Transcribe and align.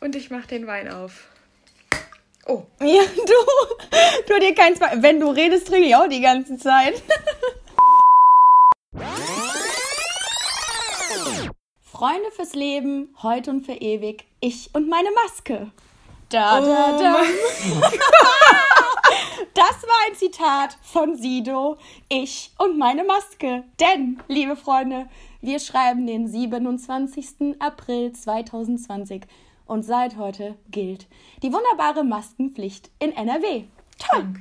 Und 0.00 0.14
ich 0.14 0.30
mach 0.30 0.46
den 0.46 0.66
Wein 0.66 0.88
auf. 0.90 1.28
Oh. 2.46 2.62
Ja, 2.80 3.02
du. 3.02 3.34
Du 4.32 4.38
dir 4.40 4.54
kein 4.54 4.74
Zwei. 4.76 5.02
Wenn 5.02 5.20
du 5.20 5.28
redest, 5.28 5.66
trinke 5.68 5.88
ich 5.88 5.96
auch 5.96 6.08
die 6.08 6.20
ganze 6.20 6.56
Zeit. 6.56 7.02
Freunde 11.80 12.30
fürs 12.30 12.54
Leben, 12.54 13.14
heute 13.22 13.50
und 13.50 13.66
für 13.66 13.72
ewig. 13.72 14.24
Ich 14.40 14.70
und 14.74 14.88
meine 14.88 15.08
Maske. 15.24 15.70
Da, 16.28 16.60
da, 16.60 16.94
Oh 16.96 17.02
da. 17.02 17.12
mein- 17.12 17.82
Das 19.54 19.82
war 19.82 19.96
ein 20.08 20.14
Zitat 20.14 20.76
von 20.82 21.16
Sido. 21.16 21.78
Ich 22.08 22.52
und 22.58 22.78
meine 22.78 23.02
Maske. 23.02 23.64
Denn, 23.80 24.22
liebe 24.28 24.54
Freunde, 24.54 25.08
wir 25.40 25.58
schreiben 25.58 26.06
den 26.06 26.28
27. 26.28 27.56
April 27.58 28.12
2020. 28.12 29.22
Und 29.68 29.82
seit 29.84 30.16
heute 30.16 30.56
gilt 30.70 31.06
die 31.42 31.52
wunderbare 31.52 32.02
Maskenpflicht 32.02 32.90
in 32.98 33.12
NRW. 33.12 33.64
Toll. 33.98 34.32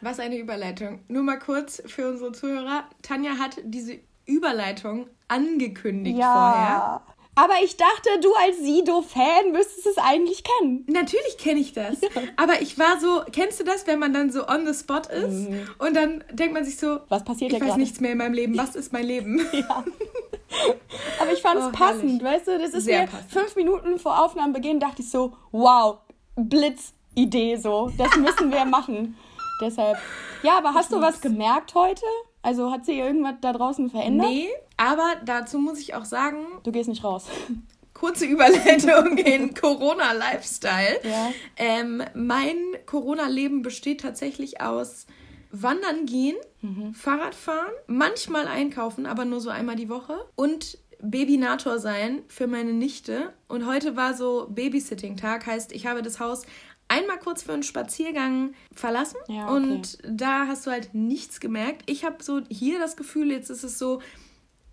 Was 0.00 0.18
eine 0.18 0.36
Überleitung. 0.36 0.98
Nur 1.06 1.22
mal 1.22 1.38
kurz 1.38 1.80
für 1.86 2.10
unsere 2.10 2.32
Zuhörer. 2.32 2.84
Tanja 3.02 3.38
hat 3.38 3.58
diese 3.62 4.00
Überleitung 4.26 5.06
angekündigt 5.28 6.18
vorher. 6.18 7.02
Aber 7.34 7.54
ich 7.64 7.76
dachte, 7.78 8.10
du 8.20 8.34
als 8.34 8.58
Sido-Fan 8.58 9.52
müsstest 9.52 9.86
es 9.86 9.96
eigentlich 9.98 10.42
kennen. 10.44 10.84
Natürlich 10.86 11.38
kenne 11.38 11.60
ich 11.60 11.72
das. 11.72 11.96
Aber 12.36 12.60
ich 12.60 12.78
war 12.78 13.00
so, 13.00 13.22
kennst 13.32 13.58
du 13.58 13.64
das, 13.64 13.86
wenn 13.86 13.98
man 13.98 14.12
dann 14.12 14.30
so 14.30 14.46
on 14.46 14.66
the 14.66 14.74
spot 14.78 15.08
ist 15.10 15.48
und 15.78 15.96
dann 15.96 16.22
denkt 16.30 16.52
man 16.52 16.64
sich 16.64 16.76
so, 16.76 16.86
Mhm. 16.96 17.00
Was 17.08 17.24
passiert 17.24 17.52
ich 17.52 17.60
weiß 17.60 17.68
gerade? 17.68 17.80
nichts 17.80 18.00
mehr 18.00 18.12
in 18.12 18.18
meinem 18.18 18.34
Leben, 18.34 18.58
was 18.58 18.74
ist 18.76 18.92
mein 18.92 19.06
Leben? 19.06 19.40
Ja. 19.52 19.82
Aber 21.18 21.32
ich 21.32 21.40
fand 21.40 21.58
es 21.60 21.66
Oh, 21.66 21.70
passend, 21.72 22.22
herrlich. 22.22 22.22
weißt 22.22 22.48
du? 22.48 22.58
Das 22.58 22.74
ist 22.74 22.84
Sehr 22.84 23.02
mir 23.02 23.06
passend. 23.08 23.30
fünf 23.32 23.56
Minuten 23.56 23.98
vor 23.98 24.22
Aufnahmebeginn 24.22 24.78
dachte 24.80 25.00
ich 25.00 25.08
so, 25.10 25.32
wow, 25.50 26.00
Blitzidee 26.36 27.56
so. 27.56 27.90
Das 27.96 28.14
müssen 28.16 28.52
wir 28.52 28.64
machen. 28.66 29.16
Deshalb. 29.62 29.96
Ja, 30.42 30.58
aber 30.58 30.74
hast 30.74 30.92
du 30.92 31.00
was 31.00 31.20
gemerkt 31.22 31.74
heute? 31.74 32.04
Also 32.42 32.70
hat 32.72 32.84
sich 32.84 32.96
irgendwas 32.98 33.34
da 33.40 33.52
draußen 33.52 33.88
verändert? 33.88 34.28
Nee, 34.28 34.48
aber 34.90 35.16
dazu 35.24 35.58
muss 35.58 35.78
ich 35.78 35.94
auch 35.94 36.04
sagen, 36.04 36.44
Du 36.64 36.72
gehst 36.72 36.88
nicht 36.88 37.04
raus. 37.04 37.26
kurze 37.94 38.24
Überleitung 38.26 39.16
in 39.18 39.54
Corona-Lifestyle. 39.54 41.00
Ja. 41.04 41.30
Ähm, 41.56 42.02
mein 42.14 42.56
Corona-Leben 42.86 43.62
besteht 43.62 44.00
tatsächlich 44.00 44.60
aus 44.60 45.06
Wandern 45.50 46.06
gehen, 46.06 46.36
Mhm. 46.64 46.94
Fahrradfahren, 46.94 47.72
manchmal 47.88 48.46
einkaufen, 48.46 49.04
aber 49.04 49.24
nur 49.24 49.40
so 49.40 49.50
einmal 49.50 49.74
die 49.74 49.88
Woche 49.88 50.14
und 50.36 50.78
Babynator 51.00 51.80
sein 51.80 52.22
für 52.28 52.46
meine 52.46 52.72
Nichte. 52.72 53.32
Und 53.48 53.66
heute 53.66 53.96
war 53.96 54.14
so 54.14 54.46
Babysitting-Tag, 54.48 55.44
heißt, 55.46 55.72
ich 55.72 55.86
habe 55.86 56.02
das 56.02 56.20
Haus 56.20 56.42
einmal 56.86 57.18
kurz 57.18 57.42
für 57.42 57.52
einen 57.52 57.64
Spaziergang 57.64 58.54
verlassen 58.72 59.16
Ja, 59.26 59.46
okay. 59.48 59.54
und 59.56 59.98
da 60.06 60.46
hast 60.46 60.64
du 60.66 60.70
halt 60.70 60.94
nichts 60.94 61.40
gemerkt. 61.40 61.82
Ich 61.90 62.04
habe 62.04 62.22
so 62.22 62.42
hier 62.48 62.78
das 62.78 62.96
Gefühl, 62.96 63.32
jetzt 63.32 63.50
ist 63.50 63.64
es 63.64 63.76
so, 63.80 64.00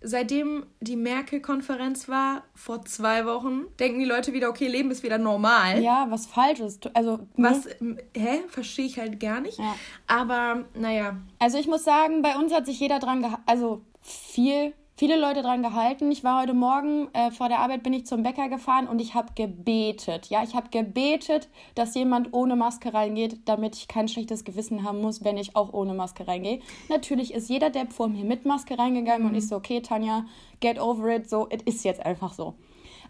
seitdem 0.02 0.66
die 0.80 0.96
Merkel-Konferenz 0.96 2.08
war, 2.08 2.44
vor 2.54 2.84
zwei 2.84 3.26
Wochen, 3.26 3.66
denken 3.78 3.98
die 3.98 4.04
Leute 4.04 4.32
wieder, 4.32 4.48
okay, 4.48 4.66
Leben 4.66 4.90
ist 4.90 5.02
wieder 5.02 5.18
normal. 5.18 5.82
Ja, 5.82 6.06
was 6.10 6.26
falsch 6.26 6.60
ist. 6.60 6.94
Also, 6.96 7.20
Was, 7.36 7.66
ne? 7.66 7.72
ähm, 7.80 7.98
hä? 8.16 8.40
Verstehe 8.48 8.86
ich 8.86 8.98
halt 8.98 9.20
gar 9.20 9.40
nicht. 9.40 9.58
Ja. 9.58 9.74
Aber, 10.06 10.64
naja, 10.74 11.16
Also 11.38 11.58
ich 11.58 11.66
muss 11.66 11.84
sagen, 11.84 12.22
bei 12.22 12.36
uns 12.36 12.52
hat 12.52 12.66
sich 12.66 12.80
jeder 12.80 12.98
dran 12.98 13.20
gehalten, 13.22 13.42
also 13.46 13.82
viel, 14.00 14.72
viele 15.00 15.18
Leute 15.18 15.40
dran 15.40 15.62
gehalten. 15.62 16.12
Ich 16.12 16.24
war 16.24 16.42
heute 16.42 16.52
Morgen 16.52 17.08
äh, 17.14 17.30
vor 17.30 17.48
der 17.48 17.60
Arbeit, 17.60 17.82
bin 17.82 17.94
ich 17.94 18.04
zum 18.04 18.22
Bäcker 18.22 18.50
gefahren 18.50 18.86
und 18.86 19.00
ich 19.00 19.14
habe 19.14 19.32
gebetet. 19.34 20.26
Ja, 20.26 20.42
ich 20.42 20.54
habe 20.54 20.68
gebetet, 20.68 21.48
dass 21.74 21.94
jemand 21.94 22.34
ohne 22.34 22.54
Maske 22.54 22.92
reingeht, 22.92 23.38
damit 23.46 23.76
ich 23.76 23.88
kein 23.88 24.08
schlechtes 24.08 24.44
Gewissen 24.44 24.84
haben 24.84 25.00
muss, 25.00 25.24
wenn 25.24 25.38
ich 25.38 25.56
auch 25.56 25.72
ohne 25.72 25.94
Maske 25.94 26.28
reingehe. 26.28 26.60
Natürlich 26.90 27.32
ist 27.32 27.48
jeder 27.48 27.70
Depp 27.70 27.94
vor 27.94 28.08
mir 28.08 28.26
mit 28.26 28.44
Maske 28.44 28.78
reingegangen 28.78 29.26
und 29.26 29.34
ich 29.34 29.48
so, 29.48 29.56
okay, 29.56 29.80
Tanja, 29.80 30.26
get 30.60 30.78
over 30.78 31.08
it, 31.08 31.30
so, 31.30 31.48
es 31.48 31.62
ist 31.62 31.82
jetzt 31.82 32.04
einfach 32.04 32.34
so. 32.34 32.52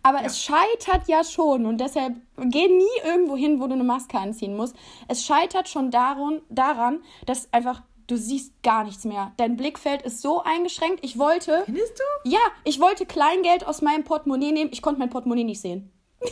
Aber 0.04 0.20
es 0.24 0.40
scheitert 0.40 1.08
ja 1.08 1.24
schon 1.24 1.66
und 1.66 1.78
deshalb 1.78 2.14
geh 2.36 2.68
nie 2.68 2.84
irgendwo 3.04 3.36
hin, 3.36 3.60
wo 3.60 3.66
du 3.66 3.74
eine 3.74 3.82
Maske 3.82 4.16
anziehen 4.16 4.56
musst. 4.56 4.76
Es 5.08 5.24
scheitert 5.24 5.68
schon 5.68 5.90
daran, 5.90 6.40
daran, 6.50 7.00
dass 7.26 7.52
einfach 7.52 7.82
du 8.10 8.16
siehst 8.16 8.62
gar 8.62 8.84
nichts 8.84 9.04
mehr. 9.04 9.32
Dein 9.36 9.56
Blickfeld 9.56 10.02
ist 10.02 10.20
so 10.20 10.42
eingeschränkt. 10.42 11.04
Ich 11.04 11.18
wollte, 11.18 11.62
findest 11.64 11.98
du? 11.98 12.30
ja, 12.30 12.40
ich 12.64 12.80
wollte 12.80 13.06
Kleingeld 13.06 13.66
aus 13.66 13.82
meinem 13.82 14.04
Portemonnaie 14.04 14.52
nehmen. 14.52 14.70
Ich 14.72 14.82
konnte 14.82 14.98
mein 14.98 15.10
Portemonnaie 15.10 15.44
nicht 15.44 15.60
sehen. 15.60 15.92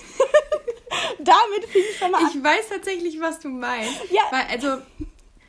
Damit 1.19 1.65
fing 1.69 1.83
ich 1.91 1.99
schon 1.99 2.11
mal 2.11 2.23
an. 2.23 2.31
Ich 2.35 2.43
weiß 2.43 2.69
tatsächlich, 2.69 3.21
was 3.21 3.39
du 3.39 3.49
meinst. 3.49 4.11
Ja. 4.11 4.23
Weil, 4.31 4.47
also, 4.51 4.83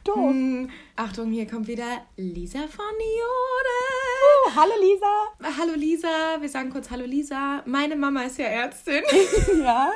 Doof. 0.10 0.30
hm, 0.30 0.70
Achtung, 0.96 1.32
hier 1.32 1.48
kommt 1.48 1.68
wieder 1.68 1.86
Lisa 2.18 2.60
von 2.60 2.86
Jode. 3.00 3.80
Oh, 4.22 4.52
hallo 4.56 4.74
Lisa. 4.82 5.58
Hallo 5.60 5.74
Lisa, 5.76 6.08
wir 6.40 6.50
sagen 6.50 6.70
kurz 6.72 6.90
Hallo 6.92 7.06
Lisa. 7.06 7.62
Meine 7.66 7.96
Mama 7.96 8.24
ist 8.24 8.38
ja 8.38 8.46
Ärztin. 8.46 9.02
Ja. 9.64 9.92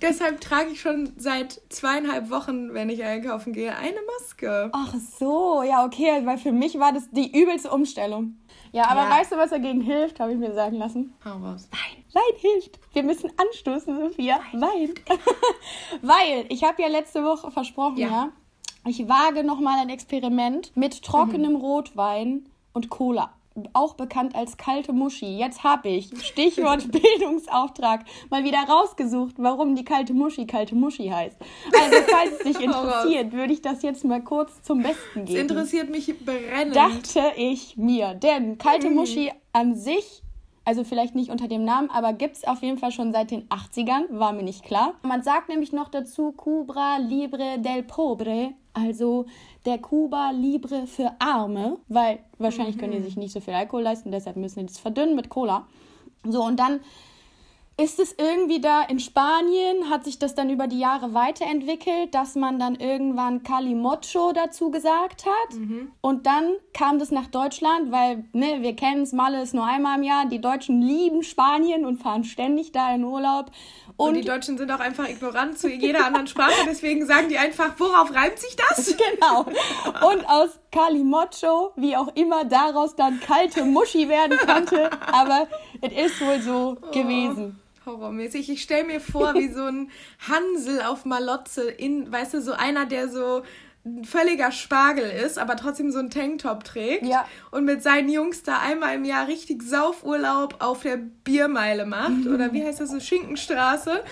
Deshalb 0.00 0.40
trage 0.40 0.70
ich 0.70 0.80
schon 0.80 1.12
seit 1.16 1.60
zweieinhalb 1.68 2.30
Wochen, 2.30 2.74
wenn 2.74 2.88
ich 2.90 3.02
einkaufen 3.02 3.52
gehe, 3.52 3.76
eine 3.76 3.98
Maske. 4.18 4.70
Ach 4.72 4.94
so, 5.18 5.62
ja, 5.62 5.84
okay, 5.84 6.20
weil 6.24 6.38
für 6.38 6.52
mich 6.52 6.78
war 6.78 6.92
das 6.92 7.10
die 7.10 7.36
übelste 7.36 7.70
Umstellung. 7.70 8.38
Ja, 8.72 8.88
aber 8.88 9.02
Ja. 9.02 9.10
weißt 9.10 9.32
du, 9.32 9.36
was 9.36 9.50
dagegen 9.50 9.80
hilft, 9.80 10.20
habe 10.20 10.32
ich 10.32 10.38
mir 10.38 10.52
sagen 10.54 10.76
lassen? 10.76 11.14
Hau 11.24 11.38
raus. 11.38 11.68
Wein. 11.72 12.04
Wein 12.12 12.38
hilft. 12.38 12.78
Wir 12.92 13.02
müssen 13.02 13.30
anstoßen, 13.36 13.98
Sophia. 13.98 14.40
Wein. 14.52 14.94
Weil, 16.02 16.46
ich 16.48 16.62
habe 16.64 16.82
ja 16.82 16.88
letzte 16.88 17.24
Woche 17.24 17.50
versprochen, 17.50 17.96
ja, 17.96 18.08
Ja. 18.08 18.32
Ich 18.86 19.08
wage 19.08 19.44
nochmal 19.44 19.78
ein 19.80 19.88
Experiment 19.88 20.72
mit 20.76 21.02
trockenem 21.02 21.56
Rotwein 21.56 22.46
und 22.72 22.90
Cola. 22.90 23.32
Auch 23.72 23.94
bekannt 23.94 24.34
als 24.34 24.56
kalte 24.56 24.92
Muschi. 24.92 25.38
Jetzt 25.38 25.62
habe 25.62 25.88
ich, 25.88 26.10
Stichwort 26.26 26.90
Bildungsauftrag, 27.28 28.04
mal 28.28 28.42
wieder 28.42 28.58
rausgesucht, 28.68 29.34
warum 29.38 29.76
die 29.76 29.84
kalte 29.84 30.12
Muschi 30.12 30.44
kalte 30.44 30.74
Muschi 30.74 31.06
heißt. 31.08 31.36
Also, 31.72 31.96
falls 32.10 32.32
es 32.32 32.38
dich 32.40 32.56
raus. 32.68 32.74
interessiert, 32.84 33.32
würde 33.32 33.52
ich 33.52 33.62
das 33.62 33.82
jetzt 33.82 34.04
mal 34.04 34.20
kurz 34.22 34.60
zum 34.62 34.82
Besten 34.82 35.20
Es 35.20 35.26
geben 35.26 35.40
interessiert 35.42 35.88
mich 35.88 36.12
brennend. 36.18 36.74
dachte 36.74 37.32
ich 37.36 37.76
mir. 37.76 38.14
Denn 38.14 38.58
kalte 38.58 38.90
Mhm. 38.90 38.96
Muschi 38.96 39.30
an 39.52 39.76
sich, 39.76 40.23
also 40.64 40.84
vielleicht 40.84 41.14
nicht 41.14 41.30
unter 41.30 41.48
dem 41.48 41.64
Namen, 41.64 41.90
aber 41.90 42.12
gibt 42.12 42.36
es 42.36 42.44
auf 42.44 42.62
jeden 42.62 42.78
Fall 42.78 42.90
schon 42.90 43.12
seit 43.12 43.30
den 43.30 43.48
80ern, 43.48 44.04
war 44.10 44.32
mir 44.32 44.42
nicht 44.42 44.62
klar. 44.64 44.94
Man 45.02 45.22
sagt 45.22 45.48
nämlich 45.48 45.72
noch 45.72 45.88
dazu 45.88 46.32
Cuba 46.32 46.96
Libre 46.98 47.58
del 47.58 47.82
Pobre, 47.82 48.52
also 48.72 49.26
der 49.66 49.78
Cuba 49.78 50.30
Libre 50.30 50.86
für 50.86 51.12
Arme, 51.18 51.78
weil 51.88 52.18
wahrscheinlich 52.38 52.78
können 52.78 52.92
die 52.92 52.98
Mhm. 52.98 53.04
sich 53.04 53.16
nicht 53.16 53.32
so 53.32 53.40
viel 53.40 53.54
Alkohol 53.54 53.82
leisten, 53.82 54.10
deshalb 54.10 54.36
müssen 54.36 54.60
die 54.60 54.66
das 54.66 54.78
verdünnen 54.78 55.14
mit 55.14 55.28
Cola. 55.28 55.66
So, 56.26 56.42
und 56.42 56.58
dann 56.58 56.80
ist 57.76 57.98
es 57.98 58.14
irgendwie 58.16 58.60
da 58.60 58.82
in 58.82 59.00
Spanien, 59.00 59.90
hat 59.90 60.04
sich 60.04 60.20
das 60.20 60.36
dann 60.36 60.48
über 60.48 60.68
die 60.68 60.78
Jahre 60.78 61.12
weiterentwickelt, 61.12 62.14
dass 62.14 62.36
man 62.36 62.60
dann 62.60 62.76
irgendwann 62.76 63.42
Calimocho 63.42 64.32
dazu 64.32 64.70
gesagt 64.70 65.26
hat. 65.26 65.58
Und 66.00 66.26
dann 66.26 66.54
kam 66.72 67.00
das 67.00 67.10
nach 67.10 67.26
Deutschland, 67.26 67.90
weil, 67.90 68.24
ne, 68.32 68.58
wir 68.60 68.76
kennen 68.76 69.02
es, 69.02 69.12
Malle 69.12 69.42
ist 69.42 69.54
nur 69.54 69.66
einmal 69.66 69.98
im 69.98 70.04
Jahr. 70.04 70.26
Die 70.26 70.40
Deutschen 70.40 70.82
lieben 70.82 71.24
Spanien 71.24 71.84
und 71.84 71.96
fahren 71.96 72.22
ständig 72.22 72.70
da 72.70 72.94
in 72.94 73.02
Urlaub. 73.02 73.50
Und, 73.96 74.08
Und, 74.08 74.14
die 74.14 74.24
Deutschen 74.24 74.56
sind 74.56 74.70
auch 74.70 74.80
einfach 74.80 75.08
ignorant 75.08 75.58
zu 75.58 75.68
jeder 75.68 76.06
anderen 76.06 76.26
Sprache, 76.28 76.52
deswegen 76.66 77.06
sagen 77.06 77.28
die 77.28 77.38
einfach, 77.38 77.74
worauf 77.78 78.14
reimt 78.14 78.38
sich 78.38 78.54
das? 78.56 78.96
genau. 79.14 79.46
Und 80.08 80.28
aus 80.28 80.60
Calimocho, 80.70 81.72
wie 81.76 81.96
auch 81.96 82.08
immer 82.14 82.44
daraus 82.44 82.94
dann 82.94 83.20
kalte 83.20 83.64
Muschi 83.64 84.08
werden 84.08 84.38
konnte. 84.38 84.90
Aber 85.12 85.48
es 85.80 86.12
ist 86.12 86.20
wohl 86.20 86.40
so 86.40 86.76
gewesen. 86.92 87.60
Horrormäßig. 87.86 88.50
Ich 88.50 88.62
stelle 88.62 88.84
mir 88.84 89.00
vor, 89.00 89.34
wie 89.34 89.48
so 89.52 89.64
ein 89.64 89.90
Hansel 90.28 90.82
auf 90.82 91.04
Malotze 91.04 91.68
in, 91.70 92.10
weißt 92.10 92.34
du, 92.34 92.42
so 92.42 92.52
einer, 92.52 92.86
der 92.86 93.08
so 93.08 93.42
ein 93.86 94.04
völliger 94.04 94.50
Spargel 94.50 95.04
ist, 95.04 95.38
aber 95.38 95.56
trotzdem 95.56 95.90
so 95.90 95.98
einen 95.98 96.08
Tanktop 96.08 96.64
trägt 96.64 97.04
Ja. 97.04 97.26
und 97.50 97.66
mit 97.66 97.82
seinen 97.82 98.08
Jungs 98.08 98.42
da 98.42 98.58
einmal 98.60 98.94
im 98.94 99.04
Jahr 99.04 99.28
richtig 99.28 99.62
Saufurlaub 99.62 100.56
auf 100.60 100.82
der 100.82 100.96
Biermeile 100.96 101.84
macht 101.84 102.26
oder 102.26 102.52
wie 102.54 102.64
heißt 102.64 102.80
das 102.80 102.90
so 102.90 102.98
Schinkenstraße 103.00 104.02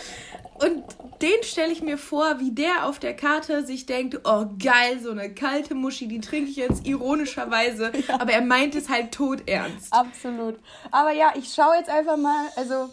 und 0.62 0.84
den 1.22 1.42
stelle 1.42 1.72
ich 1.72 1.80
mir 1.82 1.96
vor, 1.96 2.38
wie 2.38 2.50
der 2.50 2.86
auf 2.86 2.98
der 2.98 3.16
Karte 3.16 3.64
sich 3.64 3.86
denkt, 3.86 4.20
oh 4.24 4.46
geil, 4.62 5.00
so 5.02 5.10
eine 5.10 5.32
kalte 5.32 5.74
Muschi, 5.74 6.06
die 6.06 6.20
trinke 6.20 6.50
ich 6.50 6.56
jetzt 6.56 6.86
ironischerweise, 6.86 7.92
aber 8.08 8.32
er 8.32 8.42
meint 8.42 8.74
es 8.74 8.88
halt 8.90 9.12
todernst. 9.12 9.92
Absolut. 9.92 10.56
Aber 10.90 11.12
ja, 11.12 11.32
ich 11.36 11.52
schaue 11.54 11.76
jetzt 11.78 11.88
einfach 11.88 12.18
mal, 12.18 12.46
also 12.56 12.90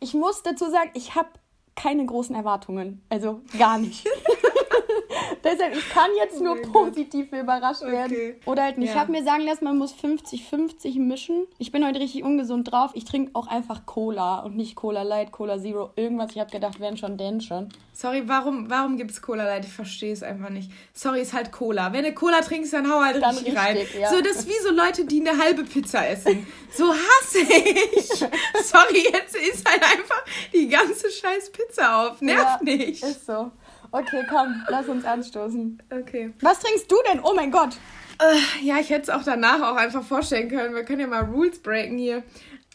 ich 0.00 0.14
muss 0.14 0.42
dazu 0.42 0.70
sagen, 0.70 0.90
ich 0.94 1.14
habe 1.14 1.28
keine 1.74 2.04
großen 2.04 2.34
Erwartungen. 2.34 3.02
Also 3.08 3.42
gar 3.58 3.78
nicht. 3.78 4.06
Deshalb, 5.50 5.76
ich 5.76 5.88
kann 5.90 6.10
jetzt 6.16 6.40
nur 6.40 6.56
Oh 6.58 6.72
positiv 6.72 7.32
überrascht 7.32 7.82
werden. 7.82 8.12
Okay. 8.12 8.36
Oder 8.46 8.64
halt 8.64 8.78
nicht. 8.78 8.88
Ich 8.90 8.94
Ja. 8.94 9.00
habe 9.00 9.12
mir 9.12 9.24
sagen 9.24 9.44
lassen, 9.44 9.64
man 9.64 9.78
muss 9.78 9.92
50-50 9.94 10.98
mischen. 10.98 11.46
Ich 11.58 11.72
bin 11.72 11.86
heute 11.86 12.00
richtig 12.00 12.22
ungesund 12.24 12.70
drauf. 12.70 12.90
Ich 12.94 13.04
trinke 13.04 13.30
auch 13.34 13.46
einfach 13.46 13.86
Cola 13.86 14.40
und 14.40 14.56
nicht 14.56 14.74
Cola 14.76 15.02
Light, 15.02 15.32
Cola 15.32 15.58
Zero, 15.58 15.90
irgendwas. 15.96 16.32
Ich 16.32 16.38
habe 16.38 16.50
gedacht, 16.50 16.80
wenn 16.80 16.96
schon, 16.96 17.16
denn 17.16 17.40
schon. 17.40 17.68
Sorry, 17.92 18.22
warum, 18.26 18.70
warum 18.70 18.96
gibt 18.96 19.10
es 19.10 19.20
Cola 19.22 19.44
Light? 19.44 19.64
Ich 19.64 19.72
verstehe 19.72 20.12
es 20.12 20.22
einfach 20.22 20.50
nicht. 20.50 20.70
Sorry, 20.92 21.20
ist 21.20 21.32
halt 21.32 21.50
Cola. 21.50 21.92
Wenn 21.92 22.04
du 22.04 22.12
Cola 22.12 22.40
trinkst, 22.40 22.72
dann 22.72 22.88
hau 22.90 23.00
halt 23.00 23.20
Dann 23.22 23.34
richtig, 23.36 23.56
rein. 23.56 23.76
ja. 23.98 24.10
So, 24.10 24.20
das 24.20 24.36
ist 24.36 24.48
wie 24.48 24.62
so 24.62 24.70
Leute, 24.70 25.04
die 25.04 25.26
eine 25.26 25.36
halbe 25.42 25.64
Pizza 25.64 26.08
essen. 26.08 26.46
So 26.70 26.92
hasse 26.92 27.38
ich. 27.40 28.08
Sorry, 28.64 29.04
jetzt 29.12 29.34
ist 29.34 29.68
halt 29.68 29.82
einfach 29.82 30.22
die 30.52 30.68
ganze 30.68 31.10
scheiß 31.10 31.50
Pizza 31.50 32.06
auf. 32.08 32.20
Nervt 32.20 32.60
Ja, 32.60 32.76
nicht. 32.76 33.02
Ist 33.02 33.26
so. 33.26 33.50
Okay, 33.90 34.24
komm, 34.28 34.62
lass 34.68 34.88
uns 34.88 35.04
anstoßen. 35.04 35.82
Okay. 35.90 36.32
Was 36.40 36.60
trinkst 36.60 36.90
du 36.90 36.96
denn? 37.10 37.20
Oh 37.22 37.32
mein 37.34 37.50
Gott. 37.50 37.76
Äh, 38.20 38.66
ja, 38.66 38.78
ich 38.78 38.90
hätte 38.90 39.02
es 39.02 39.10
auch 39.10 39.22
danach 39.24 39.62
auch 39.62 39.76
einfach 39.76 40.02
vorstellen 40.02 40.48
können. 40.48 40.74
Wir 40.74 40.84
können 40.84 41.00
ja 41.00 41.06
mal 41.06 41.24
Rules 41.24 41.60
breaken 41.60 41.98
hier. 41.98 42.22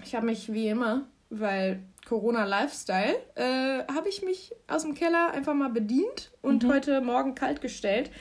Ich 0.04 0.16
habe 0.16 0.26
mich 0.26 0.52
wie 0.52 0.70
immer, 0.70 1.08
weil 1.30 1.84
Corona 2.06 2.46
Lifestyle, 2.46 3.16
äh, 3.36 3.84
habe 3.94 4.10
ich 4.10 4.22
mich 4.24 4.54
aus 4.68 4.84
dem 4.84 4.94
Keller 4.94 5.32
einfach 5.32 5.54
mal 5.54 5.70
bedient 5.70 6.32
und 6.42 6.66
heute 6.66 7.02
Morgen 7.02 7.36
kalt 7.36 7.62
gestellt. 7.62 8.12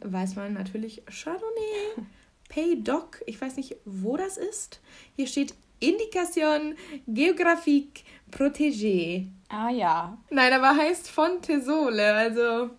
Weißwein 0.00 0.54
natürlich 0.54 1.02
Chardonnay, 1.06 2.06
Paydoc, 2.48 3.22
ich 3.26 3.40
weiß 3.40 3.56
nicht, 3.56 3.76
wo 3.84 4.16
das 4.16 4.36
ist. 4.36 4.80
Hier 5.14 5.26
steht 5.26 5.54
Indication 5.80 6.76
géographique 7.06 8.04
protégée. 8.30 9.26
Ah 9.52 9.68
ja. 9.70 10.16
Nein, 10.30 10.52
aber 10.52 10.74
heißt 10.76 11.10
Fontesole, 11.10 12.14
also 12.14 12.70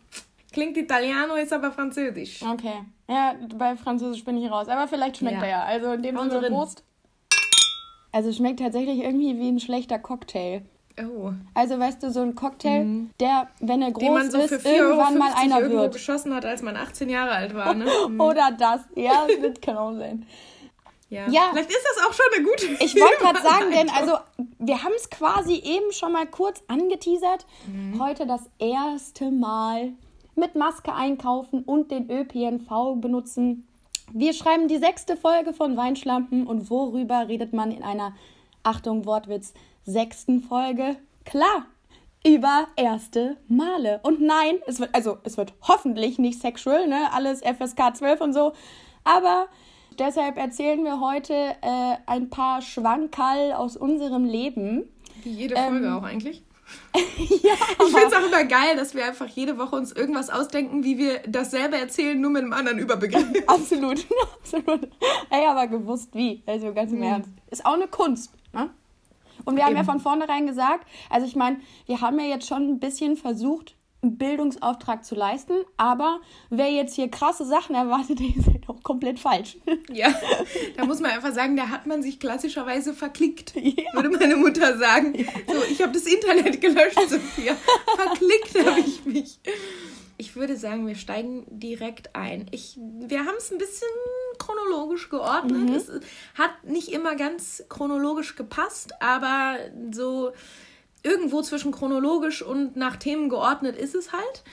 klingt 0.51 0.75
Italiano, 0.77 1.35
ist 1.35 1.53
aber 1.53 1.71
französisch. 1.71 2.41
Okay. 2.41 2.83
Ja, 3.07 3.35
bei 3.55 3.75
Französisch 3.75 4.23
bin 4.23 4.37
ich 4.41 4.49
raus. 4.49 4.67
Aber 4.67 4.87
vielleicht 4.87 5.17
schmeckt 5.17 5.37
Ja. 5.41 5.43
er 5.43 5.49
ja. 5.49 5.63
Also 5.65 5.91
in 5.93 6.01
dem 6.01 6.17
Sinne 6.17 6.39
drin. 6.39 6.53
Prost. 6.53 6.83
Also 8.11 8.31
schmeckt 8.31 8.59
tatsächlich 8.59 8.99
irgendwie 9.03 9.37
wie 9.39 9.49
ein 9.49 9.59
schlechter 9.59 9.99
Cocktail. 9.99 10.61
Oh. 11.03 11.31
Also 11.55 11.79
weißt 11.79 12.03
du, 12.03 12.11
so 12.11 12.21
ein 12.21 12.35
Cocktail, 12.35 12.85
der, 13.19 13.47
wenn 13.59 13.81
er 13.81 13.91
groß 13.91 14.31
so 14.31 14.37
ist, 14.39 14.53
4,50 14.53 14.65
Euro 14.79 14.89
irgendwann 14.89 15.17
mal 15.17 15.33
einer 15.35 15.59
irgendwo 15.59 15.81
wird. 15.81 15.93
geschossen 15.93 16.33
hat, 16.35 16.45
als 16.45 16.61
man 16.61 16.77
18 16.77 17.09
Jahre 17.09 17.31
alt 17.31 17.55
war. 17.55 17.73
Ne? 17.73 17.85
Mhm. 18.09 18.21
Oder 18.21 18.51
das. 18.57 18.81
Ja, 18.95 19.25
das 19.41 19.59
kann 19.61 19.75
auch 19.77 19.93
sein. 19.97 20.25
Ja. 21.13 21.29
Ja. 21.29 21.49
Vielleicht 21.51 21.69
ist 21.69 21.85
das 21.95 22.05
auch 22.07 22.13
schon 22.13 22.25
eine 22.35 22.43
gute 22.43 22.65
Ich 22.83 22.95
wollte 22.99 23.17
gerade 23.19 23.41
sagen, 23.41 23.71
denn 23.71 23.89
also 23.89 24.17
wir 24.59 24.83
haben 24.83 24.93
es 24.95 25.09
quasi 25.09 25.55
eben 25.55 25.91
schon 25.91 26.11
mal 26.11 26.25
kurz 26.25 26.63
angeteasert. 26.67 27.45
Mhm. 27.67 28.01
Heute 28.01 28.25
das 28.25 28.41
erste 28.59 29.31
Mal 29.31 29.93
mit 30.35 30.55
Maske 30.55 30.93
einkaufen 30.93 31.63
und 31.63 31.91
den 31.91 32.09
ÖPNV 32.09 32.95
benutzen. 32.95 33.67
Wir 34.11 34.33
schreiben 34.33 34.67
die 34.67 34.77
sechste 34.77 35.15
Folge 35.15 35.53
von 35.53 35.77
Weinschlampen 35.77 36.47
und 36.47 36.69
worüber 36.69 37.27
redet 37.27 37.53
man 37.53 37.71
in 37.71 37.83
einer, 37.83 38.13
Achtung, 38.63 39.05
Wortwitz, 39.05 39.53
sechsten 39.85 40.41
Folge? 40.41 40.97
Klar, 41.25 41.67
über 42.25 42.67
erste 42.75 43.37
Male. 43.47 43.99
Und 44.03 44.21
nein, 44.21 44.59
es 44.65 44.79
wird, 44.79 44.93
also 44.93 45.17
es 45.23 45.37
wird 45.37 45.53
hoffentlich 45.61 46.19
nicht 46.19 46.39
sexual, 46.39 46.87
ne? 46.87 47.11
Alles 47.11 47.41
FSK 47.41 47.95
12 47.95 48.21
und 48.21 48.33
so. 48.33 48.53
Aber 49.03 49.47
deshalb 49.99 50.37
erzählen 50.37 50.83
wir 50.83 50.99
heute 50.99 51.33
äh, 51.33 51.95
ein 52.05 52.29
paar 52.29 52.61
Schwankerl 52.61 53.53
aus 53.53 53.77
unserem 53.77 54.25
Leben. 54.25 54.83
Wie 55.23 55.31
jede 55.31 55.55
Folge 55.55 55.87
Ähm, 55.87 55.93
auch 55.93 56.03
eigentlich. 56.03 56.43
ja, 56.95 57.53
Ich 57.85 57.91
finde 57.91 58.07
es 58.07 58.13
auch 58.13 58.25
immer 58.25 58.43
geil, 58.45 58.75
dass 58.75 58.95
wir 58.95 59.05
einfach 59.05 59.27
jede 59.27 59.57
Woche 59.57 59.75
uns 59.75 59.91
irgendwas 59.91 60.29
ausdenken, 60.29 60.83
wie 60.83 60.97
wir 60.97 61.19
dasselbe 61.27 61.77
erzählen, 61.77 62.19
nur 62.19 62.31
mit 62.31 62.43
einem 62.43 62.53
anderen 62.53 62.79
Überbegriff. 62.79 63.25
absolut, 63.47 64.05
absolut. 64.39 64.89
Ey, 65.29 65.45
aber 65.45 65.67
gewusst 65.67 66.09
wie, 66.13 66.43
also 66.45 66.73
ganz 66.73 66.91
im 66.91 67.03
Ernst. 67.03 67.29
Ist 67.51 67.65
auch 67.65 67.73
eine 67.73 67.87
Kunst, 67.87 68.31
ne? 68.53 68.69
Und 69.45 69.57
wir 69.57 69.65
haben 69.65 69.73
ja 69.73 69.79
Eben. 69.79 69.89
von 69.89 69.99
vornherein 69.99 70.47
gesagt, 70.47 70.87
also 71.09 71.27
ich 71.27 71.35
meine, 71.35 71.59
wir 71.85 71.99
haben 71.99 72.17
ja 72.19 72.25
jetzt 72.25 72.47
schon 72.47 72.63
ein 72.69 72.79
bisschen 72.79 73.17
versucht, 73.17 73.75
einen 74.01 74.17
Bildungsauftrag 74.17 75.03
zu 75.03 75.15
leisten, 75.15 75.53
aber 75.75 76.19
wer 76.49 76.71
jetzt 76.71 76.95
hier 76.95 77.09
krasse 77.09 77.45
Sachen 77.45 77.75
erwartet, 77.75 78.21
ist 78.21 78.47
auch 78.67 78.81
komplett 78.83 79.19
falsch. 79.19 79.57
Ja, 79.91 80.13
da 80.77 80.85
muss 80.85 80.99
man 81.01 81.11
einfach 81.11 81.33
sagen, 81.33 81.55
da 81.55 81.69
hat 81.69 81.85
man 81.85 82.01
sich 82.01 82.19
klassischerweise 82.19 82.93
verklickt, 82.93 83.53
Ja. 83.55 83.83
würde 83.93 84.09
meine 84.09 84.35
Mutter 84.35 84.77
sagen. 84.77 85.13
So, 85.47 85.63
ich 85.69 85.81
habe 85.81 85.91
das 85.91 86.05
Internet 86.05 86.59
gelöscht, 86.61 86.99
Sophia. 87.07 87.55
Verklickt 87.95 88.67
habe 88.67 88.79
ich 88.79 89.05
mich. 89.05 89.39
Ich 90.17 90.35
würde 90.35 90.55
sagen, 90.57 90.87
wir 90.87 90.95
steigen 90.95 91.45
direkt 91.49 92.15
ein. 92.15 92.47
Ich, 92.51 92.77
wir 92.77 93.19
haben 93.19 93.35
es 93.37 93.51
ein 93.51 93.57
bisschen 93.57 93.87
chronologisch 94.39 95.09
geordnet. 95.09 95.69
Es 95.75 95.89
hat 96.35 96.63
nicht 96.63 96.89
immer 96.89 97.15
ganz 97.15 97.63
chronologisch 97.69 98.35
gepasst, 98.35 98.93
aber 99.01 99.57
so 99.91 100.31
irgendwo 101.03 101.41
zwischen 101.41 101.71
chronologisch 101.71 102.41
und 102.41 102.75
nach 102.75 102.95
Themen 102.95 103.29
geordnet 103.29 103.75
ist 103.75 103.95
es 103.95 104.11
halt. 104.13 104.43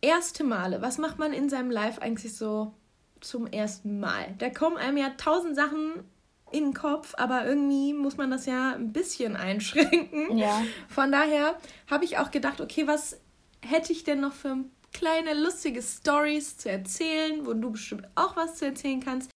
Erste 0.00 0.44
Male. 0.44 0.82
Was 0.82 0.98
macht 0.98 1.18
man 1.18 1.32
in 1.32 1.48
seinem 1.48 1.70
Live 1.70 1.98
eigentlich 1.98 2.36
so 2.36 2.74
zum 3.20 3.46
ersten 3.46 4.00
Mal? 4.00 4.34
Da 4.38 4.50
kommen 4.50 4.76
einem 4.76 4.96
ja 4.96 5.10
tausend 5.16 5.56
Sachen 5.56 6.04
in 6.52 6.64
den 6.66 6.74
Kopf, 6.74 7.14
aber 7.16 7.46
irgendwie 7.46 7.92
muss 7.92 8.16
man 8.16 8.30
das 8.30 8.46
ja 8.46 8.74
ein 8.74 8.92
bisschen 8.92 9.36
einschränken. 9.36 10.36
Ja. 10.38 10.62
Von 10.88 11.10
daher 11.12 11.56
habe 11.90 12.04
ich 12.04 12.18
auch 12.18 12.30
gedacht, 12.30 12.60
okay, 12.60 12.86
was 12.86 13.20
hätte 13.64 13.92
ich 13.92 14.04
denn 14.04 14.20
noch 14.20 14.32
für 14.32 14.56
kleine 14.92 15.34
lustige 15.34 15.82
Stories 15.82 16.56
zu 16.56 16.70
erzählen, 16.70 17.44
wo 17.46 17.52
du 17.52 17.72
bestimmt 17.72 18.06
auch 18.14 18.36
was 18.36 18.54
zu 18.56 18.64
erzählen 18.64 19.00
kannst. 19.00 19.30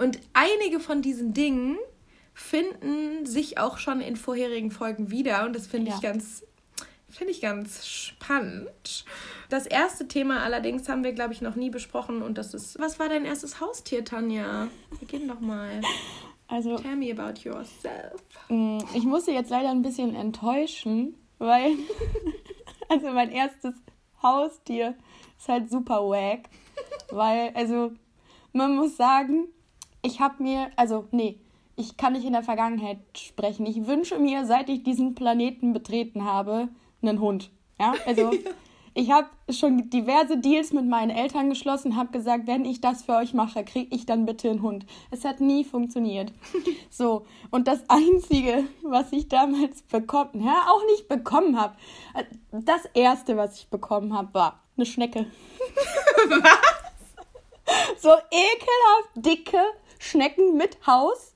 Und 0.00 0.20
einige 0.32 0.80
von 0.80 1.02
diesen 1.02 1.34
Dingen 1.34 1.76
finden 2.32 3.26
sich 3.26 3.58
auch 3.58 3.78
schon 3.78 4.00
in 4.00 4.16
vorherigen 4.16 4.70
Folgen 4.70 5.10
wieder 5.10 5.44
und 5.44 5.54
das 5.54 5.66
finde 5.66 5.90
Ja. 5.90 5.96
ich 5.96 6.02
ganz 6.02 6.44
finde 7.14 7.32
ich 7.32 7.40
ganz 7.40 7.86
spannend. 7.86 9.04
Das 9.48 9.66
erste 9.66 10.08
Thema 10.08 10.42
allerdings 10.42 10.88
haben 10.88 11.04
wir 11.04 11.12
glaube 11.12 11.32
ich 11.32 11.40
noch 11.42 11.54
nie 11.54 11.70
besprochen 11.70 12.22
und 12.22 12.38
das 12.38 12.54
ist 12.54 12.78
was 12.78 12.98
war 12.98 13.08
dein 13.08 13.24
erstes 13.24 13.60
Haustier, 13.60 14.04
Tanja? 14.04 14.68
Beginn 15.00 15.28
doch 15.28 15.40
mal. 15.40 15.80
Also 16.48 16.76
Tell 16.76 16.96
me 16.96 17.10
about 17.10 17.40
yourself. 17.40 18.20
Mm, 18.48 18.78
Ich 18.94 19.04
musste 19.04 19.30
jetzt 19.32 19.50
leider 19.50 19.70
ein 19.70 19.82
bisschen 19.82 20.14
enttäuschen, 20.14 21.14
weil 21.38 21.72
also 22.88 23.08
mein 23.10 23.30
erstes 23.32 23.74
Haustier 24.22 24.94
ist 25.38 25.48
halt 25.48 25.70
super 25.70 26.00
wack, 26.08 26.48
weil 27.10 27.50
also 27.54 27.92
man 28.52 28.76
muss 28.76 28.96
sagen, 28.96 29.48
ich 30.02 30.20
habe 30.20 30.42
mir 30.42 30.70
also 30.76 31.06
nee, 31.12 31.38
ich 31.76 31.96
kann 31.96 32.12
nicht 32.12 32.24
in 32.24 32.32
der 32.34 32.42
Vergangenheit 32.42 32.98
sprechen. 33.16 33.66
Ich 33.66 33.86
wünsche 33.86 34.18
mir, 34.18 34.46
seit 34.46 34.68
ich 34.68 34.82
diesen 34.84 35.14
Planeten 35.14 35.72
betreten 35.72 36.24
habe, 36.24 36.68
einen 37.08 37.20
Hund. 37.20 37.50
Ja, 37.78 37.94
also 38.06 38.32
ich 38.94 39.10
habe 39.10 39.28
schon 39.50 39.90
diverse 39.90 40.38
Deals 40.38 40.72
mit 40.72 40.86
meinen 40.86 41.10
Eltern 41.10 41.50
geschlossen, 41.50 41.96
habe 41.96 42.12
gesagt, 42.12 42.46
wenn 42.46 42.64
ich 42.64 42.80
das 42.80 43.02
für 43.02 43.16
euch 43.16 43.34
mache, 43.34 43.64
kriege 43.64 43.94
ich 43.94 44.06
dann 44.06 44.24
bitte 44.24 44.50
einen 44.50 44.62
Hund. 44.62 44.86
Es 45.10 45.24
hat 45.24 45.40
nie 45.40 45.64
funktioniert. 45.64 46.32
So, 46.90 47.26
und 47.50 47.66
das 47.66 47.80
Einzige, 47.88 48.68
was 48.84 49.10
ich 49.10 49.28
damals 49.28 49.82
bekommen, 49.82 50.46
ja, 50.46 50.66
auch 50.68 50.86
nicht 50.92 51.08
bekommen 51.08 51.60
habe, 51.60 51.74
das 52.52 52.84
Erste, 52.94 53.36
was 53.36 53.58
ich 53.58 53.68
bekommen 53.68 54.16
habe, 54.16 54.32
war 54.32 54.60
eine 54.76 54.86
Schnecke. 54.86 55.26
was? 56.28 58.00
So 58.00 58.10
ekelhaft 58.10 59.10
dicke 59.16 59.60
Schnecken 59.98 60.56
mit 60.56 60.86
Haus. 60.86 61.33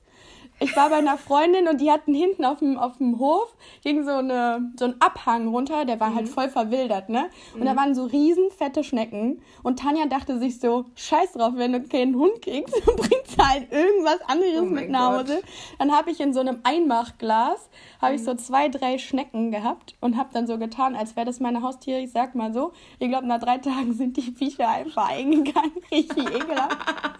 Ich 0.59 0.75
war 0.75 0.89
bei 0.89 0.97
einer 0.97 1.17
Freundin 1.17 1.67
und 1.67 1.79
die 1.79 1.91
hatten 1.91 2.13
hinten 2.13 2.43
auf 2.45 2.59
dem, 2.59 2.77
auf 2.77 2.97
dem 2.97 3.19
Hof 3.19 3.55
ging 3.83 4.03
so, 4.03 4.11
eine, 4.11 4.71
so 4.77 4.85
ein 4.85 4.95
Abhang 4.99 5.47
runter, 5.47 5.85
der 5.85 5.99
war 5.99 6.13
halt 6.13 6.27
voll 6.27 6.49
verwildert, 6.49 7.09
ne? 7.09 7.29
Und 7.53 7.65
da 7.65 7.75
waren 7.75 7.95
so 7.95 8.05
riesen 8.05 8.51
fette 8.51 8.83
Schnecken. 8.83 9.41
Und 9.63 9.79
Tanja 9.79 10.05
dachte 10.05 10.39
sich 10.39 10.59
so, 10.59 10.85
scheiß 10.95 11.33
drauf, 11.33 11.53
wenn 11.55 11.73
du 11.73 11.81
keinen 11.83 12.15
Hund 12.15 12.41
kriegst, 12.41 12.75
dann 12.85 12.95
bringst 12.95 13.37
du 13.37 13.43
halt 13.43 13.71
irgendwas 13.71 14.19
anderes 14.27 14.61
Oh 14.61 14.65
mit 14.65 14.89
nach 14.89 15.11
Gott. 15.11 15.29
Hause. 15.29 15.41
Dann 15.77 15.91
habe 15.91 16.11
ich 16.11 16.19
in 16.19 16.33
so 16.33 16.39
einem 16.41 16.59
Einmachglas, 16.63 17.69
habe 18.01 18.15
ich 18.15 18.23
so 18.23 18.35
zwei, 18.35 18.69
drei 18.69 18.97
Schnecken 18.97 19.51
gehabt 19.51 19.95
und 20.01 20.17
habe 20.17 20.29
dann 20.33 20.47
so 20.47 20.57
getan, 20.57 20.95
als 20.95 21.15
wäre 21.15 21.25
das 21.25 21.39
meine 21.39 21.61
Haustiere. 21.61 21.99
Ich 21.99 22.11
sag 22.11 22.35
mal 22.35 22.53
so, 22.53 22.73
ich 22.99 23.09
glaube, 23.09 23.27
nach 23.27 23.39
drei 23.39 23.57
Tagen 23.59 23.93
sind 23.93 24.17
die 24.17 24.33
Viecher 24.33 24.69
einfach 24.69 25.09
eingegangen. 25.09 25.71
Richtig 25.91 26.25
ekelhaft. 26.25 26.77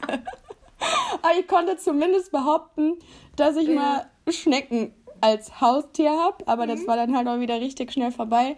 Aber 1.21 1.39
ich 1.39 1.47
konnte 1.47 1.77
zumindest 1.77 2.31
behaupten, 2.31 2.97
dass 3.35 3.55
ich 3.57 3.67
Ja. 3.67 3.75
mal 3.75 4.09
Schnecken 4.29 4.93
als 5.21 5.59
Haustier 5.61 6.11
habe. 6.11 6.47
Aber 6.47 6.67
das 6.67 6.87
war 6.87 6.95
dann 6.95 7.15
halt 7.15 7.27
auch 7.27 7.39
wieder 7.39 7.59
richtig 7.59 7.91
schnell 7.91 8.11
vorbei. 8.11 8.55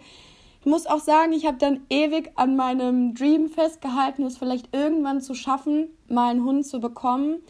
Ich 0.60 0.66
muss 0.66 0.86
auch 0.86 1.00
sagen, 1.00 1.32
ich 1.32 1.44
habe 1.46 1.58
dann 1.58 1.84
ewig 1.90 2.30
an 2.36 2.54
meinem 2.54 3.14
Dream 3.14 3.48
festgehalten, 3.48 4.24
es 4.24 4.38
vielleicht 4.38 4.74
irgendwann 4.74 5.20
zu 5.20 5.34
schaffen, 5.34 5.88
mal 6.08 6.30
einen 6.30 6.44
Hund 6.44 6.64
zu 6.64 6.78
bekommen. 6.78 7.42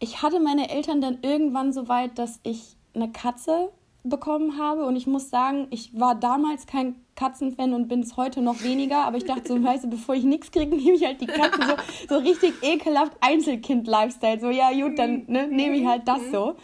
Ich 0.00 0.22
hatte 0.22 0.38
meine 0.38 0.68
Eltern 0.70 1.00
dann 1.00 1.18
irgendwann 1.22 1.72
so 1.72 1.88
weit, 1.88 2.18
dass 2.18 2.40
ich 2.42 2.76
eine 2.94 3.10
Katze 3.10 3.70
bekommen 4.04 4.58
habe. 4.58 4.84
Und 4.86 4.96
ich 4.96 5.06
muss 5.06 5.30
sagen, 5.30 5.66
ich 5.70 5.98
war 5.98 6.14
damals 6.14 6.66
kein 6.66 6.96
Katzenfan 7.14 7.74
und 7.74 7.88
bin 7.88 8.00
es 8.00 8.16
heute 8.16 8.42
noch 8.42 8.62
weniger. 8.62 9.04
Aber 9.04 9.16
ich 9.16 9.24
dachte 9.24 9.48
so, 9.48 9.62
weißt 9.64 9.84
du, 9.84 9.90
bevor 9.90 10.14
ich 10.14 10.24
nichts 10.24 10.50
kriege, 10.50 10.74
nehme 10.76 10.96
ich 10.96 11.04
halt 11.04 11.20
die 11.20 11.26
Katzen 11.26 11.64
so, 11.64 12.16
so 12.16 12.18
richtig 12.20 12.54
ekelhaft 12.62 13.12
Einzelkind-Lifestyle. 13.20 14.40
So, 14.40 14.50
ja, 14.50 14.70
gut, 14.72 14.98
dann 14.98 15.24
ne, 15.26 15.48
nehme 15.48 15.76
ich 15.76 15.86
halt 15.86 16.06
das 16.08 16.20
so. 16.30 16.56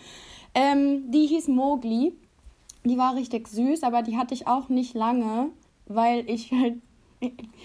Ähm, 0.54 1.10
die 1.10 1.26
hieß 1.26 1.48
Mowgli. 1.48 2.14
Die 2.84 2.98
war 2.98 3.16
richtig 3.16 3.48
süß, 3.48 3.82
aber 3.82 4.02
die 4.02 4.16
hatte 4.16 4.32
ich 4.32 4.46
auch 4.46 4.68
nicht 4.68 4.94
lange, 4.94 5.50
weil 5.86 6.28
ich 6.30 6.52
halt 6.52 6.80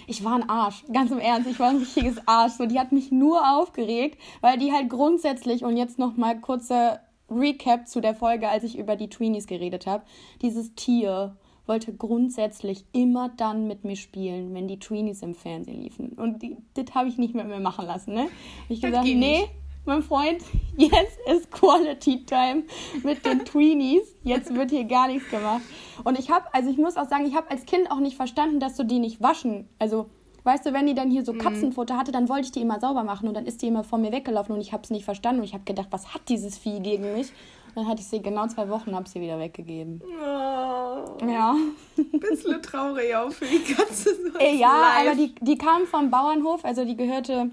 ich 0.07 0.23
war 0.23 0.35
ein 0.35 0.49
Arsch, 0.49 0.85
ganz 0.91 1.11
im 1.11 1.19
Ernst, 1.19 1.49
ich 1.49 1.59
war 1.59 1.69
ein 1.69 1.77
richtiges 1.77 2.25
Arsch. 2.27 2.53
So, 2.53 2.65
die 2.65 2.79
hat 2.79 2.91
mich 2.91 3.11
nur 3.11 3.41
aufgeregt, 3.49 4.17
weil 4.39 4.57
die 4.57 4.71
halt 4.71 4.89
grundsätzlich, 4.89 5.63
und 5.63 5.77
jetzt 5.77 5.99
nochmal 5.99 6.39
kurzer 6.39 7.01
Recap 7.31 7.87
zu 7.87 8.01
der 8.01 8.13
Folge, 8.13 8.49
als 8.49 8.63
ich 8.63 8.77
über 8.77 8.95
die 8.95 9.09
Tweenies 9.09 9.47
geredet 9.47 9.87
habe, 9.87 10.03
dieses 10.41 10.75
Tier 10.75 11.35
wollte 11.65 11.93
grundsätzlich 11.93 12.85
immer 12.91 13.29
dann 13.29 13.67
mit 13.67 13.83
mir 13.85 13.95
spielen, 13.95 14.53
wenn 14.53 14.67
die 14.67 14.79
Tweenies 14.79 15.21
im 15.21 15.35
Fernsehen 15.35 15.81
liefen. 15.81 16.09
Und 16.09 16.41
die, 16.41 16.57
das 16.73 16.93
habe 16.93 17.07
ich 17.07 17.17
nicht 17.17 17.33
mit 17.33 17.47
mir 17.47 17.59
machen 17.59 17.85
lassen. 17.85 18.13
Ne? 18.13 18.27
Ich 18.67 18.81
gesagt, 18.81 19.05
nee, 19.05 19.15
nicht. 19.15 19.49
mein 19.85 20.01
Freund, 20.01 20.41
jetzt 20.77 21.17
ist 21.31 21.51
Quality 21.51 22.25
Time 22.25 22.63
mit 23.03 23.25
den 23.25 23.45
Tweenies. 23.45 24.01
Jetzt 24.23 24.53
wird 24.53 24.71
hier 24.71 24.85
gar 24.85 25.07
nichts 25.07 25.29
gemacht. 25.29 25.61
Und 26.03 26.19
ich 26.19 26.29
habe, 26.29 26.45
also 26.53 26.69
ich 26.69 26.77
muss 26.77 26.97
auch 26.97 27.07
sagen, 27.07 27.25
ich 27.25 27.35
habe 27.35 27.49
als 27.49 27.65
Kind 27.65 27.89
auch 27.91 27.99
nicht 27.99 28.17
verstanden, 28.17 28.59
dass 28.59 28.75
du 28.75 28.83
die 28.83 28.99
nicht 28.99 29.21
waschen. 29.21 29.69
Also 29.79 30.09
Weißt 30.43 30.65
du, 30.65 30.73
wenn 30.73 30.87
die 30.87 30.95
dann 30.95 31.11
hier 31.11 31.23
so 31.23 31.33
mhm. 31.33 31.39
Katzenfutter 31.39 31.97
hatte, 31.97 32.11
dann 32.11 32.29
wollte 32.29 32.45
ich 32.45 32.51
die 32.51 32.61
immer 32.61 32.79
sauber 32.79 33.03
machen 33.03 33.27
und 33.27 33.35
dann 33.35 33.45
ist 33.45 33.61
die 33.61 33.67
immer 33.67 33.83
vor 33.83 33.99
mir 33.99 34.11
weggelaufen 34.11 34.55
und 34.55 34.61
ich 34.61 34.73
habe 34.73 34.83
es 34.83 34.89
nicht 34.89 35.05
verstanden 35.05 35.41
und 35.41 35.45
ich 35.45 35.53
habe 35.53 35.63
gedacht, 35.63 35.87
was 35.91 36.13
hat 36.13 36.21
dieses 36.29 36.57
Vieh 36.57 36.79
gegen 36.79 37.13
mich? 37.13 37.31
Und 37.73 37.83
dann 37.83 37.87
hatte 37.87 38.01
ich 38.01 38.07
sie 38.07 38.21
genau 38.21 38.47
zwei 38.47 38.67
Wochen, 38.69 38.93
habe 38.95 39.07
sie 39.07 39.21
wieder 39.21 39.39
weggegeben. 39.39 40.01
Oh, 40.03 41.25
ja. 41.25 41.55
Bisschen 42.19 42.61
traurig 42.61 43.15
auch 43.15 43.31
für 43.31 43.45
die 43.45 43.59
Katze. 43.59 44.09
So 44.31 44.39
äh, 44.39 44.55
ja, 44.55 44.69
live. 44.69 45.07
aber 45.07 45.15
die, 45.15 45.35
die 45.41 45.57
kam 45.57 45.85
vom 45.85 46.09
Bauernhof, 46.09 46.63
also 46.63 46.85
die 46.85 46.95
gehörte 46.95 47.51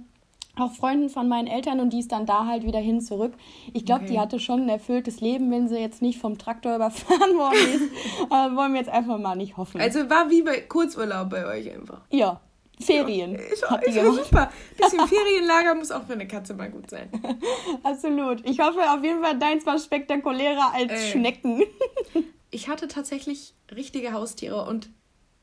auch 0.61 0.73
Freunden 0.73 1.09
von 1.09 1.29
meinen 1.29 1.47
Eltern 1.47 1.81
und 1.81 1.93
die 1.93 2.01
ist 2.01 2.13
dann 2.13 2.27
da 2.27 2.47
halt 2.47 2.65
wieder 2.65 2.79
hin 2.79 3.01
zurück. 3.01 3.33
Ich 3.73 3.85
glaube, 3.85 4.05
okay. 4.05 4.13
die 4.13 4.21
hatte 4.21 4.41
schon 4.41 4.63
ein 4.63 4.69
erfülltes 4.69 5.21
Leben, 5.21 5.51
wenn 5.51 5.69
sie 5.69 5.79
jetzt 5.79 6.03
nicht 6.03 6.19
vom 6.19 6.39
Traktor 6.39 6.75
überfahren 6.77 7.37
worden 7.37 7.75
ist. 7.75 8.31
aber 8.31 8.57
wollen 8.57 8.73
wir 8.73 8.81
jetzt 8.81 8.91
einfach 8.91 9.19
mal 9.19 9.37
nicht 9.37 9.57
hoffen. 9.57 9.81
Also 9.81 10.09
war 10.11 10.31
wie 10.31 10.43
bei 10.43 10.61
Kurzurlaub 10.61 11.31
bei 11.31 11.47
euch 11.47 11.73
einfach. 11.73 12.01
Ja, 12.11 12.41
Ferien. 12.81 13.39
Hat 13.69 13.87
die 13.87 13.91
ist 13.91 14.25
super. 14.25 14.51
Bisschen 14.77 15.07
Ferienlager 15.07 15.75
muss 15.75 15.91
auch 15.91 16.05
für 16.07 16.13
eine 16.13 16.29
Katze 16.29 16.55
mal 16.55 16.71
gut 16.71 16.91
sein. 16.91 17.11
Absolut. 17.83 18.47
Ich 18.49 18.61
hoffe 18.61 18.81
auf 18.91 19.03
jeden 19.03 19.23
Fall, 19.23 19.39
deins 19.39 19.67
war 19.67 19.79
spektakulärer 19.79 20.73
als 20.75 20.93
äh, 20.93 21.11
Schnecken. 21.11 21.63
ich 22.51 22.69
hatte 22.69 22.89
tatsächlich 22.89 23.55
richtige 23.75 24.13
Haustiere 24.13 24.65
und 24.65 24.91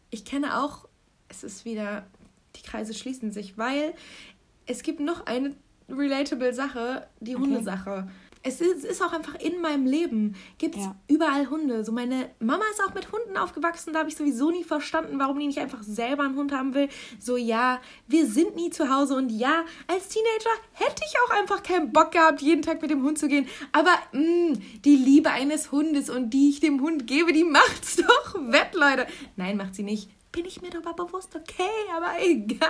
ich 0.09 0.25
kenne 0.25 0.61
auch, 0.63 0.87
es 1.27 1.43
ist 1.43 1.65
wieder, 1.65 2.05
die 2.55 2.61
Kreise 2.61 2.93
schließen 2.93 3.31
sich, 3.31 3.57
weil 3.57 3.93
es 4.65 4.83
gibt 4.83 4.99
noch 4.99 5.25
eine 5.25 5.55
relatable 5.89 6.53
Sache, 6.53 7.07
die 7.19 7.35
okay. 7.35 7.43
Hundesache 7.43 8.07
es 8.45 8.61
ist, 8.61 8.85
ist, 8.85 9.01
auch 9.01 9.11
einfach 9.11 9.35
in 9.35 9.59
meinem 9.59 9.87
Leben. 9.87 10.35
Gibt 10.59 10.75
es 10.75 10.83
ja. 10.83 10.95
überall 11.07 11.49
Hunde. 11.49 11.83
So 11.83 11.91
meine 11.91 12.29
Mama 12.39 12.63
ist 12.71 12.81
auch 12.83 12.93
mit 12.93 13.11
Hunden 13.11 13.37
aufgewachsen. 13.37 13.91
Da 13.91 13.99
habe 13.99 14.09
ich 14.09 14.15
sowieso 14.15 14.51
nie 14.51 14.63
verstanden, 14.63 15.17
warum 15.17 15.39
die 15.39 15.47
nicht 15.47 15.57
einfach 15.57 15.81
selber 15.81 16.23
einen 16.23 16.35
Hund 16.35 16.51
haben 16.51 16.75
will. 16.75 16.87
So, 17.19 17.37
ja, 17.37 17.81
wir 18.07 18.27
sind 18.27 18.55
nie 18.55 18.69
zu 18.69 18.93
Hause. 18.93 19.15
Und 19.15 19.29
ja, 19.29 19.63
als 19.87 20.09
Teenager 20.09 20.51
hätte 20.73 21.01
ich 21.07 21.15
auch 21.25 21.39
einfach 21.39 21.63
keinen 21.63 21.91
Bock 21.91 22.11
gehabt, 22.11 22.43
jeden 22.43 22.61
Tag 22.61 22.83
mit 22.83 22.91
dem 22.91 23.01
Hund 23.01 23.17
zu 23.17 23.27
gehen. 23.27 23.47
Aber 23.71 23.95
mh, 24.11 24.21
mm, 24.21 24.61
die 24.85 24.95
Liebe 24.95 25.31
eines 25.31 25.71
Hundes 25.71 26.11
und 26.11 26.29
die 26.29 26.49
ich 26.49 26.59
dem 26.59 26.81
Hund 26.81 27.07
gebe, 27.07 27.33
die 27.33 27.43
macht's 27.45 27.95
doch 27.95 28.35
wett, 28.35 28.75
Leute. 28.75 29.07
Nein, 29.37 29.57
macht 29.57 29.73
sie 29.73 29.83
nicht. 29.83 30.07
Bin 30.31 30.45
ich 30.45 30.61
mir 30.61 30.69
darüber 30.69 30.93
bewusst, 30.93 31.35
okay, 31.35 31.63
aber 31.95 32.11
egal. 32.21 32.69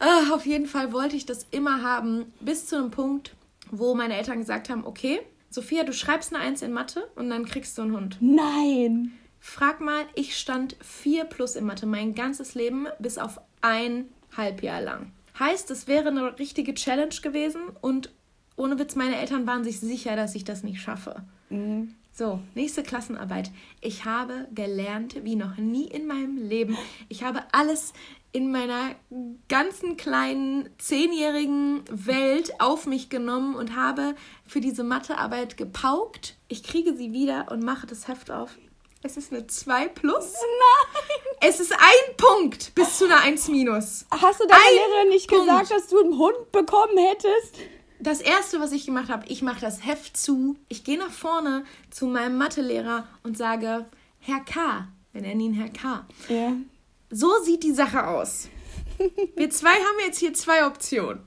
Ach, 0.00 0.32
auf 0.32 0.46
jeden 0.46 0.66
Fall 0.66 0.92
wollte 0.92 1.14
ich 1.14 1.26
das 1.26 1.46
immer 1.52 1.82
haben, 1.82 2.32
bis 2.40 2.66
zu 2.66 2.76
einem 2.76 2.90
Punkt, 2.90 3.36
wo 3.72 3.94
meine 3.94 4.16
Eltern 4.16 4.38
gesagt 4.38 4.70
haben, 4.70 4.84
okay, 4.86 5.20
Sophia, 5.50 5.82
du 5.82 5.92
schreibst 5.92 6.32
eine 6.32 6.44
Eins 6.44 6.62
in 6.62 6.72
Mathe 6.72 7.10
und 7.16 7.28
dann 7.30 7.46
kriegst 7.46 7.76
du 7.76 7.82
einen 7.82 7.96
Hund. 7.96 8.18
Nein. 8.20 9.12
Frag 9.40 9.80
mal, 9.80 10.04
ich 10.14 10.36
stand 10.38 10.76
4 10.82 11.24
plus 11.24 11.56
in 11.56 11.64
Mathe 11.64 11.86
mein 11.86 12.14
ganzes 12.14 12.54
Leben 12.54 12.86
bis 13.00 13.18
auf 13.18 13.40
ein 13.60 14.06
Halbjahr 14.36 14.80
lang. 14.80 15.10
Heißt, 15.38 15.70
es 15.70 15.88
wäre 15.88 16.08
eine 16.08 16.38
richtige 16.38 16.74
Challenge 16.74 17.14
gewesen 17.22 17.62
und 17.80 18.12
ohne 18.56 18.78
Witz, 18.78 18.94
meine 18.94 19.16
Eltern 19.16 19.46
waren 19.46 19.64
sich 19.64 19.80
sicher, 19.80 20.14
dass 20.14 20.34
ich 20.34 20.44
das 20.44 20.62
nicht 20.62 20.80
schaffe. 20.80 21.24
Mhm. 21.48 21.94
So, 22.12 22.40
nächste 22.54 22.82
Klassenarbeit. 22.82 23.50
Ich 23.80 24.04
habe 24.04 24.46
gelernt 24.54 25.24
wie 25.24 25.34
noch 25.34 25.56
nie 25.56 25.86
in 25.86 26.06
meinem 26.06 26.36
Leben. 26.36 26.76
Ich 27.08 27.24
habe 27.24 27.40
alles 27.52 27.94
in 28.32 28.50
meiner 28.50 28.94
ganzen 29.48 29.96
kleinen 29.96 30.70
zehnjährigen 30.78 31.84
Welt 31.90 32.60
auf 32.60 32.86
mich 32.86 33.10
genommen 33.10 33.54
und 33.54 33.76
habe 33.76 34.14
für 34.46 34.60
diese 34.60 34.84
Mathearbeit 34.84 35.56
gepaukt. 35.58 36.36
Ich 36.48 36.62
kriege 36.62 36.96
sie 36.96 37.12
wieder 37.12 37.48
und 37.50 37.62
mache 37.62 37.86
das 37.86 38.08
Heft 38.08 38.30
auf. 38.30 38.56
Es 39.02 39.16
ist 39.16 39.32
eine 39.32 39.46
2 39.46 39.88
plus. 39.88 40.32
Nein! 40.32 41.18
Es 41.40 41.60
ist 41.60 41.72
ein 41.72 42.16
Punkt 42.16 42.74
bis 42.74 42.98
zu 42.98 43.04
einer 43.04 43.20
1 43.20 43.48
minus. 43.48 44.06
Hast 44.10 44.40
du 44.40 44.46
deiner 44.46 44.60
Lehrerin 44.72 45.08
nicht 45.08 45.28
Punkt. 45.28 45.44
gesagt, 45.44 45.70
dass 45.70 45.88
du 45.88 46.00
einen 46.00 46.16
Hund 46.16 46.52
bekommen 46.52 46.96
hättest? 46.96 47.58
Das 47.98 48.20
erste, 48.20 48.60
was 48.60 48.72
ich 48.72 48.86
gemacht 48.86 49.10
habe, 49.10 49.26
ich 49.28 49.42
mache 49.42 49.60
das 49.60 49.84
Heft 49.84 50.16
zu. 50.16 50.56
Ich 50.68 50.84
gehe 50.84 50.98
nach 50.98 51.10
vorne 51.10 51.64
zu 51.90 52.06
meinem 52.06 52.38
Mathelehrer 52.38 53.06
und 53.24 53.36
sage, 53.36 53.86
Herr 54.20 54.40
K., 54.40 54.88
wir 55.12 55.20
nennen 55.20 55.40
ihn 55.40 55.54
Herr 55.54 55.68
K. 55.68 56.06
Ja. 56.28 56.52
So 57.14 57.30
sieht 57.44 57.62
die 57.62 57.72
Sache 57.72 58.06
aus. 58.06 58.48
Wir 59.36 59.50
zwei 59.50 59.68
haben 59.68 59.98
jetzt 60.06 60.18
hier 60.18 60.32
zwei 60.32 60.66
Optionen. 60.66 61.22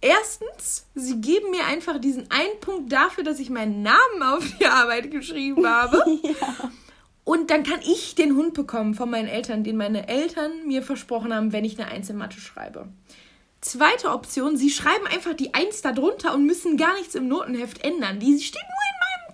Erstens, 0.00 0.86
sie 0.94 1.20
geben 1.20 1.50
mir 1.50 1.64
einfach 1.64 1.98
diesen 1.98 2.30
einen 2.30 2.60
Punkt 2.60 2.92
dafür, 2.92 3.24
dass 3.24 3.40
ich 3.40 3.50
meinen 3.50 3.82
Namen 3.82 4.22
auf 4.22 4.44
die 4.60 4.66
Arbeit 4.66 5.10
geschrieben 5.10 5.66
habe. 5.68 6.04
ja. 6.22 6.70
Und 7.24 7.50
dann 7.50 7.64
kann 7.64 7.80
ich 7.80 8.14
den 8.14 8.36
Hund 8.36 8.54
bekommen 8.54 8.94
von 8.94 9.10
meinen 9.10 9.28
Eltern, 9.28 9.64
den 9.64 9.76
meine 9.76 10.08
Eltern 10.08 10.66
mir 10.66 10.82
versprochen 10.82 11.34
haben, 11.34 11.52
wenn 11.52 11.64
ich 11.64 11.80
eine 11.80 11.90
Einzelmatte 11.90 12.38
schreibe. 12.38 12.86
Zweite 13.60 14.10
Option, 14.10 14.56
sie 14.58 14.70
schreiben 14.70 15.06
einfach 15.06 15.34
die 15.34 15.54
Eins 15.54 15.80
darunter 15.80 16.34
und 16.34 16.44
müssen 16.44 16.76
gar 16.76 16.94
nichts 16.94 17.14
im 17.14 17.26
Notenheft 17.26 17.82
ändern. 17.82 18.20
Die 18.20 18.38
steht 18.38 18.62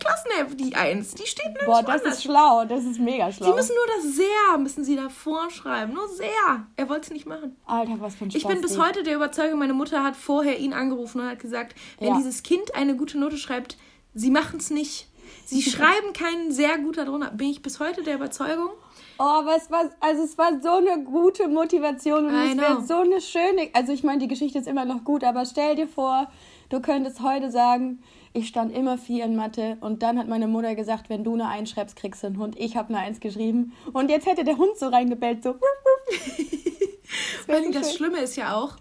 Klassenheft, 0.00 0.58
die 0.58 0.74
Eins. 0.74 1.14
Die 1.14 1.26
steht 1.26 1.52
nicht 1.52 1.66
Boah, 1.66 1.82
das 1.82 2.00
anders. 2.00 2.16
ist 2.16 2.24
schlau. 2.24 2.64
Das 2.64 2.84
ist 2.84 2.98
mega 2.98 3.30
schlau. 3.30 3.46
Sie 3.46 3.52
müssen 3.52 3.74
nur 3.74 3.86
das 3.96 4.16
sehr, 4.16 4.58
müssen 4.58 4.84
sie 4.84 4.96
da 4.96 5.08
vorschreiben. 5.08 5.94
Nur 5.94 6.08
sehr. 6.08 6.66
Er 6.76 6.88
wollte 6.88 7.02
es 7.02 7.10
nicht 7.10 7.26
machen. 7.26 7.56
Alter, 7.66 8.00
was 8.00 8.16
für 8.16 8.24
ein 8.24 8.30
Spaß. 8.30 8.42
Ich 8.42 8.48
bin 8.48 8.60
bis 8.60 8.78
heute 8.78 9.02
der 9.02 9.14
Überzeugung, 9.14 9.58
meine 9.58 9.74
Mutter 9.74 10.02
hat 10.02 10.16
vorher 10.16 10.58
ihn 10.58 10.72
angerufen 10.72 11.20
und 11.20 11.28
hat 11.28 11.38
gesagt, 11.38 11.76
wenn 11.98 12.08
ja. 12.08 12.16
dieses 12.16 12.42
Kind 12.42 12.74
eine 12.74 12.96
gute 12.96 13.18
Note 13.18 13.36
schreibt, 13.36 13.76
sie 14.14 14.30
machen 14.30 14.58
es 14.58 14.70
nicht. 14.70 15.08
Sie 15.44 15.62
schreiben 15.70 16.12
keinen 16.12 16.50
sehr 16.50 16.78
gut 16.78 16.96
darunter. 16.96 17.30
Bin 17.30 17.50
ich 17.50 17.62
bis 17.62 17.78
heute 17.78 18.02
der 18.02 18.16
Überzeugung. 18.16 18.70
Oh, 19.18 19.24
aber 19.24 19.54
es 19.54 19.70
war, 19.70 19.90
also 20.00 20.22
es 20.22 20.38
war 20.38 20.60
so 20.62 20.76
eine 20.76 21.04
gute 21.04 21.46
Motivation 21.46 22.24
und 22.24 22.34
I 22.34 22.52
es 22.52 22.56
wäre 22.56 22.82
so 22.82 23.00
eine 23.00 23.20
schöne, 23.20 23.68
also 23.74 23.92
ich 23.92 24.02
meine, 24.02 24.18
die 24.18 24.28
Geschichte 24.28 24.58
ist 24.58 24.66
immer 24.66 24.86
noch 24.86 25.04
gut, 25.04 25.24
aber 25.24 25.44
stell 25.44 25.76
dir 25.76 25.86
vor, 25.86 26.30
du 26.70 26.80
könntest 26.80 27.20
heute 27.20 27.50
sagen, 27.50 28.02
ich 28.32 28.48
stand 28.48 28.72
immer 28.72 28.96
vier 28.96 29.24
in 29.24 29.34
Mathe 29.34 29.76
und 29.80 30.02
dann 30.02 30.18
hat 30.18 30.28
meine 30.28 30.46
Mutter 30.46 30.74
gesagt, 30.74 31.10
wenn 31.10 31.24
du 31.24 31.34
eine 31.34 31.48
Eins 31.48 31.70
schreibst, 31.70 31.96
kriegst 31.96 32.22
du 32.22 32.28
einen 32.28 32.38
Hund. 32.38 32.56
Ich 32.58 32.76
habe 32.76 32.90
eine 32.90 32.98
Eins 32.98 33.20
geschrieben 33.20 33.72
und 33.92 34.10
jetzt 34.10 34.26
hätte 34.26 34.44
der 34.44 34.56
Hund 34.56 34.78
so 34.78 34.88
reingebellt, 34.88 35.42
so. 35.42 35.56
das, 37.46 37.70
das 37.72 37.94
Schlimme 37.94 38.18
ist 38.18 38.36
ja 38.36 38.54
auch, 38.54 38.76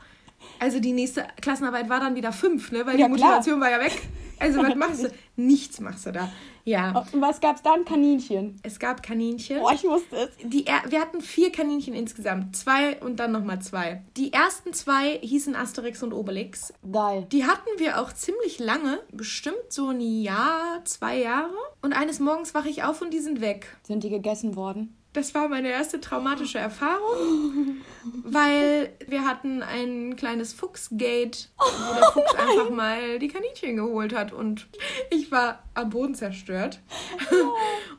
also 0.59 0.79
die 0.79 0.93
nächste 0.93 1.25
Klassenarbeit 1.41 1.89
war 1.89 1.99
dann 1.99 2.15
wieder 2.15 2.31
fünf, 2.31 2.71
ne? 2.71 2.85
Weil 2.85 2.99
ja, 2.99 3.07
die 3.07 3.11
Motivation 3.11 3.59
klar. 3.59 3.71
war 3.71 3.79
ja 3.79 3.85
weg. 3.85 4.01
Also 4.39 4.61
was 4.61 4.75
machst 4.75 5.03
du? 5.03 5.09
Nichts 5.35 5.79
machst 5.79 6.05
du 6.05 6.11
da. 6.11 6.31
Ja. 6.65 7.05
Und 7.13 7.21
was 7.21 7.39
gab 7.39 7.55
es 7.55 7.61
dann? 7.61 7.85
Kaninchen. 7.85 8.59
Es 8.63 8.79
gab 8.79 9.01
Kaninchen. 9.01 9.59
Oh, 9.61 9.69
ich 9.73 9.83
wusste 9.83 10.15
es. 10.15 10.29
Die, 10.43 10.65
wir 10.65 11.01
hatten 11.01 11.21
vier 11.21 11.51
Kaninchen 11.51 11.93
insgesamt. 11.93 12.55
Zwei 12.55 12.99
und 13.01 13.19
dann 13.19 13.31
nochmal 13.31 13.61
zwei. 13.61 14.03
Die 14.17 14.33
ersten 14.33 14.73
zwei 14.73 15.17
hießen 15.19 15.55
Asterix 15.55 16.03
und 16.03 16.13
Obelix. 16.13 16.73
Geil. 16.91 17.27
Die 17.31 17.45
hatten 17.45 17.69
wir 17.77 17.99
auch 17.99 18.13
ziemlich 18.13 18.59
lange. 18.59 18.99
Bestimmt 19.11 19.55
so 19.69 19.89
ein 19.89 20.01
Jahr, 20.01 20.83
zwei 20.85 21.17
Jahre. 21.17 21.55
Und 21.81 21.93
eines 21.93 22.19
Morgens 22.19 22.53
wache 22.53 22.69
ich 22.69 22.83
auf 22.83 23.01
und 23.01 23.13
die 23.13 23.19
sind 23.19 23.41
weg. 23.41 23.77
Sind 23.83 24.03
die 24.03 24.09
gegessen 24.09 24.55
worden? 24.55 24.95
Das 25.13 25.33
war 25.33 25.47
meine 25.47 25.69
erste 25.69 25.99
traumatische 25.99 26.59
Erfahrung, 26.59 27.77
weil 28.23 28.93
wir 29.07 29.25
hatten 29.25 29.63
ein 29.63 30.15
kleines 30.15 30.53
Fuchsgate, 30.53 31.47
wo 31.57 31.93
der 31.95 32.11
Fuchs 32.11 32.35
einfach 32.35 32.69
mal 32.69 33.17
die 33.17 33.27
Kaninchen 33.27 33.77
geholt 33.77 34.13
hat 34.13 34.31
und 34.33 34.67
ich 35.09 35.31
war 35.31 35.63
am 35.73 35.89
Boden 35.89 36.13
zerstört. 36.13 36.79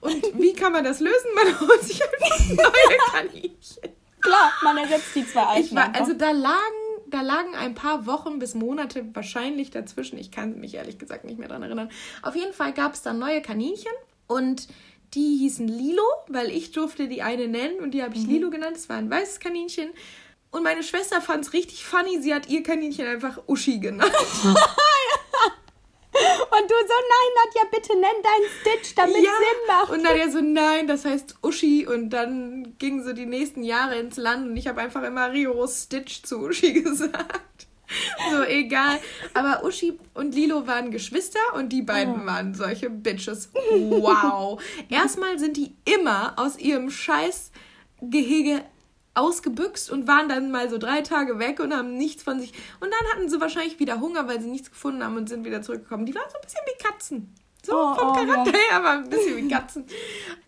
Und 0.00 0.22
wie 0.40 0.52
kann 0.52 0.72
man 0.72 0.84
das 0.84 1.00
lösen? 1.00 1.30
Man 1.34 1.60
holt 1.60 1.82
sich 1.82 2.00
einfach 2.02 2.48
neue 2.48 2.98
Kaninchen. 3.10 3.90
Klar, 4.20 4.52
man 4.62 4.76
ersetzt 4.78 5.14
die 5.14 5.26
zwei 5.26 5.42
alten. 5.42 5.74
War, 5.76 5.94
also 5.94 6.12
da 6.12 6.30
lagen 6.30 6.80
da 7.10 7.22
lagen 7.22 7.54
ein 7.56 7.74
paar 7.74 8.06
Wochen 8.06 8.38
bis 8.38 8.54
Monate 8.54 9.04
wahrscheinlich 9.14 9.70
dazwischen. 9.70 10.18
Ich 10.18 10.30
kann 10.30 10.60
mich 10.60 10.74
ehrlich 10.74 10.98
gesagt 10.98 11.24
nicht 11.24 11.38
mehr 11.38 11.48
daran 11.48 11.64
erinnern. 11.64 11.90
Auf 12.22 12.36
jeden 12.36 12.52
Fall 12.52 12.72
gab 12.72 12.94
es 12.94 13.02
dann 13.02 13.18
neue 13.18 13.42
Kaninchen 13.42 13.92
Und 14.28 14.68
die 15.14 15.38
hießen 15.38 15.66
Lilo, 15.68 16.02
weil 16.28 16.50
ich 16.50 16.72
durfte 16.72 17.08
die 17.08 17.22
eine 17.22 17.48
nennen 17.48 17.80
und 17.80 17.92
die 17.92 18.02
habe 18.02 18.14
ich 18.16 18.22
Mhm. 18.26 18.30
Lilo 18.30 18.50
genannt. 18.50 18.76
Das 18.76 18.88
war 18.88 18.96
ein 18.96 19.10
weißes 19.10 19.40
Kaninchen. 19.40 19.90
Und 20.50 20.62
meine 20.64 20.82
Schwester 20.82 21.20
fand 21.20 21.44
es 21.46 21.52
richtig 21.52 21.84
funny. 21.84 22.20
Sie 22.20 22.34
hat 22.34 22.48
ihr 22.48 22.62
Kaninchen 22.62 23.06
einfach 23.06 23.38
Uschi 23.46 23.78
genannt. 23.78 24.12
Und 26.12 26.68
du 26.68 26.74
so, 26.74 26.94
nein, 27.08 27.30
Nadja, 27.36 27.62
bitte 27.70 27.92
nenn 27.94 28.22
deinen 28.22 28.50
Stitch, 28.60 28.94
damit 28.96 29.16
es 29.16 29.22
Sinn 29.22 29.66
macht. 29.68 29.90
Und 29.90 30.04
er 30.04 30.30
so, 30.30 30.40
nein, 30.40 30.86
das 30.88 31.04
heißt 31.04 31.36
Uschi. 31.42 31.86
Und 31.86 32.10
dann 32.10 32.74
gingen 32.78 33.04
so 33.04 33.12
die 33.12 33.26
nächsten 33.26 33.62
Jahre 33.62 33.98
ins 33.98 34.16
Land 34.16 34.48
und 34.50 34.56
ich 34.56 34.66
habe 34.66 34.80
einfach 34.80 35.02
immer 35.04 35.32
rigoros 35.32 35.84
Stitch 35.84 36.22
zu 36.24 36.40
Uschi 36.40 36.72
gesagt. 36.82 37.68
So, 38.30 38.42
egal. 38.44 38.98
Aber 39.34 39.64
Uschi 39.64 39.98
und 40.14 40.34
Lilo 40.34 40.66
waren 40.66 40.90
Geschwister 40.90 41.40
und 41.54 41.70
die 41.70 41.82
beiden 41.82 42.26
waren 42.26 42.54
solche 42.54 42.90
Bitches. 42.90 43.50
Wow. 43.72 44.62
Erstmal 44.88 45.38
sind 45.38 45.56
die 45.56 45.74
immer 45.84 46.34
aus 46.36 46.58
ihrem 46.58 46.90
Scheißgehege 46.90 48.62
ausgebüxt 49.14 49.90
und 49.90 50.06
waren 50.06 50.28
dann 50.28 50.50
mal 50.50 50.70
so 50.70 50.78
drei 50.78 51.02
Tage 51.02 51.38
weg 51.38 51.60
und 51.60 51.74
haben 51.74 51.96
nichts 51.96 52.22
von 52.22 52.40
sich. 52.40 52.52
Und 52.80 52.90
dann 52.92 53.12
hatten 53.12 53.28
sie 53.28 53.40
wahrscheinlich 53.40 53.78
wieder 53.78 54.00
Hunger, 54.00 54.28
weil 54.28 54.40
sie 54.40 54.48
nichts 54.48 54.70
gefunden 54.70 55.02
haben 55.02 55.16
und 55.16 55.28
sind 55.28 55.44
wieder 55.44 55.62
zurückgekommen. 55.62 56.06
Die 56.06 56.14
waren 56.14 56.30
so 56.30 56.36
ein 56.36 56.42
bisschen 56.42 56.60
wie 56.66 56.82
Katzen. 56.82 57.34
So 57.64 57.74
Oh, 57.74 57.94
vom 57.94 58.08
oh, 58.08 58.12
Charakter 58.12 58.52
ja. 58.52 58.58
her, 58.58 58.76
aber 58.76 58.90
ein 58.90 59.10
bisschen 59.10 59.36
wie 59.36 59.48
Katzen. 59.48 59.82
Und 59.82 59.90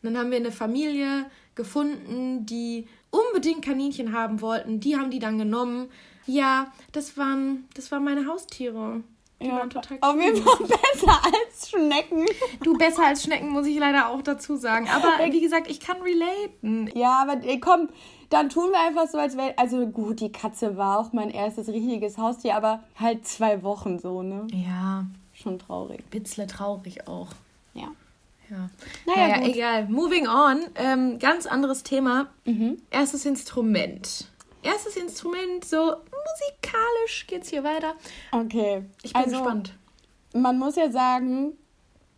dann 0.03 0.17
haben 0.17 0.31
wir 0.31 0.39
eine 0.39 0.53
Familie 0.53 1.27
gefunden, 1.55 2.47
die 2.47 2.89
unbedingt 3.12 3.64
Kaninchen 3.64 4.12
haben 4.12 4.40
wollten. 4.40 4.81
Die 4.81 4.97
haben 4.97 5.11
die 5.12 5.21
dann 5.21 5.38
genommen. 5.38 5.88
Ja, 6.26 6.73
das 6.90 7.16
waren, 7.16 7.69
das 7.75 7.92
waren 7.92 8.02
meine 8.02 8.26
Haustiere. 8.26 9.04
Die 9.40 9.47
Ja, 9.47 9.54
waren 9.59 9.71
total 9.71 9.99
auf 10.00 10.21
jeden. 10.21 10.42
Fall 10.42 10.57
besser 10.66 11.21
als 11.25 11.71
Schnecken. 11.71 12.26
Du, 12.62 12.75
besser 12.76 13.07
als 13.07 13.23
Schnecken, 13.25 13.50
muss 13.50 13.66
ich 13.66 13.78
leider 13.78 14.09
auch 14.09 14.23
dazu 14.23 14.57
sagen. 14.57 14.88
Aber 14.88 15.33
wie 15.33 15.40
gesagt, 15.40 15.69
ich 15.71 15.81
kann 15.81 15.97
relaten. 16.00 16.90
Ja, 16.97 17.23
aber 17.23 17.37
komm, 17.61 17.88
dann 18.31 18.49
tun 18.49 18.71
wir 18.71 18.81
einfach 18.81 19.09
so, 19.09 19.19
als 19.19 19.37
wäre. 19.37 19.57
Also 19.59 19.87
gut, 19.87 20.21
die 20.21 20.31
Katze 20.33 20.76
war 20.76 20.99
auch 21.00 21.12
mein 21.12 21.31
erstes 21.31 21.69
richtiges 21.69 22.19
Haustier, 22.19 22.57
aber 22.57 22.83
halt 22.99 23.26
zwei 23.26 23.62
Wochen 23.62 23.99
so, 23.99 24.23
ne? 24.23 24.47
Ja, 24.52 25.07
Schon 25.35 25.59
traurig. 25.59 26.04
Bitzle 26.11 26.47
traurig 26.47 27.09
auch. 27.09 27.28
Ja. 28.51 28.57
Ja. 28.57 28.71
Naja, 29.07 29.29
Naja, 29.39 29.49
egal. 29.49 29.89
Moving 29.89 30.29
on. 30.29 30.61
Ähm, 30.75 31.19
ganz 31.19 31.47
anderes 31.47 31.83
Thema. 31.83 32.29
Mhm. 32.45 32.81
Erstes 32.91 33.25
Instrument. 33.25 34.27
Erstes 34.63 34.97
Instrument, 34.97 35.65
so 35.65 35.77
musikalisch 35.77 37.27
geht's 37.27 37.49
hier 37.49 37.65
weiter. 37.65 37.95
Okay. 38.31 38.85
Ich 39.03 39.13
bin 39.13 39.23
also, 39.23 39.37
gespannt. 39.39 39.75
Man 40.35 40.59
muss 40.59 40.77
ja 40.77 40.91
sagen, 40.91 41.57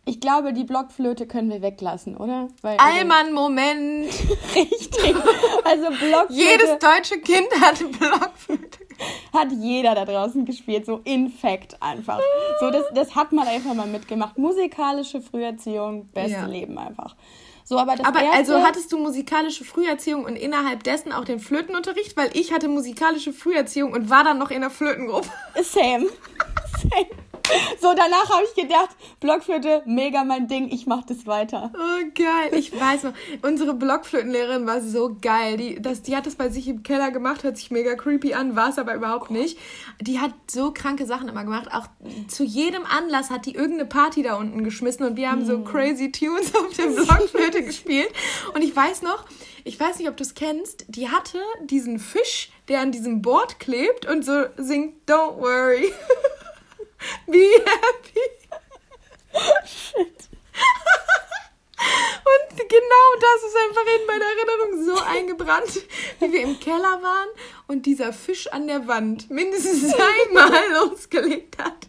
ich 0.05 0.19
glaube, 0.19 0.53
die 0.53 0.63
Blockflöte 0.63 1.25
können 1.25 1.49
wir 1.49 1.61
weglassen, 1.63 2.15
oder? 2.15 2.49
Weil, 2.61 2.77
also- 2.77 2.97
Allmann, 2.99 3.33
Moment. 3.33 4.05
Richtig. 4.55 5.15
Also 5.63 5.87
Blockflöte 5.87 6.33
Jedes 6.33 6.77
deutsche 6.79 7.19
Kind 7.19 7.47
hat 7.59 7.79
Blockflöte. 7.79 8.84
Hat 9.33 9.51
jeder 9.51 9.95
da 9.95 10.05
draußen 10.05 10.45
gespielt, 10.45 10.85
so 10.85 11.01
in 11.03 11.29
fact 11.29 11.81
einfach. 11.81 12.19
So, 12.59 12.71
das, 12.71 12.83
das 12.93 13.15
hat 13.15 13.31
man 13.31 13.47
einfach 13.47 13.73
mal 13.73 13.87
mitgemacht. 13.87 14.37
Musikalische 14.37 15.21
Früherziehung, 15.21 16.07
beste 16.07 16.31
Ja. 16.31 16.45
Leben 16.45 16.77
einfach. 16.77 17.15
So, 17.67 17.79
aber 17.79 17.95
das 17.95 18.05
Aber 18.05 18.21
erste, 18.21 18.37
also 18.37 18.61
hattest 18.61 18.91
du 18.91 18.99
musikalische 18.99 19.65
Früherziehung 19.65 20.23
und 20.23 20.35
innerhalb 20.35 20.83
dessen 20.83 21.11
auch 21.11 21.25
den 21.25 21.39
Flötenunterricht? 21.39 22.15
Weil 22.15 22.29
ich 22.33 22.53
hatte 22.53 22.67
musikalische 22.67 23.33
Früherziehung 23.33 23.91
und 23.91 24.11
war 24.11 24.23
dann 24.23 24.37
noch 24.37 24.51
in 24.51 24.61
der 24.61 24.69
Flötengruppe. 24.69 25.29
Same. 25.63 26.05
Same. 26.79 27.07
So, 27.79 27.93
danach 27.95 28.29
habe 28.29 28.43
ich 28.43 28.61
gedacht, 28.61 28.89
Blockflöte, 29.19 29.83
mega 29.85 30.23
mein 30.23 30.47
Ding, 30.47 30.69
ich 30.71 30.87
mach 30.87 31.03
das 31.05 31.27
weiter. 31.27 31.71
Oh, 31.75 32.05
geil. 32.15 32.57
Ich 32.57 32.77
weiß 32.77 33.03
noch, 33.03 33.13
unsere 33.43 33.73
Blockflötenlehrerin 33.73 34.65
war 34.65 34.81
so 34.81 35.15
geil. 35.21 35.57
Die, 35.57 35.81
das, 35.81 36.01
die 36.01 36.15
hat 36.15 36.25
das 36.25 36.35
bei 36.35 36.49
sich 36.49 36.67
im 36.67 36.83
Keller 36.83 37.11
gemacht, 37.11 37.43
hört 37.43 37.57
sich 37.57 37.69
mega 37.69 37.95
creepy 37.95 38.33
an, 38.33 38.55
war 38.55 38.69
es 38.69 38.79
aber 38.79 38.95
überhaupt 38.95 39.29
nicht. 39.29 39.59
Die 40.01 40.19
hat 40.19 40.31
so 40.49 40.71
kranke 40.71 41.05
Sachen 41.05 41.27
immer 41.27 41.43
gemacht. 41.43 41.69
Auch 41.71 41.87
zu 42.27 42.43
jedem 42.43 42.83
Anlass 42.85 43.29
hat 43.29 43.45
die 43.45 43.53
irgendeine 43.53 43.85
Party 43.85 44.23
da 44.23 44.35
unten 44.35 44.63
geschmissen 44.63 45.05
und 45.05 45.15
wir 45.15 45.31
haben 45.31 45.45
so 45.45 45.59
crazy 45.59 46.11
Tunes 46.11 46.53
auf 46.55 46.75
der 46.75 46.87
Blockflöte 46.87 47.54
gespielt. 47.61 48.11
Und 48.53 48.63
ich 48.63 48.75
weiß 48.75 49.01
noch, 49.01 49.25
ich 49.63 49.79
weiß 49.79 49.99
nicht, 49.99 50.09
ob 50.09 50.17
du 50.17 50.23
es 50.23 50.35
kennst, 50.35 50.85
die 50.87 51.09
hatte 51.09 51.39
diesen 51.63 51.99
Fisch, 51.99 52.51
der 52.67 52.81
an 52.81 52.91
diesem 52.91 53.21
Board 53.21 53.59
klebt 53.59 54.05
und 54.05 54.23
so 54.23 54.45
singt 54.57 55.09
Don't 55.09 55.37
worry. 55.37 55.91
Be 57.27 57.37
happy. 57.37 58.19
Und 62.25 62.57
genau 62.57 63.07
das 63.19 63.43
ist 63.43 63.55
einfach 63.67 63.85
in 63.99 64.07
meiner 64.07 64.25
Erinnerung 64.25 64.85
so 64.85 65.03
eingebrannt, 65.03 65.83
wie 66.19 66.31
wir 66.31 66.41
im 66.41 66.59
Keller 66.59 67.01
waren 67.01 67.29
und 67.67 67.85
dieser 67.85 68.13
Fisch 68.13 68.47
an 68.47 68.67
der 68.67 68.87
Wand 68.87 69.29
mindestens 69.29 69.93
einmal 70.27 70.51
losgelegt 70.73 71.57
hat. 71.61 71.87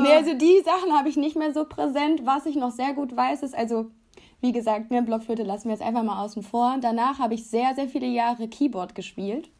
Nee, 0.00 0.14
also 0.14 0.34
die 0.34 0.62
Sachen 0.64 0.96
habe 0.96 1.08
ich 1.08 1.16
nicht 1.16 1.36
mehr 1.36 1.52
so 1.52 1.64
präsent. 1.64 2.24
Was 2.24 2.46
ich 2.46 2.56
noch 2.56 2.70
sehr 2.70 2.94
gut 2.94 3.14
weiß, 3.14 3.42
ist 3.42 3.54
also, 3.54 3.90
wie 4.42 4.52
gesagt, 4.52 4.90
ne, 4.90 5.02
Blockflöte 5.02 5.44
lassen 5.44 5.68
wir 5.68 5.72
jetzt 5.72 5.84
einfach 5.84 6.02
mal 6.02 6.22
außen 6.22 6.42
vor. 6.42 6.76
Danach 6.80 7.18
habe 7.18 7.34
ich 7.34 7.46
sehr, 7.46 7.74
sehr 7.74 7.88
viele 7.88 8.08
Jahre 8.08 8.48
Keyboard 8.48 8.94
gespielt. 8.94 9.50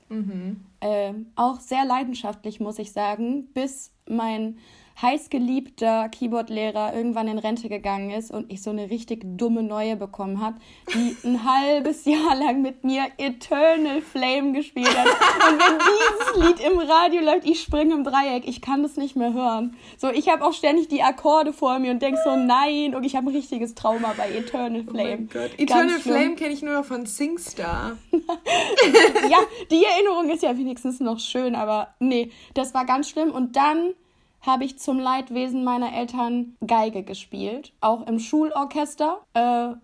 Ähm, 0.83 1.27
auch 1.37 1.61
sehr 1.61 1.85
leidenschaftlich, 1.85 2.61
muss 2.61 2.79
ich 2.79 2.92
sagen, 2.92 3.47
bis 3.55 3.92
mein 4.09 4.59
heißgeliebter 5.00 6.09
Keyboardlehrer 6.09 6.94
irgendwann 6.94 7.28
in 7.28 7.38
Rente 7.38 7.68
gegangen 7.68 8.11
ist 8.11 8.31
und 8.31 8.52
ich 8.52 8.62
so 8.62 8.70
eine 8.70 8.90
richtig 8.90 9.22
dumme 9.24 9.62
neue 9.62 9.96
bekommen 9.96 10.40
hat, 10.40 10.55
die 10.94 11.16
ein 11.24 11.44
halbes 11.50 12.05
Jahr 12.05 12.35
lang 12.37 12.62
mit 12.62 12.85
mir 12.85 13.07
Eternal 13.18 14.02
Flame 14.02 14.52
gespielt 14.52 14.96
hat. 14.96 15.07
Und 15.07 15.61
wenn 15.61 15.78
dieses 15.78 16.61
Lied 16.61 16.70
im 16.70 16.78
Radio 16.78 17.22
läuft, 17.22 17.46
ich 17.46 17.61
springe 17.61 17.94
im 17.94 18.05
Dreieck, 18.05 18.46
ich 18.46 18.61
kann 18.61 18.83
das 18.83 18.96
nicht 18.96 19.16
mehr 19.16 19.33
hören. 19.33 19.76
So, 19.98 20.11
ich 20.11 20.28
habe 20.28 20.44
auch 20.44 20.52
ständig 20.52 20.88
die 20.88 21.02
Akkorde 21.02 21.52
vor 21.52 21.78
mir 21.78 21.90
und 21.90 22.02
denk 22.02 22.16
so, 22.24 22.37
nein, 22.37 22.94
und 22.94 23.05
ich 23.05 23.16
habe 23.16 23.31
ein 23.31 23.35
richtiges 23.35 23.74
Trauma 23.74 24.14
bei 24.16 24.31
Eternal 24.31 24.85
Flame. 24.85 25.28
Oh 25.28 25.33
Gott. 25.33 25.50
Eternal. 25.59 25.98
Flame 26.00 26.35
kenne 26.35 26.52
ich 26.52 26.62
nur 26.62 26.74
noch 26.74 26.85
von 26.85 27.07
SingStar. 27.07 27.96
ja, 28.12 29.38
die 29.70 29.85
Erinnerung 29.85 30.31
ist 30.31 30.42
ja 30.42 30.57
wenigstens 30.57 31.00
noch 31.00 31.20
schön, 31.20 31.55
aber 31.55 31.94
nee, 32.00 32.31
das 32.55 32.74
war 32.74 32.85
ganz 32.85 33.09
schlimm. 33.09 33.31
Und 33.31 33.57
dann 33.57 33.94
habe 34.42 34.64
ich 34.64 34.78
zum 34.78 34.98
Leidwesen 34.98 35.64
meiner 35.64 35.94
Eltern 35.94 36.57
Geige 36.66 37.02
gespielt, 37.02 37.72
auch 37.81 38.07
im 38.07 38.18
Schulorchester. 38.18 39.20
Äh, 39.35 39.74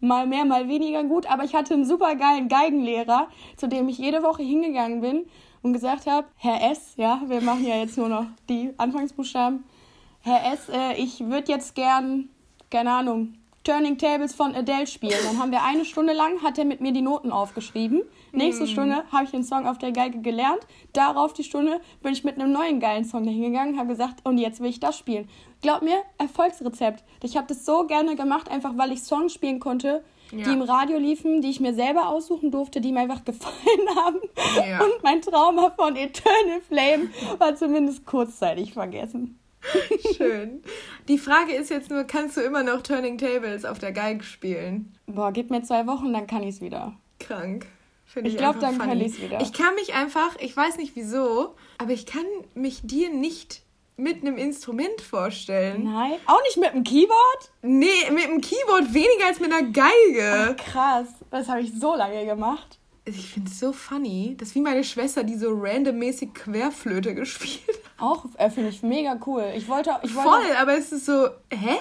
mal 0.00 0.26
mehr, 0.26 0.44
mal 0.44 0.68
weniger 0.68 1.04
gut, 1.04 1.30
aber 1.30 1.44
ich 1.44 1.54
hatte 1.54 1.74
einen 1.74 1.86
super 1.86 2.16
geilen 2.16 2.48
Geigenlehrer, 2.48 3.28
zu 3.56 3.68
dem 3.68 3.88
ich 3.88 3.98
jede 3.98 4.22
Woche 4.22 4.42
hingegangen 4.42 5.00
bin 5.00 5.26
und 5.62 5.72
gesagt 5.72 6.06
habe, 6.06 6.26
Herr 6.36 6.70
S, 6.70 6.94
ja, 6.96 7.22
wir 7.26 7.40
machen 7.40 7.66
ja 7.66 7.76
jetzt 7.76 7.96
nur 7.96 8.08
noch 8.08 8.26
die 8.48 8.72
Anfangsbuchstaben. 8.76 9.64
Herr 10.20 10.52
S, 10.52 10.68
äh, 10.68 10.94
ich 10.94 11.20
würde 11.20 11.52
jetzt 11.52 11.74
gern, 11.74 12.28
keine 12.70 12.92
Ahnung, 12.92 13.34
Turning 13.64 13.96
Tables 13.96 14.34
von 14.34 14.54
Adele 14.54 14.88
spielen. 14.88 15.18
Dann 15.24 15.38
haben 15.38 15.52
wir 15.52 15.62
eine 15.62 15.84
Stunde 15.84 16.12
lang, 16.12 16.42
hat 16.42 16.58
er 16.58 16.64
mit 16.64 16.80
mir 16.80 16.92
die 16.92 17.00
Noten 17.00 17.30
aufgeschrieben. 17.30 18.02
Nächste 18.32 18.66
Stunde 18.66 19.04
habe 19.12 19.24
ich 19.24 19.30
den 19.30 19.44
Song 19.44 19.66
auf 19.66 19.78
der 19.78 19.92
Geige 19.92 20.20
gelernt. 20.20 20.66
Darauf 20.92 21.32
die 21.34 21.44
Stunde 21.44 21.80
bin 22.02 22.12
ich 22.12 22.24
mit 22.24 22.38
einem 22.38 22.52
neuen 22.52 22.80
geilen 22.80 23.04
Song 23.04 23.24
dahingegangen, 23.24 23.78
habe 23.78 23.88
gesagt, 23.88 24.24
und 24.24 24.38
jetzt 24.38 24.60
will 24.60 24.70
ich 24.70 24.80
das 24.80 24.96
spielen. 24.98 25.28
Glaub 25.60 25.82
mir, 25.82 25.98
Erfolgsrezept. 26.18 27.04
Ich 27.22 27.36
habe 27.36 27.46
das 27.46 27.64
so 27.64 27.86
gerne 27.86 28.16
gemacht, 28.16 28.50
einfach 28.50 28.76
weil 28.76 28.92
ich 28.92 29.02
Songs 29.02 29.32
spielen 29.34 29.60
konnte, 29.60 30.02
Ja. 30.30 30.44
die 30.44 30.50
im 30.54 30.62
Radio 30.62 30.96
liefen, 30.98 31.42
die 31.42 31.50
ich 31.50 31.60
mir 31.60 31.74
selber 31.74 32.08
aussuchen 32.08 32.50
durfte, 32.50 32.80
die 32.80 32.90
mir 32.92 33.00
einfach 33.00 33.24
gefallen 33.26 33.96
haben. 33.96 34.18
Ja. 34.66 34.82
Und 34.82 35.02
mein 35.02 35.20
Trauma 35.20 35.70
von 35.70 35.94
Eternal 35.96 36.60
Flame 36.66 37.10
war 37.38 37.54
zumindest 37.54 38.06
kurzzeitig 38.06 38.72
vergessen. 38.72 39.38
Schön. 40.16 40.62
Die 41.06 41.18
Frage 41.18 41.52
ist 41.54 41.70
jetzt 41.70 41.90
nur, 41.90 42.02
kannst 42.04 42.36
du 42.36 42.40
immer 42.40 42.64
noch 42.64 42.82
Turning 42.82 43.16
Tables 43.18 43.64
auf 43.64 43.78
der 43.78 43.92
Geige 43.92 44.24
spielen? 44.24 44.92
Boah, 45.06 45.30
gib 45.32 45.50
mir 45.50 45.62
zwei 45.62 45.86
Wochen, 45.86 46.12
dann 46.12 46.26
kann 46.26 46.42
ich 46.42 46.56
es 46.56 46.60
wieder. 46.60 46.94
Krank. 47.20 47.66
Finde 48.12 48.28
Ich 48.28 48.36
glaub, 48.36 48.56
einfach 48.56 48.68
dann 48.68 48.78
kann 48.78 48.88
funny. 48.90 49.04
ich's 49.06 49.20
wieder. 49.22 49.40
Ich 49.40 49.52
kann 49.54 49.74
mich 49.74 49.94
einfach, 49.94 50.36
ich 50.38 50.54
weiß 50.54 50.76
nicht 50.76 50.94
wieso, 50.96 51.54
aber 51.78 51.92
ich 51.92 52.04
kann 52.04 52.24
mich 52.54 52.80
dir 52.82 53.08
nicht 53.10 53.62
mit 53.96 54.22
einem 54.22 54.36
Instrument 54.36 55.00
vorstellen. 55.00 55.84
Nein. 55.84 56.14
Auch 56.26 56.42
nicht 56.42 56.58
mit 56.58 56.74
dem 56.74 56.84
Keyboard? 56.84 57.52
Nee, 57.62 57.86
mit 58.10 58.24
einem 58.24 58.40
Keyboard 58.42 58.92
weniger 58.92 59.26
als 59.28 59.40
mit 59.40 59.52
einer 59.52 59.62
Geige. 59.70 60.56
Krass. 60.56 61.08
Das 61.30 61.48
habe 61.48 61.62
ich 61.62 61.72
so 61.78 61.94
lange 61.94 62.26
gemacht. 62.26 62.78
Ich 63.04 63.30
finde 63.32 63.50
es 63.50 63.58
so 63.58 63.72
funny. 63.72 64.36
Das 64.38 64.48
ist 64.50 64.54
wie 64.54 64.60
meine 64.60 64.84
Schwester, 64.84 65.24
die 65.24 65.36
so 65.36 65.48
randommäßig 65.50 66.34
Querflöte 66.34 67.14
gespielt 67.16 67.62
hat. 67.68 68.04
Auch 68.04 68.24
äh, 68.36 68.50
finde 68.50 68.70
ich 68.70 68.82
mega 68.82 69.18
cool. 69.26 69.44
Ich 69.56 69.68
wollte, 69.68 69.90
ich 70.02 70.14
wollte. 70.14 70.28
Voll, 70.28 70.56
aber 70.60 70.76
es 70.76 70.92
ist 70.92 71.06
so, 71.06 71.28
hä? 71.50 71.76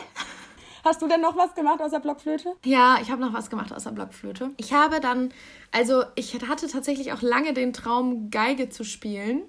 Hast 0.84 1.02
du 1.02 1.08
denn 1.08 1.22
noch 1.22 1.38
was 1.38 1.56
gemacht 1.56 1.82
außer 1.82 2.00
Blockflöte? 2.00 2.56
Ja, 2.66 2.98
ich 3.02 3.12
habe 3.12 3.22
noch 3.22 3.34
was 3.34 3.50
gemacht 3.50 3.74
außer 3.74 3.92
Blockflöte. 3.92 4.52
Ich 4.58 4.74
habe 4.74 5.00
dann, 5.00 5.34
also 5.72 6.04
ich 6.16 6.34
hatte 6.48 6.68
tatsächlich 6.68 7.14
auch 7.14 7.22
lange 7.22 7.54
den 7.54 7.74
Traum, 7.74 8.30
Geige 8.32 8.70
zu 8.70 8.84
spielen. 8.84 9.44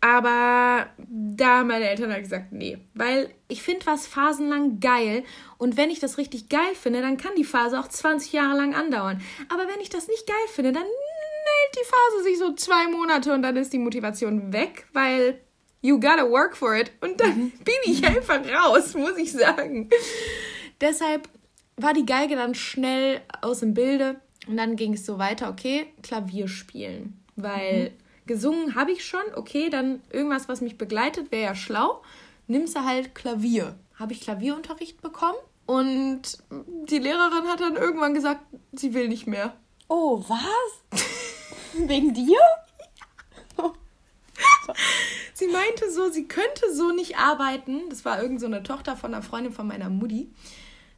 Aber 0.00 0.88
da 0.98 1.58
haben 1.58 1.68
meine 1.68 1.88
Eltern 1.88 2.10
halt 2.10 2.24
gesagt, 2.24 2.50
nee. 2.50 2.76
Weil 2.92 3.30
ich 3.46 3.62
finde 3.62 3.86
was 3.86 4.08
phasenlang 4.08 4.80
geil. 4.80 5.22
Und 5.58 5.76
wenn 5.76 5.90
ich 5.90 6.00
das 6.00 6.18
richtig 6.18 6.48
geil 6.48 6.74
finde, 6.74 7.02
dann 7.02 7.16
kann 7.16 7.30
die 7.36 7.44
Phase 7.44 7.78
auch 7.78 7.86
20 7.86 8.32
Jahre 8.32 8.56
lang 8.56 8.74
andauern. 8.74 9.20
Aber 9.48 9.62
wenn 9.68 9.80
ich 9.80 9.90
das 9.90 10.08
nicht 10.08 10.26
geil 10.26 10.48
finde, 10.48 10.72
dann 10.72 10.82
hält 10.82 11.76
die 11.76 11.86
Phase 11.86 12.24
sich 12.24 12.38
so 12.38 12.52
zwei 12.54 12.88
Monate 12.88 13.32
und 13.32 13.42
dann 13.42 13.56
ist 13.56 13.72
die 13.72 13.78
Motivation 13.78 14.52
weg, 14.52 14.86
weil 14.92 15.40
you 15.82 16.00
gotta 16.00 16.28
work 16.30 16.56
for 16.56 16.74
it. 16.74 16.90
Und 17.00 17.20
dann 17.20 17.36
Mhm. 17.38 17.50
bin 17.64 17.74
ich 17.84 18.06
einfach 18.06 18.40
raus, 18.46 18.94
muss 18.94 19.16
ich 19.18 19.32
sagen. 19.32 19.90
Deshalb 20.80 21.28
war 21.76 21.92
die 21.94 22.06
Geige 22.06 22.36
dann 22.36 22.54
schnell 22.54 23.20
aus 23.40 23.60
dem 23.60 23.74
Bilde 23.74 24.20
und 24.46 24.56
dann 24.56 24.76
ging 24.76 24.94
es 24.94 25.04
so 25.06 25.18
weiter, 25.18 25.48
okay, 25.50 25.86
Klavier 26.02 26.48
spielen. 26.48 27.22
Weil 27.36 27.90
Mhm. 27.90 28.26
gesungen 28.26 28.74
habe 28.74 28.92
ich 28.92 29.04
schon, 29.04 29.22
okay, 29.34 29.70
dann 29.70 30.02
irgendwas, 30.12 30.48
was 30.48 30.60
mich 30.60 30.78
begleitet, 30.78 31.30
wäre 31.32 31.42
ja 31.44 31.54
schlau. 31.54 32.02
Nimmst 32.46 32.76
du 32.76 32.84
halt 32.84 33.14
Klavier. 33.14 33.76
Habe 33.98 34.12
ich 34.12 34.20
Klavierunterricht 34.22 35.00
bekommen 35.00 35.38
und 35.66 36.22
die 36.88 36.98
Lehrerin 36.98 37.46
hat 37.48 37.60
dann 37.60 37.76
irgendwann 37.76 38.14
gesagt, 38.14 38.40
sie 38.72 38.94
will 38.94 39.08
nicht 39.08 39.26
mehr. 39.26 39.54
Oh, 39.88 40.24
was? 40.28 41.00
Wegen 41.74 42.12
dir? 42.14 42.38
Sie 45.34 45.48
meinte 45.48 45.90
so, 45.90 46.10
sie 46.10 46.28
könnte 46.28 46.72
so 46.72 46.90
nicht 46.92 47.18
arbeiten. 47.18 47.82
Das 47.88 48.04
war 48.04 48.22
irgend 48.22 48.40
so 48.40 48.46
eine 48.46 48.62
Tochter 48.62 48.96
von 48.96 49.12
einer 49.12 49.22
Freundin 49.22 49.52
von 49.52 49.66
meiner 49.66 49.88
Mutti. 49.90 50.30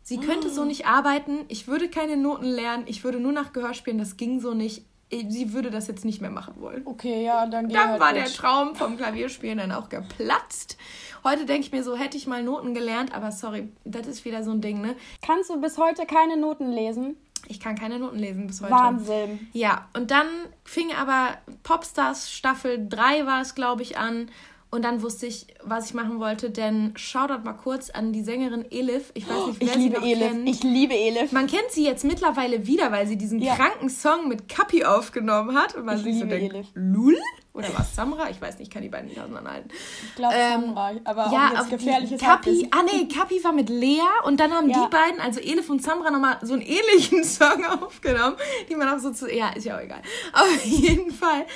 Sie 0.02 0.18
könnte 0.18 0.50
so 0.50 0.64
nicht 0.64 0.86
arbeiten. 0.86 1.46
Ich 1.48 1.66
würde 1.66 1.88
keine 1.88 2.16
Noten 2.18 2.44
lernen. 2.44 2.84
Ich 2.86 3.04
würde 3.04 3.20
nur 3.20 3.32
nach 3.32 3.52
Gehör 3.54 3.72
spielen. 3.72 3.98
Das 3.98 4.16
ging 4.18 4.38
so 4.40 4.52
nicht. 4.52 4.84
Sie 5.10 5.52
würde 5.52 5.70
das 5.70 5.86
jetzt 5.86 6.04
nicht 6.04 6.20
mehr 6.20 6.30
machen 6.30 6.54
wollen. 6.58 6.82
Okay, 6.84 7.24
ja, 7.24 7.46
dann 7.46 7.68
geh 7.68 7.74
Dann 7.74 7.90
halt 7.90 8.00
war 8.00 8.12
mit. 8.12 8.22
der 8.22 8.32
Traum 8.32 8.74
vom 8.74 8.96
Klavierspielen 8.96 9.58
dann 9.58 9.72
auch 9.72 9.88
geplatzt. 9.88 10.76
Heute 11.22 11.46
denke 11.46 11.66
ich 11.66 11.72
mir 11.72 11.84
so, 11.84 11.96
hätte 11.96 12.16
ich 12.16 12.26
mal 12.26 12.42
Noten 12.42 12.74
gelernt, 12.74 13.14
aber 13.14 13.30
sorry, 13.30 13.68
das 13.84 14.06
ist 14.06 14.24
wieder 14.24 14.42
so 14.42 14.50
ein 14.50 14.60
Ding, 14.60 14.80
ne? 14.80 14.96
Kannst 15.24 15.50
du 15.50 15.60
bis 15.60 15.78
heute 15.78 16.04
keine 16.04 16.36
Noten 16.36 16.70
lesen? 16.72 17.16
Ich 17.48 17.60
kann 17.60 17.76
keine 17.76 17.98
Noten 17.98 18.18
lesen 18.18 18.46
bis 18.46 18.60
heute. 18.62 18.72
Wahnsinn. 18.72 19.48
Ja, 19.52 19.88
und 19.94 20.10
dann 20.10 20.26
fing 20.64 20.88
aber 20.98 21.36
Popstars 21.62 22.32
Staffel 22.32 22.86
3 22.88 23.26
war 23.26 23.40
es, 23.42 23.54
glaube 23.54 23.82
ich, 23.82 23.98
an. 23.98 24.30
Und 24.70 24.84
dann 24.84 25.02
wusste 25.02 25.26
ich, 25.26 25.46
was 25.62 25.86
ich 25.86 25.94
machen 25.94 26.18
wollte, 26.18 26.50
denn 26.50 26.94
Shoutout 26.96 27.44
mal 27.44 27.52
kurz 27.52 27.90
an 27.90 28.12
die 28.12 28.22
Sängerin 28.24 28.64
Elif. 28.72 29.12
Ich 29.14 29.28
weiß 29.28 29.46
nicht, 29.46 29.60
wer 29.60 29.66
Ich 29.68 29.72
sie 29.74 29.78
liebe 29.78 30.00
noch 30.00 30.04
Elif. 30.06 30.28
kennt. 30.30 30.48
Ich 30.48 30.62
liebe 30.64 30.94
Elif. 30.94 31.30
Man 31.32 31.46
kennt 31.46 31.70
sie 31.70 31.84
jetzt 31.84 32.04
mittlerweile 32.04 32.66
wieder, 32.66 32.90
weil 32.90 33.06
sie 33.06 33.16
diesen 33.16 33.40
Ja. 33.40 33.54
kranken 33.54 33.88
Song 33.88 34.26
mit 34.26 34.48
Kapi 34.48 34.84
aufgenommen 34.84 35.56
hat. 35.56 35.76
Und 35.76 35.84
man 35.84 35.98
Ich 35.98 36.02
sich 36.02 36.18
so 36.18 36.24
denkt, 36.26 36.52
Elif. 36.54 36.66
Lul? 36.74 37.16
Oder 37.54 37.68
was, 37.78 37.94
Samra? 37.94 38.28
Ich 38.30 38.40
weiß 38.40 38.58
nicht, 38.58 38.66
ich 38.68 38.74
kann 38.74 38.82
die 38.82 38.88
beiden 38.88 39.08
nicht 39.08 39.20
auseinanderhalten. 39.20 39.70
Ich 40.08 40.14
glaube, 40.16 40.34
Ähm, 40.36 40.60
Samra. 40.62 40.90
Aber 41.04 41.30
ja, 41.32 41.50
auch 41.52 41.58
jetzt 41.58 41.70
gefährliches 41.70 42.20
Kapi, 42.20 42.68
ah 42.72 42.82
nee, 42.82 43.06
Kapi 43.06 43.42
war 43.44 43.52
mit 43.52 43.68
Lea 43.70 44.00
und 44.24 44.40
dann 44.40 44.52
haben 44.52 44.68
Ja. 44.68 44.82
die 44.84 44.90
beiden, 44.90 45.20
also 45.20 45.38
Elif 45.40 45.70
und 45.70 45.80
Samra, 45.80 46.10
nochmal 46.10 46.38
so 46.42 46.54
einen 46.54 46.62
ähnlichen 46.62 47.22
Song 47.24 47.64
aufgenommen, 47.64 48.36
die 48.68 48.74
man 48.74 48.88
auch 48.88 48.98
so 48.98 49.12
zu, 49.12 49.32
ja, 49.32 49.50
ist 49.50 49.64
ja 49.64 49.76
auch 49.76 49.80
egal. 49.82 50.02
Auf 50.32 50.64
jeden 50.64 51.12
Fall 51.12 51.46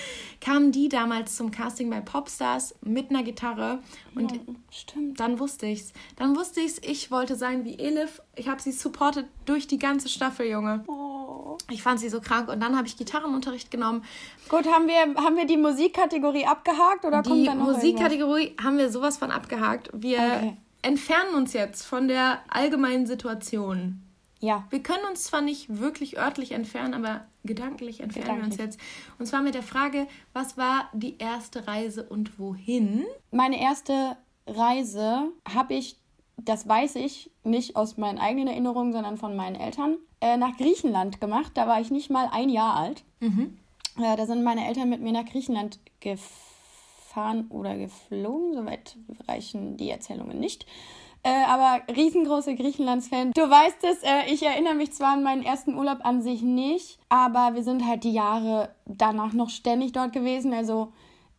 kamen 0.40 0.70
die 0.70 0.88
damals 0.88 1.36
zum 1.36 1.50
Casting 1.50 1.90
bei 1.90 2.00
Popstars 2.00 2.76
mit 2.82 3.10
einer 3.10 3.24
Gitarre 3.24 3.80
und 4.18 4.32
Ja, 4.32 4.38
stimmt. 4.70 5.18
dann 5.20 5.38
wusste 5.38 5.66
ich's. 5.66 5.92
Dann 6.16 6.36
wusste 6.36 6.60
ich's, 6.60 6.78
ich 6.82 7.10
wollte 7.10 7.36
sein 7.36 7.64
wie 7.64 7.78
Elif. 7.78 8.20
Ich 8.36 8.48
habe 8.48 8.60
sie 8.60 8.72
supportet 8.72 9.26
durch 9.46 9.66
die 9.66 9.78
ganze 9.78 10.08
Staffel, 10.08 10.46
Junge. 10.46 10.84
Oh. 10.86 11.56
Ich 11.70 11.82
fand 11.82 12.00
sie 12.00 12.08
so 12.08 12.20
krank 12.20 12.48
und 12.48 12.60
dann 12.60 12.76
habe 12.76 12.86
ich 12.86 12.96
Gitarrenunterricht 12.96 13.70
genommen. 13.70 14.04
Gut, 14.48 14.66
haben 14.66 14.86
wir, 14.86 15.22
haben 15.22 15.36
wir 15.36 15.46
die 15.46 15.56
Musikkategorie 15.56 16.46
abgehakt 16.46 17.04
oder 17.04 17.22
kommt 17.22 17.36
Die 17.36 17.44
da 17.46 17.54
noch 17.54 17.66
irgendwas? 17.66 17.82
Musikkategorie 17.84 18.56
haben 18.62 18.78
wir 18.78 18.90
sowas 18.90 19.18
von 19.18 19.30
abgehakt. 19.30 19.90
Wir 19.92 20.18
Okay. 20.18 20.56
entfernen 20.82 21.34
uns 21.34 21.52
jetzt 21.52 21.84
von 21.84 22.08
der 22.08 22.40
allgemeinen 22.48 23.06
Situation. 23.06 24.00
Ja. 24.40 24.66
Wir 24.70 24.82
können 24.82 25.04
uns 25.10 25.24
zwar 25.24 25.40
nicht 25.40 25.80
wirklich 25.80 26.18
örtlich 26.18 26.52
entfernen, 26.52 26.94
aber 26.94 27.26
gedanklich 27.44 28.00
entfernen 28.00 28.38
wir 28.38 28.44
uns 28.44 28.56
Gedanklich. 28.56 28.78
jetzt. 28.78 29.18
Und 29.18 29.26
zwar 29.26 29.42
mit 29.42 29.54
der 29.54 29.62
Frage, 29.62 30.06
was 30.32 30.56
war 30.56 30.88
die 30.92 31.18
erste 31.18 31.66
Reise 31.66 32.04
und 32.04 32.38
wohin? 32.38 33.04
Meine 33.30 33.60
erste 33.60 34.16
Reise 34.46 35.32
habe 35.52 35.74
ich, 35.74 35.96
das 36.36 36.68
weiß 36.68 36.96
ich, 36.96 37.30
nicht 37.42 37.74
aus 37.76 37.96
meinen 37.96 38.18
eigenen 38.18 38.48
Erinnerungen, 38.48 38.92
sondern 38.92 39.16
von 39.16 39.34
meinen 39.34 39.56
Eltern, 39.56 39.98
äh, 40.20 40.36
nach 40.36 40.56
Griechenland 40.56 41.20
gemacht. 41.20 41.52
Da 41.54 41.66
war 41.66 41.80
ich 41.80 41.90
nicht 41.90 42.10
mal 42.10 42.28
ein 42.32 42.48
Jahr 42.48 42.76
alt. 42.76 43.04
Äh, 43.20 44.16
da 44.16 44.26
sind 44.26 44.44
meine 44.44 44.66
Eltern 44.68 44.88
mit 44.88 45.00
mir 45.00 45.12
nach 45.12 45.24
Griechenland 45.24 45.80
gefahren 46.00 47.46
oder 47.48 47.76
geflogen. 47.76 48.54
Soweit 48.54 48.96
reichen 49.26 49.76
die 49.76 49.90
Erzählungen 49.90 50.38
nicht. 50.38 50.66
Äh, 51.28 51.44
aber 51.44 51.82
riesengroße 51.94 52.54
Griechenlands-Fan. 52.54 53.32
Du 53.32 53.42
weißt 53.42 53.84
es, 53.84 54.02
äh, 54.02 54.32
ich 54.32 54.42
erinnere 54.42 54.74
mich 54.74 54.92
zwar 54.92 55.12
an 55.12 55.22
meinen 55.22 55.42
ersten 55.42 55.76
Urlaub 55.76 55.98
an 56.02 56.22
sich 56.22 56.40
nicht, 56.40 56.98
aber 57.10 57.54
wir 57.54 57.62
sind 57.62 57.86
halt 57.86 58.04
die 58.04 58.12
Jahre 58.12 58.70
danach 58.86 59.34
noch 59.34 59.50
ständig 59.50 59.92
dort 59.92 60.14
gewesen. 60.14 60.54
Also 60.54 60.90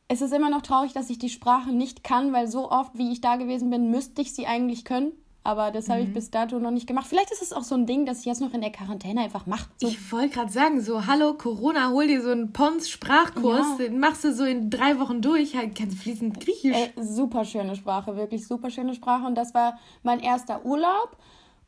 es 0.07 0.21
ist 0.21 0.31
immer 0.31 0.51
noch 0.51 0.61
traurig, 0.61 0.93
dass 0.93 1.09
ich 1.09 1.17
die 1.17 1.29
Sprache 1.29 1.71
nicht 1.71 2.03
kann, 2.03 2.33
weil 2.33 2.47
so 2.47 2.69
oft, 2.69 2.99
wie 2.99 3.11
ich 3.11 3.21
da 3.21 3.37
gewesen 3.37 3.71
bin, 3.71 3.89
müsste 3.89 4.21
ich 4.21 4.35
sie 4.35 4.45
eigentlich 4.45 4.85
können. 4.85 5.13
Aber 5.43 5.71
das 5.71 5.89
habe 5.89 6.01
ich 6.01 6.13
bis 6.13 6.29
dato 6.29 6.59
noch 6.59 6.69
nicht 6.69 6.85
gemacht. 6.85 7.07
Vielleicht 7.07 7.31
ist 7.31 7.41
es 7.41 7.53
auch 7.53 7.63
so 7.63 7.73
ein 7.73 7.85
Ding, 7.85 8.05
dass 8.05 8.19
ich 8.19 8.25
jetzt 8.25 8.41
noch 8.41 8.53
in 8.53 8.61
der 8.61 8.71
Quarantäne 8.71 9.21
einfach 9.21 9.45
mache. 9.45 9.69
So, 9.77 9.87
Ich 9.87 10.11
wollte 10.11 10.29
gerade 10.35 10.51
sagen, 10.51 10.81
so, 10.81 11.07
hallo 11.07 11.33
Corona, 11.35 11.89
hol 11.91 12.07
dir 12.07 12.21
so 12.21 12.29
einen 12.29 12.51
Pons-Sprachkurs, 12.51 13.65
Ja. 13.79 13.85
den 13.85 13.99
machst 13.99 14.23
du 14.25 14.33
so 14.33 14.43
in 14.43 14.69
drei 14.69 14.99
Wochen 14.99 15.21
durch, 15.21 15.55
halt 15.55 15.75
kannst 15.75 15.97
fließend 15.99 16.39
Griechisch. 16.41 16.75
Ey, 16.75 16.91
super 17.01 17.45
schöne 17.45 17.75
Sprache, 17.75 18.15
wirklich 18.17 18.45
super 18.47 18.69
schöne 18.69 18.93
Sprache. 18.93 19.25
Und 19.25 19.35
das 19.35 19.53
war 19.53 19.79
mein 20.03 20.19
erster 20.19 20.65
Urlaub. 20.65 21.17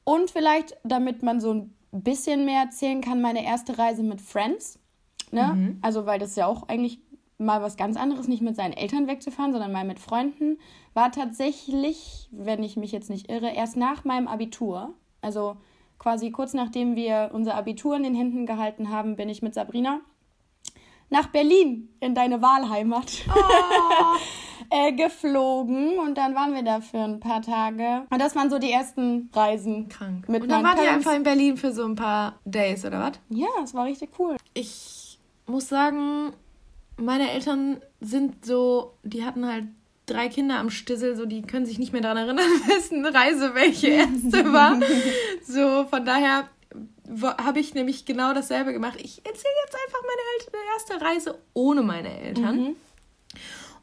Und 0.04 0.30
vielleicht, 0.32 0.76
damit 0.84 1.24
man 1.24 1.40
so 1.40 1.54
ein 1.54 1.74
bisschen 1.92 2.46
mehr 2.46 2.62
erzählen 2.64 3.02
kann, 3.02 3.22
meine 3.22 3.44
erste 3.46 3.78
Reise 3.78 4.04
mit 4.04 4.20
Friends. 4.22 4.80
Ne? 5.32 5.78
Also, 5.82 6.06
weil 6.06 6.20
das 6.20 6.32
ist 6.32 6.38
ja 6.38 6.46
auch 6.46 6.68
eigentlich 6.68 7.00
mal 7.42 7.62
was 7.62 7.78
ganz 7.78 7.98
anderes, 7.98 8.28
nicht 8.28 8.42
mit 8.42 8.56
seinen 8.56 8.74
Eltern 8.74 9.08
wegzufahren, 9.08 9.52
sondern 9.52 9.72
mal 9.72 9.86
mit 9.86 10.00
Freunden. 10.00 10.60
War 10.94 11.12
tatsächlich, 11.12 12.30
wenn 12.32 12.64
ich 12.64 12.78
mich 12.78 12.92
jetzt 12.92 13.10
nicht 13.10 13.30
irre, 13.30 13.52
erst 13.52 13.78
nach 13.78 14.04
meinem 14.04 14.28
Abitur. 14.28 14.94
Also 15.22 15.58
quasi 16.00 16.32
kurz 16.32 16.54
nachdem 16.54 16.96
wir 16.96 17.32
unser 17.34 17.56
Abitur 17.56 17.96
in 17.96 18.04
den 18.04 18.16
Händen 18.16 18.46
gehalten 18.46 18.90
haben, 18.90 19.16
bin 19.16 19.30
ich 19.30 19.42
mit 19.42 19.54
Sabrina 19.54 20.02
nach 21.12 21.28
Berlin 21.28 21.90
in 22.00 22.16
deine 22.16 22.42
Wahlheimat 22.42 23.12
äh, 24.70 24.94
geflogen 24.94 26.00
und 26.00 26.18
dann 26.18 26.34
waren 26.34 26.54
wir 26.54 26.64
da 26.64 26.80
für 26.80 27.00
ein 27.00 27.20
paar 27.20 27.42
Tage. 27.42 28.08
Und 28.10 28.20
das 28.20 28.36
waren 28.36 28.50
so 28.50 28.58
die 28.58 28.72
ersten 28.72 29.30
Reisen. 29.34 29.90
Krank. 29.90 30.28
Mit 30.30 30.44
und 30.44 30.50
dann 30.50 30.62
ihr 30.62 30.70
Parents. 30.70 30.90
einfach 30.90 31.14
in 31.14 31.24
Berlin 31.24 31.58
für 31.58 31.74
so 31.74 31.84
ein 31.84 31.96
paar 31.96 32.40
Days, 32.46 32.86
oder 32.86 33.00
was? 33.02 33.20
Ja, 33.30 33.50
es 33.62 33.74
war 33.74 33.86
richtig 33.86 34.12
cool. 34.18 34.38
Ich 34.54 35.20
muss 35.46 35.68
sagen, 35.68 36.34
meine 37.02 37.32
Eltern 37.32 37.82
sind 38.00 38.46
so, 38.46 38.98
die 39.04 39.26
hatten 39.26 39.48
halt 39.48 39.66
drei 40.06 40.30
Kinder 40.30 40.60
am 40.60 40.70
Stissel, 40.70 41.16
so 41.16 41.26
die 41.26 41.42
können 41.42 41.66
sich 41.66 41.80
nicht 41.80 41.94
mehr 41.94 42.02
daran 42.02 42.18
erinnern, 42.18 42.46
wessen 42.68 43.06
Reise 43.06 43.54
welche 43.56 43.88
erste 43.88 44.52
war. 44.52 44.80
So, 45.44 45.86
von 45.90 46.06
daher 46.06 46.48
habe 47.44 47.60
ich 47.60 47.74
nämlich 47.74 48.06
genau 48.06 48.34
dasselbe 48.34 48.72
gemacht. 48.72 48.98
Ich 49.02 49.18
erzähle 49.26 49.54
jetzt 49.66 49.76
einfach 49.76 50.02
meine 50.02 50.66
erste 50.76 51.06
Reise 51.06 51.40
ohne 51.54 51.82
meine 51.82 52.22
Eltern. 52.22 52.76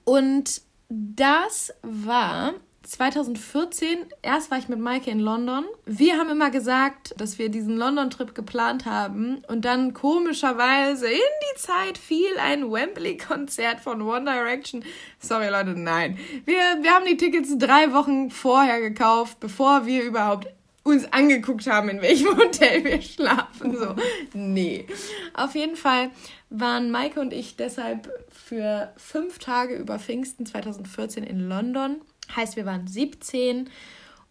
Und 0.04 0.62
das 0.88 1.74
war 1.82 2.54
2014. 2.88 3.98
Erst 4.22 4.50
war 4.50 4.58
ich 4.58 4.68
mit 4.68 4.78
Maike 4.78 5.10
in 5.10 5.20
London. 5.20 5.64
Wir 5.84 6.16
haben 6.16 6.30
immer 6.30 6.50
gesagt, 6.50 7.14
dass 7.18 7.38
wir 7.38 7.50
diesen 7.50 7.76
London-Trip 7.76 8.34
geplant 8.34 8.86
haben. 8.86 9.42
Und 9.48 9.64
dann 9.64 9.92
komischerweise 9.92 11.06
in 11.06 11.18
die 11.18 11.58
Zeit 11.58 11.98
fiel 11.98 12.38
ein 12.40 12.70
Wembley-Konzert 12.72 13.80
von 13.80 14.00
One 14.02 14.24
Direction. 14.24 14.84
Sorry, 15.18 15.48
Leute, 15.48 15.78
nein. 15.78 16.18
Wir, 16.44 16.56
wir 16.80 16.92
haben 16.92 17.04
die 17.04 17.16
Tickets 17.16 17.56
drei 17.58 17.92
Wochen 17.92 18.30
vorher 18.30 18.80
gekauft, 18.80 19.38
bevor 19.40 19.84
wir 19.84 20.02
überhaupt 20.02 20.48
uns 20.82 21.12
angeguckt 21.12 21.66
haben, 21.66 21.88
in 21.90 22.00
welchem 22.00 22.36
Hotel 22.38 22.84
wir 22.84 23.02
schlafen. 23.02 23.76
So, 23.76 23.94
nee. 24.32 24.86
Auf 25.34 25.54
jeden 25.54 25.76
Fall 25.76 26.10
waren 26.50 26.90
Maike 26.90 27.20
und 27.20 27.32
ich 27.32 27.56
deshalb 27.56 28.10
für 28.30 28.92
fünf 28.96 29.38
Tage 29.38 29.76
über 29.76 29.98
Pfingsten 29.98 30.46
2014 30.46 31.24
in 31.24 31.48
London. 31.48 32.00
Heißt, 32.34 32.56
wir 32.56 32.66
waren 32.66 32.86
17, 32.86 33.68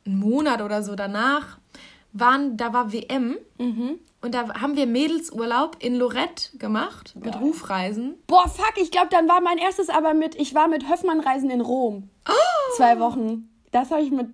einen 0.06 0.20
Monat 0.20 0.62
oder 0.62 0.84
so 0.84 0.96
danach. 0.96 1.58
Waren, 2.14 2.58
da 2.58 2.74
war 2.74 2.94
WM 2.94 3.38
und 4.22 4.34
da 4.34 4.60
haben 4.62 4.76
wir 4.76 4.88
Mädelsurlaub 4.88 5.78
in 5.80 5.96
Lorette 5.96 6.58
gemacht 6.58 7.14
mit 7.20 7.40
Rufreisen. 7.40 8.16
Boah, 8.26 8.48
fuck, 8.48 8.74
ich 8.78 8.90
glaube, 8.90 9.10
dann 9.12 9.28
war 9.28 9.42
mein 9.42 9.58
erstes 9.58 9.90
aber 9.90 10.14
mit, 10.14 10.34
ich 10.36 10.56
war 10.56 10.68
mit 10.68 10.90
Höffmann-Reisen 10.90 11.50
in 11.50 11.62
Rom. 11.62 12.10
Zwei 12.76 13.00
Wochen. 13.00 13.50
Das 13.72 13.92
habe 13.92 14.02
ich 14.02 14.12
mit 14.12 14.28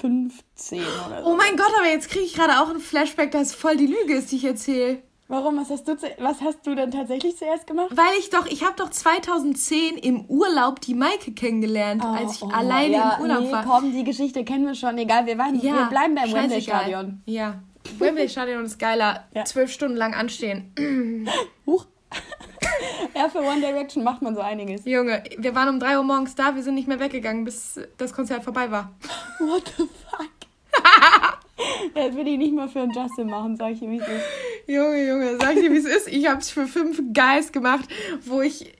15 0.00 0.80
oder 0.80 1.22
so. 1.24 1.30
Oh 1.30 1.36
mein 1.36 1.56
Gott, 1.56 1.72
aber 1.78 1.88
jetzt 1.88 2.08
kriege 2.10 2.24
ich 2.24 2.34
gerade 2.34 2.60
auch 2.60 2.68
einen 2.68 2.80
Flashback, 2.80 3.32
dass 3.32 3.54
voll 3.54 3.76
die 3.76 3.86
Lüge 3.86 4.14
ist, 4.14 4.30
die 4.30 4.36
ich 4.36 4.44
erzähle. 4.44 5.02
Warum? 5.30 5.58
Was 5.58 5.68
hast 5.68 5.86
du, 5.86 5.94
was 6.18 6.40
hast 6.40 6.66
du 6.66 6.74
denn 6.74 6.90
tatsächlich 6.90 7.36
zuerst 7.36 7.66
gemacht? 7.66 7.88
Weil 7.90 8.18
ich 8.18 8.30
doch, 8.30 8.46
ich 8.46 8.64
habe 8.64 8.74
doch 8.76 8.88
2010 8.88 9.98
im 9.98 10.24
Urlaub 10.24 10.80
die 10.80 10.94
Maike 10.94 11.32
kennengelernt, 11.32 12.02
Oh, 12.02 12.08
als 12.08 12.36
ich 12.36 12.42
alleine 12.44 12.96
im 12.96 13.22
Urlaub 13.22 13.40
nee, 13.42 13.52
war. 13.52 13.62
komm, 13.64 13.92
die 13.92 14.04
Geschichte 14.04 14.42
kennen 14.44 14.66
wir 14.66 14.74
schon. 14.74 14.96
Egal, 14.96 15.26
wir, 15.26 15.36
waren, 15.36 15.60
wir 15.60 15.84
bleiben 15.90 16.14
beim. 16.14 16.32
Wembley-Stadion. 16.32 17.22
Ja. 17.26 17.60
Wembley-Stadion 17.98 18.64
ist 18.64 18.78
geiler. 18.78 19.24
Ja. 19.34 19.44
Zwölf 19.44 19.70
Stunden 19.70 19.96
lang 19.96 20.14
anstehen. 20.14 20.72
Huch. 21.66 21.84
ja, 23.14 23.28
für 23.28 23.40
One 23.40 23.60
Direction 23.60 24.02
macht 24.02 24.22
man 24.22 24.34
so 24.34 24.40
einiges. 24.40 24.86
Junge, 24.86 25.22
wir 25.36 25.54
waren 25.54 25.68
um 25.68 25.78
3 25.78 25.98
Uhr 25.98 26.04
morgens 26.04 26.34
da, 26.36 26.54
wir 26.54 26.62
sind 26.62 26.74
nicht 26.74 26.88
mehr 26.88 27.00
weggegangen, 27.00 27.44
bis 27.44 27.78
das 27.98 28.14
Konzert 28.14 28.44
vorbei 28.44 28.70
war. 28.70 28.92
What 29.40 29.74
the 29.76 29.84
fuck? 30.10 30.30
das 31.94 32.14
will 32.16 32.26
ich 32.28 32.38
nicht 32.38 32.54
mal 32.54 32.68
für 32.68 32.80
einen 32.80 32.92
Justin 32.92 33.28
machen, 33.28 33.56
sag 33.56 33.72
ich 33.72 33.80
dir, 33.80 33.90
wie 33.90 33.98
es 33.98 34.06
ist. 34.08 34.24
Junge, 34.66 35.06
Junge, 35.08 35.36
sag 35.40 35.54
ich 35.54 35.60
dir, 35.62 35.72
wie 35.72 35.78
es 35.78 35.84
ist. 35.86 36.08
Ich 36.08 36.28
habe 36.28 36.40
es 36.40 36.50
für 36.50 36.66
fünf 36.66 37.00
Guys 37.14 37.52
gemacht, 37.52 37.88
wo 38.26 38.40
ich 38.42 38.74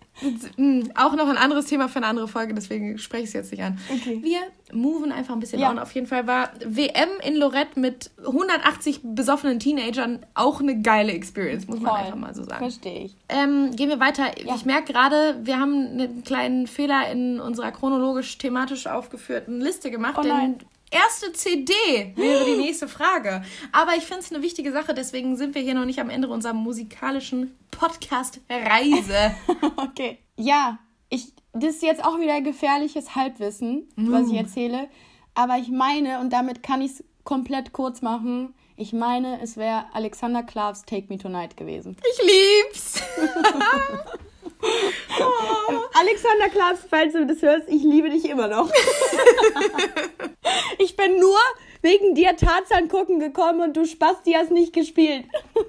mh, 0.57 0.89
auch 0.97 1.15
noch 1.15 1.29
ein 1.29 1.37
anderes 1.37 1.67
Thema 1.67 1.89
für 1.89 1.97
eine 1.99 2.07
andere 2.07 2.29
Folge, 2.29 2.53
deswegen 2.53 2.99
spreche 2.99 3.23
ich 3.23 3.29
es 3.29 3.35
jetzt 3.35 3.51
nicht 3.53 3.63
an. 3.63 3.79
Okay. 3.89 4.19
Wir 4.23 4.39
moven 4.73 5.13
einfach 5.13 5.33
ein 5.35 5.41
bisschen 5.41 5.61
Ja. 5.61 5.71
on. 5.71 5.79
Auf 5.79 5.93
jeden 5.93 6.07
Fall 6.07 6.27
war 6.27 6.51
WM 6.65 7.09
in 7.25 7.37
Lorette 7.37 7.79
mit 7.81 8.11
180 8.27 9.01
besoffenen 9.03 9.61
Teenagern 9.61 10.27
auch 10.35 10.61
eine 10.61 10.81
geile 10.83 11.13
Experience, 11.13 11.67
muss 11.69 11.81
man 11.81 11.93
Voll. 11.93 12.01
einfach 12.01 12.17
mal 12.17 12.35
so 12.35 12.43
sagen. 12.43 12.59
Verstehe 12.59 13.05
ich. 13.05 13.17
Ähm, 13.29 13.75
gehen 13.77 13.89
wir 13.89 14.01
weiter. 14.01 14.25
Ja. 14.45 14.55
Ich 14.57 14.65
merke 14.65 14.93
gerade, 14.93 15.39
wir 15.45 15.59
haben 15.59 15.87
einen 15.93 16.25
kleinen 16.25 16.67
Fehler 16.67 17.11
in 17.11 17.41
unserer 17.41 17.71
chronologisch-thematisch 17.73 18.87
aufgeführten 18.89 19.61
Liste 19.61 19.91
gemacht. 19.91 20.17
Oh 20.19 20.23
denn. 20.23 20.57
Erste 20.91 21.33
CD 21.33 21.73
wäre 22.17 22.45
die 22.45 22.57
nächste 22.57 22.89
Frage. 22.89 23.43
Aber 23.73 23.95
ich 23.97 24.05
finde 24.05 24.23
es 24.23 24.33
eine 24.33 24.43
wichtige 24.43 24.73
Sache, 24.73 24.95
deswegen 24.95 25.37
sind 25.37 25.55
wir 25.55 25.63
hier 25.63 25.75
noch 25.75 25.85
nicht 25.85 26.01
am 26.01 26.11
Ende 26.11 26.29
unserer 26.29 26.55
musikalischen 26.55 27.57
Podcast-Reise. 27.71 29.35
Okay. 29.77 30.19
Ja, 30.37 30.79
ich, 31.09 31.33
das 31.53 31.77
ist 31.77 31.83
jetzt 31.83 32.05
auch 32.05 32.19
wieder 32.19 32.41
gefährliches 32.41 33.15
Halbwissen, 33.15 33.89
was 33.97 34.29
ich 34.31 34.37
erzähle. 34.37 34.89
Aber 35.35 35.57
ich 35.59 35.69
meine, 35.69 36.21
und 36.21 36.33
damit 36.33 36.63
kann 36.63 36.81
ich 36.81 36.93
es 36.93 37.05
komplett 37.25 37.73
kurz 37.73 38.03
machen, 38.03 38.55
ich 38.77 38.93
meine, 38.93 39.41
es 39.43 39.57
wäre 39.57 39.87
Alexander 39.93 40.45
Klavs 40.45 40.85
Take 40.85 41.07
Me 41.09 41.19
Tonight 41.19 41.57
gewesen. 41.57 41.97
ich 42.01 42.23
lieb's. 42.25 43.03
Alexander 45.95 46.49
Klavs, 46.49 46.81
falls 46.89 47.13
du 47.13 47.27
das 47.27 47.43
hörst, 47.43 47.69
ich 47.69 47.83
liebe 47.83 48.11
dich 48.11 48.29
immer 48.29 48.49
noch. 48.49 48.71
ich 50.79 50.97
bin 50.97 51.19
nur 51.19 51.39
wegen 51.83 52.15
dir 52.15 52.37
Tarzan 52.37 52.89
gucken 52.89 53.21
gekommen 53.21 53.61
und 53.61 53.77
du 53.77 53.85
Spasti 53.85 54.33
hast 54.33 54.51
nicht 54.51 54.73
gespielt. 54.73 55.25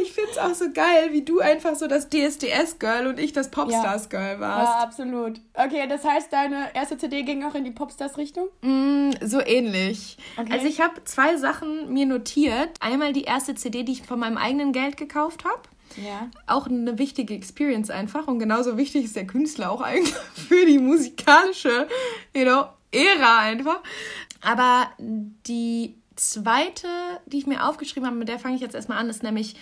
Ich 0.00 0.12
find's 0.12 0.38
auch 0.38 0.54
so 0.54 0.66
geil, 0.72 1.08
wie 1.10 1.22
du 1.22 1.40
einfach 1.40 1.74
so 1.74 1.88
das 1.88 2.08
DSDS-Girl 2.08 3.08
und 3.08 3.18
ich 3.18 3.32
das 3.32 3.50
Popstars-Girl 3.50 4.38
warst. 4.38 4.72
Ja, 4.72 4.78
absolut. 4.80 5.40
Okay, 5.54 5.86
das 5.88 6.04
heißt, 6.04 6.32
deine 6.32 6.72
erste 6.74 6.96
CD 6.96 7.24
ging 7.24 7.44
auch 7.44 7.54
in 7.54 7.64
die 7.64 7.72
Popstars-Richtung? 7.72 8.48
Mm, 8.62 9.10
so 9.20 9.40
ähnlich. 9.40 10.16
Okay. 10.36 10.52
Also 10.52 10.66
ich 10.66 10.80
habe 10.80 11.02
zwei 11.04 11.36
Sachen 11.36 11.92
mir 11.92 12.06
notiert. 12.06 12.70
Einmal 12.80 13.12
die 13.12 13.24
erste 13.24 13.56
CD, 13.56 13.82
die 13.82 13.92
ich 13.92 14.02
von 14.02 14.20
meinem 14.20 14.36
eigenen 14.36 14.72
Geld 14.72 14.96
gekauft 14.96 15.44
habe. 15.44 15.62
Ja. 15.96 16.28
Auch 16.46 16.66
eine 16.66 16.98
wichtige 16.98 17.34
Experience 17.34 17.90
einfach. 17.90 18.26
Und 18.28 18.38
genauso 18.38 18.76
wichtig 18.76 19.04
ist 19.04 19.16
der 19.16 19.26
Künstler 19.26 19.70
auch 19.70 19.80
eigentlich 19.80 20.14
für 20.48 20.66
die 20.66 20.78
musikalische, 20.78 21.88
you 22.34 22.42
know, 22.44 22.66
Ära 22.90 23.38
einfach. 23.38 23.80
Aber 24.40 24.90
die 24.98 25.94
zweite, 26.16 26.88
die 27.26 27.38
ich 27.38 27.46
mir 27.46 27.66
aufgeschrieben 27.66 28.06
habe, 28.06 28.16
mit 28.16 28.28
der 28.28 28.38
fange 28.38 28.56
ich 28.56 28.60
jetzt 28.60 28.74
erstmal 28.74 28.98
an, 28.98 29.08
ist 29.08 29.22
nämlich, 29.22 29.56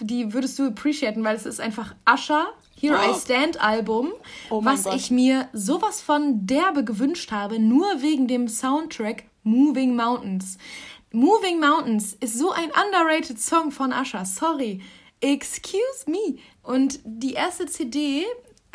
die 0.00 0.32
würdest 0.32 0.58
du 0.58 0.66
appreciaten, 0.68 1.24
weil 1.24 1.36
es 1.36 1.46
ist 1.46 1.60
einfach 1.60 1.94
Usher, 2.08 2.46
Here 2.78 2.94
I 2.96 3.14
Stand 3.18 3.60
Album, 3.60 4.12
Oh 4.50 4.64
was 4.64 4.84
Gott. 4.84 4.94
ich 4.96 5.10
mir 5.10 5.48
sowas 5.52 6.00
von 6.02 6.46
derbe 6.46 6.84
gewünscht 6.84 7.32
habe, 7.32 7.58
nur 7.58 8.02
wegen 8.02 8.28
dem 8.28 8.48
Soundtrack 8.48 9.24
Moving 9.42 9.96
Mountains. 9.96 10.58
Moving 11.12 11.60
Mountains 11.60 12.14
ist 12.14 12.38
so 12.38 12.50
ein 12.52 12.70
underrated 12.70 13.40
Song 13.40 13.70
von 13.70 13.92
Usher, 13.92 14.24
sorry. 14.26 14.82
Excuse 15.20 16.06
me. 16.06 16.38
Und 16.62 17.00
die 17.04 17.32
erste 17.34 17.66
CD 17.66 18.24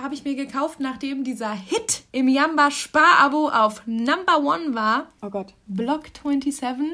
habe 0.02 0.16
ich 0.16 0.24
mir 0.24 0.36
gekauft, 0.36 0.80
nachdem 0.80 1.24
dieser 1.24 1.54
Hit 1.54 2.04
im 2.12 2.28
Yamba 2.28 2.72
Spar-Abo 2.72 3.50
auf 3.50 3.84
Number 3.86 4.40
One 4.40 4.74
war. 4.74 5.12
Oh 5.22 5.30
Gott. 5.30 5.54
Block 5.68 6.06
27, 6.24 6.94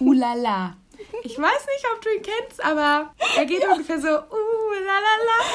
Ulala. 0.00 0.76
Ich 1.22 1.38
weiß 1.38 1.66
nicht, 1.66 1.86
ob 1.94 2.00
du 2.02 2.10
ihn 2.10 2.22
kennst, 2.22 2.62
aber 2.64 3.12
er 3.36 3.44
geht 3.44 3.66
ungefähr 3.66 4.00
so, 4.00 4.08
Ulala, 4.08 5.14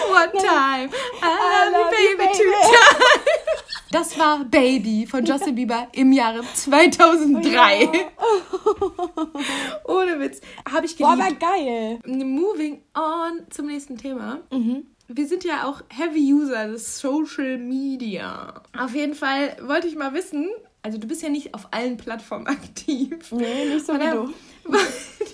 one 0.10 0.32
time, 0.32 0.90
I 1.22 1.72
love 1.72 1.96
you, 1.96 2.18
baby, 2.18 2.32
two 2.32 2.44
times. 2.44 3.24
Das 3.92 4.18
war 4.18 4.44
Baby 4.46 5.06
von 5.06 5.24
Justin 5.24 5.54
Bieber 5.54 5.88
im 5.94 6.12
Jahre 6.12 6.42
2003. 6.56 7.90
Ohne 9.86 10.20
Witz. 10.20 10.42
Habe 10.68 10.88
ich 10.88 10.98
Boah, 10.98 11.10
aber 11.14 11.26
geliebt. 11.26 11.42
geil. 11.42 12.00
Moving 12.06 12.82
on 12.96 13.46
zum 13.52 13.68
nächsten 13.68 13.96
Thema. 13.98 14.40
Wir 15.08 15.28
sind 15.28 15.44
ja 15.44 15.66
auch 15.68 15.82
Heavy 15.90 16.34
User 16.34 16.70
des 16.70 17.00
Social 17.00 17.60
Media. 17.60 18.64
Auf 18.76 18.96
jeden 18.96 19.14
Fall 19.14 19.56
wollte 19.62 19.88
ich 19.88 19.96
mal 19.96 20.14
wissen, 20.16 20.50
also 20.84 20.98
du 20.98 21.08
bist 21.08 21.22
ja 21.24 21.30
nicht 21.30 21.54
auf 21.54 21.68
allen 21.72 21.98
Plattformen 21.98 22.46
aktiv. 22.48 23.32
Nee, 23.32 23.66
nicht 23.74 23.86
so 23.86 23.94
wie 23.94 23.98
du. 24.12 24.34
wollte 24.66 24.88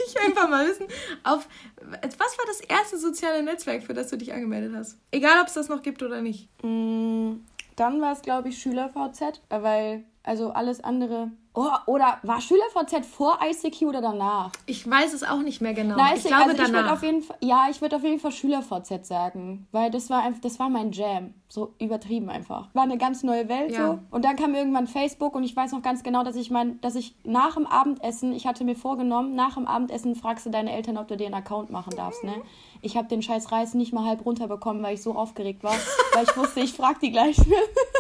ich 0.08 0.20
einfach 0.20 0.50
mal 0.50 0.68
wissen, 0.68 0.88
auf 1.24 1.48
was 1.82 2.38
war 2.38 2.46
das 2.48 2.62
erste 2.62 2.98
soziale 2.98 3.44
Netzwerk, 3.44 3.84
für 3.84 3.94
das 3.94 4.10
du 4.10 4.18
dich 4.18 4.34
angemeldet 4.34 4.74
hast? 4.76 4.98
Egal, 5.12 5.42
ob 5.42 5.48
es 5.48 5.54
das 5.54 5.70
noch 5.70 5.82
gibt 5.82 6.02
oder 6.02 6.22
nicht. 6.22 6.48
Mm, 6.64 7.34
Dann 7.76 8.02
war 8.02 8.14
es, 8.14 8.22
glaube 8.22 8.50
ich, 8.50 8.60
SchülerVZ, 8.62 9.22
äh, 9.50 9.62
weil, 9.62 10.04
also 10.30 10.52
alles 10.52 10.84
andere. 10.84 11.32
Oh, 11.56 11.65
oder 11.88 12.20
war 12.22 12.39
SchülerVZ 12.39 13.04
vor 13.08 13.39
ICQ 13.44 13.88
oder 13.88 14.00
danach? 14.00 14.52
Ich 14.68 14.88
weiß 14.88 15.13
es 15.13 15.24
auch 15.24 15.39
nicht 15.42 15.60
mehr 15.60 15.74
genau. 15.74 15.96
Nein, 15.96 16.13
ich 16.18 16.24
glaube 16.24 16.52
also 16.52 16.62
ich 16.62 16.72
danach. 16.72 16.94
auf 16.94 17.02
jeden 17.02 17.24
Fall, 17.24 17.36
ja, 17.42 17.65
ich 17.72 17.82
würde 17.82 17.96
auf 17.96 18.04
jeden 18.04 18.20
Fall 18.20 18.32
SchülerVZ 18.32 19.08
sagen, 19.08 19.68
weil 19.72 19.89
das 19.89 20.12
war 20.12 20.22
einfach, 20.22 20.39
das 20.42 20.60
war 20.60 20.70
mein 20.70 20.92
Jam, 20.92 21.34
so 21.48 21.74
übertrieben 21.80 22.30
einfach. 22.30 22.68
War 22.76 22.84
eine 22.84 23.00
ganz 23.00 23.24
neue 23.24 23.50
Welt 23.50 23.72
Ja. 23.72 23.88
so 23.88 24.00
und 24.12 24.24
dann 24.24 24.36
kam 24.36 24.54
irgendwann 24.54 24.86
Facebook 24.86 25.36
und 25.36 25.44
ich 25.44 25.56
weiß 25.56 25.72
noch 25.72 25.82
ganz 25.82 26.04
genau, 26.04 26.24
dass 26.24 26.36
ich 26.36 26.52
mein, 26.52 26.80
dass 26.82 26.94
ich 26.94 27.15
nach 27.24 27.56
dem 27.56 27.65
Abendessen, 27.65 28.32
ich 28.32 28.46
hatte 28.46 28.63
mir 28.63 28.76
vorgenommen, 28.76 29.34
nach 29.34 29.56
dem 29.56 29.65
Abendessen 29.65 30.15
fragst 30.15 30.46
du 30.46 30.52
deine 30.52 30.72
Eltern, 30.72 31.00
ob 31.00 31.08
du 31.08 31.18
dir 31.18 31.26
einen 31.26 31.34
Account 31.34 31.72
machen 31.72 31.96
darfst, 31.96 32.24
ne? 32.24 32.36
Ich 32.82 32.96
habe 32.96 33.08
den 33.08 33.24
scheiß 33.24 33.52
Reis 33.52 33.74
nicht 33.74 33.92
mal 33.92 34.06
halb 34.06 34.24
runterbekommen, 34.26 34.84
weil 34.84 34.94
ich 34.94 35.02
so 35.02 35.15
aufgeregt 35.15 35.63
war, 35.63 35.74
weil 36.13 36.24
ich 36.24 36.38
wusste, 36.38 36.60
ich 36.60 36.74
frag 36.74 37.00
die 37.00 37.12
gleich. 37.12 37.38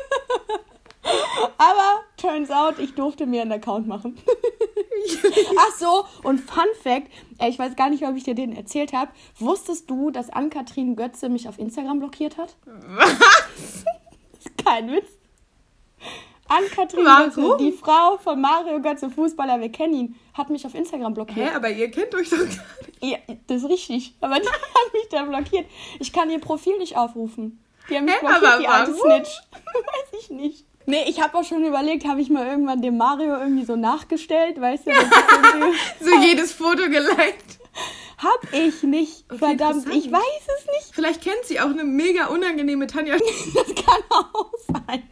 Aber 1.57 2.01
turns 2.17 2.49
out, 2.51 2.79
ich 2.79 2.95
durfte 2.95 3.25
mir 3.25 3.41
einen 3.41 3.51
Account 3.51 3.87
machen. 3.87 4.17
Ach 5.57 5.77
so, 5.77 6.05
und 6.23 6.39
Fun 6.39 6.65
Fact, 6.81 7.07
äh, 7.39 7.49
ich 7.49 7.59
weiß 7.59 7.75
gar 7.75 7.89
nicht, 7.89 8.05
ob 8.05 8.15
ich 8.15 8.23
dir 8.23 8.35
den 8.35 8.55
erzählt 8.55 8.93
habe. 8.93 9.11
Wusstest 9.37 9.89
du, 9.89 10.11
dass 10.11 10.29
Ann-Kathrin 10.29 10.95
Götze 10.95 11.29
mich 11.29 11.47
auf 11.47 11.59
Instagram 11.59 11.99
blockiert 11.99 12.37
hat? 12.37 12.55
Was? 12.65 13.85
Kein 14.65 14.91
Witz. 14.91 15.07
Ann-Kathrin? 16.47 17.05
Götze, 17.05 17.57
die 17.59 17.71
Frau 17.71 18.17
von 18.17 18.41
Mario 18.41 18.81
Götze, 18.81 19.09
Fußballer, 19.09 19.59
wir 19.61 19.71
kennen 19.71 19.93
ihn, 19.93 20.15
hat 20.33 20.49
mich 20.49 20.65
auf 20.65 20.73
Instagram 20.73 21.13
blockiert. 21.13 21.51
Hä, 21.51 21.55
aber 21.55 21.69
ihr 21.69 21.91
kennt 21.91 22.13
euch 22.15 22.29
doch 22.29 22.37
gar 22.37 22.45
nicht. 22.45 22.59
Ja, 23.01 23.17
das 23.47 23.63
ist 23.63 23.69
richtig. 23.69 24.15
Aber 24.19 24.39
die 24.39 24.47
hat 24.47 24.93
mich 24.93 25.07
da 25.09 25.23
blockiert. 25.23 25.67
Ich 25.99 26.11
kann 26.11 26.29
ihr 26.29 26.39
Profil 26.39 26.77
nicht 26.77 26.97
aufrufen. 26.97 27.63
Die 27.89 27.95
haben 27.95 28.05
mich 28.05 28.15
Hä, 28.15 28.19
blockiert, 28.19 28.43
aber 28.45 28.59
die 28.59 28.67
alte? 28.67 28.93
Snitch. 28.93 29.41
Weiß 29.51 30.19
ich 30.21 30.29
nicht. 30.31 30.65
Nee, 30.85 31.03
ich 31.07 31.21
habe 31.21 31.37
auch 31.37 31.43
schon 31.43 31.63
überlegt, 31.65 32.07
habe 32.07 32.19
ich 32.21 32.29
mal 32.29 32.47
irgendwann 32.47 32.81
dem 32.81 32.97
Mario 32.97 33.35
irgendwie 33.37 33.65
so 33.65 33.75
nachgestellt, 33.75 34.59
weißt 34.59 34.87
du? 34.87 34.91
So 36.01 36.15
jedes 36.21 36.51
Foto 36.53 36.83
geliked. 36.89 37.59
Hab 38.17 38.53
ich 38.53 38.83
nicht. 38.83 39.25
Verdammt, 39.29 39.85
interessant. 39.85 39.95
ich 40.05 40.11
weiß 40.11 40.47
es 40.59 40.65
nicht. 40.65 40.93
Vielleicht 40.95 41.21
kennt 41.23 41.43
sie 41.45 41.59
auch 41.59 41.69
eine 41.69 41.83
mega 41.83 42.25
unangenehme 42.27 42.87
Tanja. 42.87 43.15
Das 43.53 43.67
kann 43.75 44.01
auch 44.09 44.51
sein. 44.67 45.03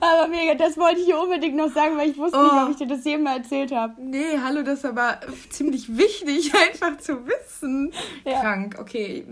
Aber 0.00 0.28
mega, 0.28 0.54
das 0.54 0.76
wollte 0.78 1.00
ich 1.00 1.06
hier 1.06 1.18
unbedingt 1.18 1.56
noch 1.56 1.72
sagen, 1.72 1.96
weil 1.96 2.10
ich 2.10 2.16
wusste 2.16 2.40
nicht, 2.40 2.52
Oh. 2.54 2.64
ob 2.64 2.70
ich 2.70 2.76
dir 2.76 2.86
das 2.86 3.04
jemals 3.04 3.38
erzählt 3.44 3.72
habe. 3.72 3.94
Nee, 4.00 4.38
hallo, 4.42 4.62
das 4.62 4.78
ist 4.80 4.84
aber 4.84 5.20
ziemlich 5.50 5.96
wichtig, 5.96 6.52
einfach 6.70 6.96
zu 6.98 7.26
wissen. 7.26 7.92
Ja. 8.24 8.40
Krank, 8.40 8.76
okay. 8.80 9.24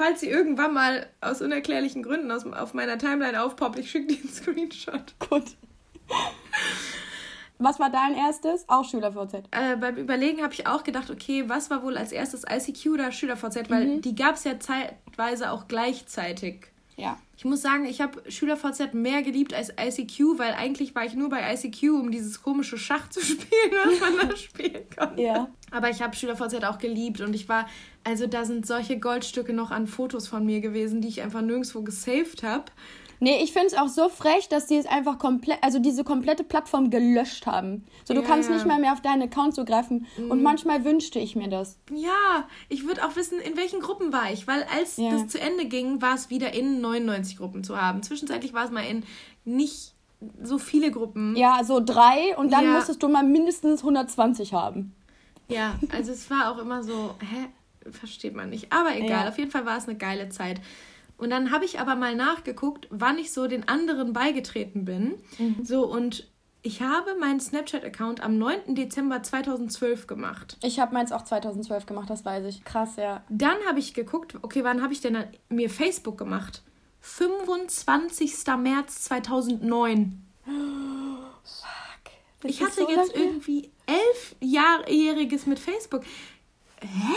Falls 0.00 0.20
sie 0.20 0.30
irgendwann 0.30 0.72
mal 0.72 1.06
aus 1.20 1.42
unerklärlichen 1.42 2.02
Gründen 2.02 2.30
aus, 2.30 2.46
auf 2.46 2.72
meiner 2.72 2.96
Timeline 2.96 3.42
aufpoppt, 3.42 3.78
ich 3.78 3.90
schicke 3.90 4.14
dir 4.14 4.18
einen 4.22 4.32
Screenshot. 4.32 5.14
Gut. 5.28 5.44
Was 7.58 7.78
war 7.78 7.90
dein 7.90 8.14
erstes? 8.14 8.64
Auch 8.66 8.82
SchülerVZ. 8.86 9.34
Äh, 9.50 9.76
beim 9.76 9.96
Überlegen 9.96 10.42
habe 10.42 10.54
ich 10.54 10.66
auch 10.66 10.84
gedacht, 10.84 11.10
okay, 11.10 11.44
was 11.50 11.68
war 11.68 11.82
wohl 11.82 11.98
als 11.98 12.12
erstes 12.12 12.44
ICQ 12.50 12.86
oder 12.94 13.12
SchülerVZ, 13.12 13.68
weil 13.68 13.84
Mhm. 13.88 14.00
die 14.00 14.14
gab 14.14 14.36
es 14.36 14.44
ja 14.44 14.58
zeitweise 14.58 15.50
auch 15.50 15.68
gleichzeitig. 15.68 16.68
Ja. 16.96 17.18
Ich 17.40 17.46
muss 17.46 17.62
sagen, 17.62 17.86
ich 17.86 18.02
habe 18.02 18.30
SchülerVZ 18.30 18.92
mehr 18.92 19.22
geliebt 19.22 19.54
als 19.54 19.70
ICQ, 19.70 20.36
weil 20.38 20.52
eigentlich 20.52 20.94
war 20.94 21.06
ich 21.06 21.14
nur 21.14 21.30
bei 21.30 21.54
ICQ, 21.54 21.84
um 21.84 22.10
dieses 22.10 22.42
komische 22.42 22.76
Schach 22.76 23.08
zu 23.08 23.18
spielen, 23.24 23.72
was 23.82 23.98
man 23.98 24.28
da 24.28 24.36
spielen 24.36 24.84
konnte. 24.94 25.22
Ja. 25.22 25.48
Aber 25.70 25.88
ich 25.88 26.02
habe 26.02 26.14
SchülerVZ 26.14 26.62
auch 26.64 26.76
geliebt 26.76 27.22
und 27.22 27.32
ich 27.32 27.48
war, 27.48 27.66
also 28.04 28.26
da 28.26 28.44
sind 28.44 28.66
solche 28.66 28.98
Goldstücke 28.98 29.54
noch 29.54 29.70
an 29.70 29.86
Fotos 29.86 30.28
von 30.28 30.44
mir 30.44 30.60
gewesen, 30.60 31.00
die 31.00 31.08
ich 31.08 31.22
einfach 31.22 31.40
nirgendwo 31.40 31.80
gesaved 31.80 32.42
habe. 32.42 32.66
Nee, 33.22 33.42
ich 33.42 33.52
finde 33.52 33.66
es 33.68 33.74
auch 33.74 33.88
so 33.88 34.08
frech, 34.08 34.48
dass 34.48 34.66
die 34.66 34.76
es 34.76 34.86
einfach 34.86 35.18
komplett, 35.18 35.58
also 35.62 35.78
diese 35.78 36.04
komplette 36.04 36.42
Plattform 36.42 36.88
gelöscht 36.90 37.46
haben. 37.46 37.84
So, 38.04 38.14
du 38.14 38.22
Ja, 38.22 38.26
kannst 38.26 38.48
nicht 38.50 38.64
mal 38.66 38.80
mehr 38.80 38.94
auf 38.94 39.02
deinen 39.02 39.22
Account 39.22 39.54
zugreifen. 39.54 40.06
Und 40.16 40.42
manchmal 40.42 40.84
wünschte 40.86 41.18
ich 41.18 41.36
mir 41.36 41.48
das. 41.48 41.78
Ja, 41.94 42.48
ich 42.70 42.86
würde 42.86 43.04
auch 43.06 43.16
wissen, 43.16 43.38
in 43.38 43.58
welchen 43.58 43.80
Gruppen 43.80 44.10
war 44.12 44.32
ich, 44.32 44.46
weil 44.48 44.64
als 44.74 44.96
Ja. 44.96 45.10
das 45.10 45.28
zu 45.28 45.38
Ende 45.38 45.66
ging, 45.66 46.00
war 46.00 46.14
es 46.14 46.30
wieder 46.30 46.54
in 46.54 46.80
99 46.80 47.36
Gruppen 47.36 47.62
zu 47.62 47.80
haben. 47.80 48.02
Zwischenzeitlich 48.02 48.54
war 48.54 48.64
es 48.64 48.70
mal 48.70 48.84
in 48.86 49.04
nicht 49.44 49.92
so 50.42 50.58
viele 50.58 50.90
Gruppen. 50.90 51.36
Ja, 51.36 51.62
so 51.62 51.80
drei 51.84 52.34
und 52.38 52.52
dann 52.52 52.64
Ja. 52.64 52.72
musstest 52.72 53.02
du 53.02 53.08
mal 53.08 53.22
mindestens 53.22 53.82
120 53.82 54.54
haben. 54.54 54.94
Ja, 55.48 55.78
also 55.92 56.12
es 56.12 56.30
war 56.30 56.52
auch 56.52 56.58
immer 56.58 56.82
so, 56.82 57.14
hä, 57.20 57.90
versteht 57.90 58.34
man 58.34 58.50
nicht. 58.50 58.72
Aber 58.72 58.94
egal, 58.96 59.24
Ja. 59.24 59.28
auf 59.28 59.36
jeden 59.38 59.50
Fall 59.50 59.66
war 59.66 59.76
es 59.76 59.88
eine 59.88 59.98
geile 59.98 60.28
Zeit. 60.30 60.60
Und 61.20 61.30
dann 61.30 61.50
habe 61.50 61.64
ich 61.64 61.78
aber 61.80 61.96
mal 61.96 62.14
nachgeguckt, 62.16 62.88
wann 62.90 63.18
ich 63.18 63.32
so 63.32 63.46
den 63.46 63.68
anderen 63.68 64.12
beigetreten 64.12 64.84
bin. 64.84 65.14
So, 65.62 65.86
und 65.86 66.28
ich 66.62 66.82
habe 66.82 67.14
meinen 67.14 67.40
Snapchat-Account 67.40 68.22
am 68.22 68.36
9. 68.38 68.74
Dezember 68.74 69.22
2012 69.22 70.06
gemacht. 70.06 70.58
Ich 70.62 70.80
habe 70.80 70.92
meins 70.94 71.12
auch 71.12 71.22
2012 71.22 71.86
gemacht, 71.86 72.10
das 72.10 72.24
weiß 72.24 72.44
ich. 72.46 72.64
Krass, 72.64 72.96
ja. 72.96 73.22
Dann 73.28 73.56
habe 73.66 73.78
ich 73.78 73.94
geguckt, 73.94 74.36
okay, 74.42 74.64
wann 74.64 74.82
habe 74.82 74.92
ich 74.92 75.00
denn 75.00 75.16
mir 75.48 75.70
Facebook 75.70 76.18
gemacht? 76.18 76.62
25. 77.00 78.34
März 78.58 79.04
2009. 79.04 80.22
Das 82.42 82.50
Ich 82.50 82.62
hatte 82.62 82.74
so 82.74 82.88
jetzt 82.90 83.14
lange. 83.14 83.26
irgendwie 83.26 83.70
elfjähriges 83.86 85.46
mit 85.46 85.58
Facebook. 85.58 86.04
Hä? 86.80 87.16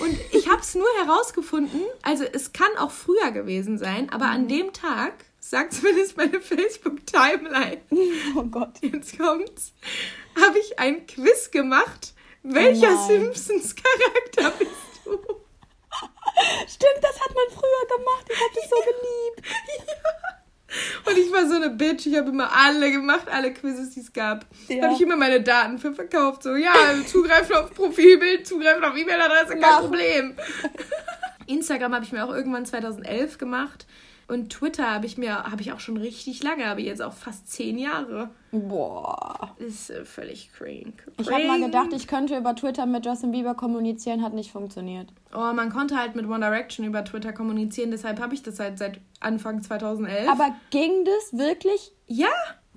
Und 0.00 0.18
ich 0.32 0.48
habe 0.48 0.60
es 0.60 0.74
nur 0.74 0.86
herausgefunden, 1.04 1.82
also 2.02 2.24
es 2.24 2.52
kann 2.52 2.76
auch 2.78 2.90
früher 2.90 3.30
gewesen 3.32 3.78
sein, 3.78 4.10
aber 4.10 4.26
Mhm. 4.26 4.32
an 4.32 4.48
dem 4.48 4.72
Tag, 4.72 5.12
sagt 5.38 5.72
zumindest 5.74 6.16
meine 6.16 6.40
Facebook-Timeline, 6.40 7.80
Oh 8.36 8.42
Gott. 8.44 8.74
jetzt 8.82 9.18
kommt's, 9.18 9.72
habe 10.40 10.58
ich 10.58 10.78
ein 10.78 11.06
Quiz 11.06 11.50
gemacht. 11.50 12.12
Welcher 12.42 12.94
Oh. 12.94 13.06
Simpsons-Charakter 13.06 14.50
bist 14.58 14.70
du? 15.04 15.12
Stimmt, 16.68 17.02
das 17.02 17.20
hat 17.20 17.34
man 17.34 17.44
früher 17.50 17.96
gemacht. 17.98 18.26
Ich 18.28 18.40
habe 18.40 18.54
dich 18.54 18.68
so 18.70 18.76
geliebt. 18.76 19.48
Und 21.04 21.18
ich 21.18 21.32
war 21.32 21.48
so 21.48 21.56
eine 21.56 21.70
Bitch. 21.70 22.06
Ich 22.06 22.16
habe 22.16 22.28
immer 22.30 22.50
alle 22.54 22.90
gemacht, 22.92 23.26
alle 23.30 23.52
Quizzes, 23.52 23.90
die 23.90 24.00
es 24.00 24.12
gab. 24.12 24.44
Da 24.68 24.74
Ja. 24.74 24.82
habe 24.84 24.94
ich 24.94 25.00
immer 25.00 25.16
meine 25.16 25.40
Daten 25.40 25.78
für 25.78 25.92
verkauft. 25.94 26.42
So, 26.44 26.54
ja, 26.54 26.72
also 26.72 27.02
zugreifen 27.04 27.56
auf 27.56 27.74
Profilbild, 27.74 28.46
zugreifen 28.46 28.84
auf 28.84 28.96
E-Mail-Adresse, 28.96 29.56
kein. 29.58 29.80
Problem. 29.80 30.34
Instagram 31.46 31.94
habe 31.94 32.04
ich 32.04 32.12
mir 32.12 32.24
auch 32.24 32.32
irgendwann 32.34 32.64
2011 32.66 33.38
gemacht. 33.38 33.86
Und 34.30 34.50
Twitter 34.50 34.90
habe 34.90 35.06
ich 35.06 35.18
mir, 35.18 35.42
habe 35.44 35.60
ich 35.60 35.72
auch 35.72 35.80
schon 35.80 35.96
richtig 35.96 36.42
lange, 36.42 36.66
aber 36.66 36.80
jetzt 36.80 37.02
auch 37.02 37.12
fast 37.12 37.50
zehn 37.50 37.78
Jahre. 37.78 38.30
Boah. 38.52 39.56
Ist 39.58 39.90
äh, 39.90 40.04
völlig 40.04 40.52
crank. 40.52 41.04
Ich 41.18 41.30
habe 41.30 41.46
mal 41.46 41.60
gedacht, 41.60 41.92
ich 41.92 42.06
könnte 42.06 42.36
über 42.36 42.54
Twitter 42.54 42.86
mit 42.86 43.04
Justin 43.04 43.32
Bieber 43.32 43.54
kommunizieren, 43.54 44.22
hat 44.22 44.32
nicht 44.32 44.52
funktioniert. 44.52 45.08
Oh, 45.34 45.52
man 45.52 45.70
konnte 45.70 45.96
halt 45.96 46.14
mit 46.14 46.26
One 46.26 46.40
Direction 46.40 46.86
über 46.86 47.04
Twitter 47.04 47.32
kommunizieren, 47.32 47.90
deshalb 47.90 48.20
habe 48.20 48.34
ich 48.34 48.42
das 48.42 48.60
halt 48.60 48.78
seit 48.78 49.00
Anfang 49.18 49.62
2011. 49.62 50.28
Aber 50.28 50.54
ging 50.70 51.04
das 51.04 51.38
wirklich? 51.38 51.92
ja, 52.06 52.28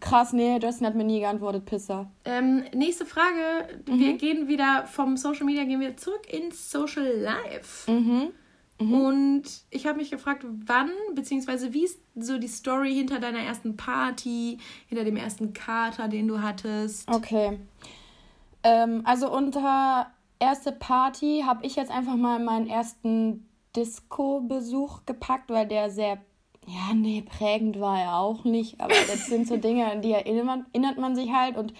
Krass, 0.04 0.34
nee, 0.34 0.60
Justin 0.62 0.88
hat 0.88 0.96
mir 0.96 1.06
nie 1.06 1.22
geantwortet, 1.22 1.64
Pisser. 1.64 2.12
Ähm, 2.26 2.66
nächste 2.74 3.06
Frage. 3.06 3.70
Mhm. 3.88 4.00
Wir 4.00 4.14
gehen 4.18 4.48
wieder 4.50 4.86
vom 4.86 5.16
Social 5.16 5.46
Media, 5.46 5.64
gehen 5.64 5.80
wir 5.80 5.96
zurück 5.96 6.28
ins 6.30 6.70
Social 6.70 7.08
Life. 7.08 7.90
Mhm. 7.90 8.34
Und 8.92 9.44
ich 9.70 9.86
habe 9.86 9.98
mich 9.98 10.10
gefragt, 10.12 10.46
wann, 10.66 10.90
beziehungsweise 11.14 11.74
wie 11.74 11.86
ist 11.86 12.00
so 12.16 12.38
die 12.38 12.48
Story 12.48 12.94
hinter 12.94 13.20
deiner 13.20 13.40
ersten 13.40 13.78
Party, 13.78 14.58
hinter 14.88 15.04
dem 15.04 15.16
ersten 15.16 15.54
Kater, 15.54 16.08
den 16.08 16.28
du 16.28 16.42
hattest? 16.42 17.08
Okay. 17.08 17.60
Ähm, 18.64 19.02
also 19.06 19.32
unter 19.32 20.08
erste 20.40 20.72
Party 20.72 21.44
habe 21.46 21.66
ich 21.66 21.76
jetzt 21.76 21.92
einfach 21.92 22.16
mal 22.16 22.40
meinen 22.40 22.68
ersten 22.68 23.48
Disco-Besuch 23.76 25.02
gepackt, 25.06 25.50
weil 25.50 25.68
der 25.68 25.90
sehr, 25.90 26.18
ja, 26.68 26.94
nee, 26.94 27.22
prägend 27.22 27.80
war 27.80 28.00
er 28.00 28.18
auch 28.18 28.44
nicht. 28.44 28.80
Aber 28.82 28.94
das 28.94 29.28
sind 29.28 29.48
so 29.48 29.58
Dinge, 29.58 29.92
an 29.92 30.02
die 30.02 30.12
erinnert 30.12 30.46
man, 30.46 30.66
erinnert 30.74 30.98
man 30.98 31.16
sich 31.16 31.32
halt. 31.32 31.58
Und 31.58 31.74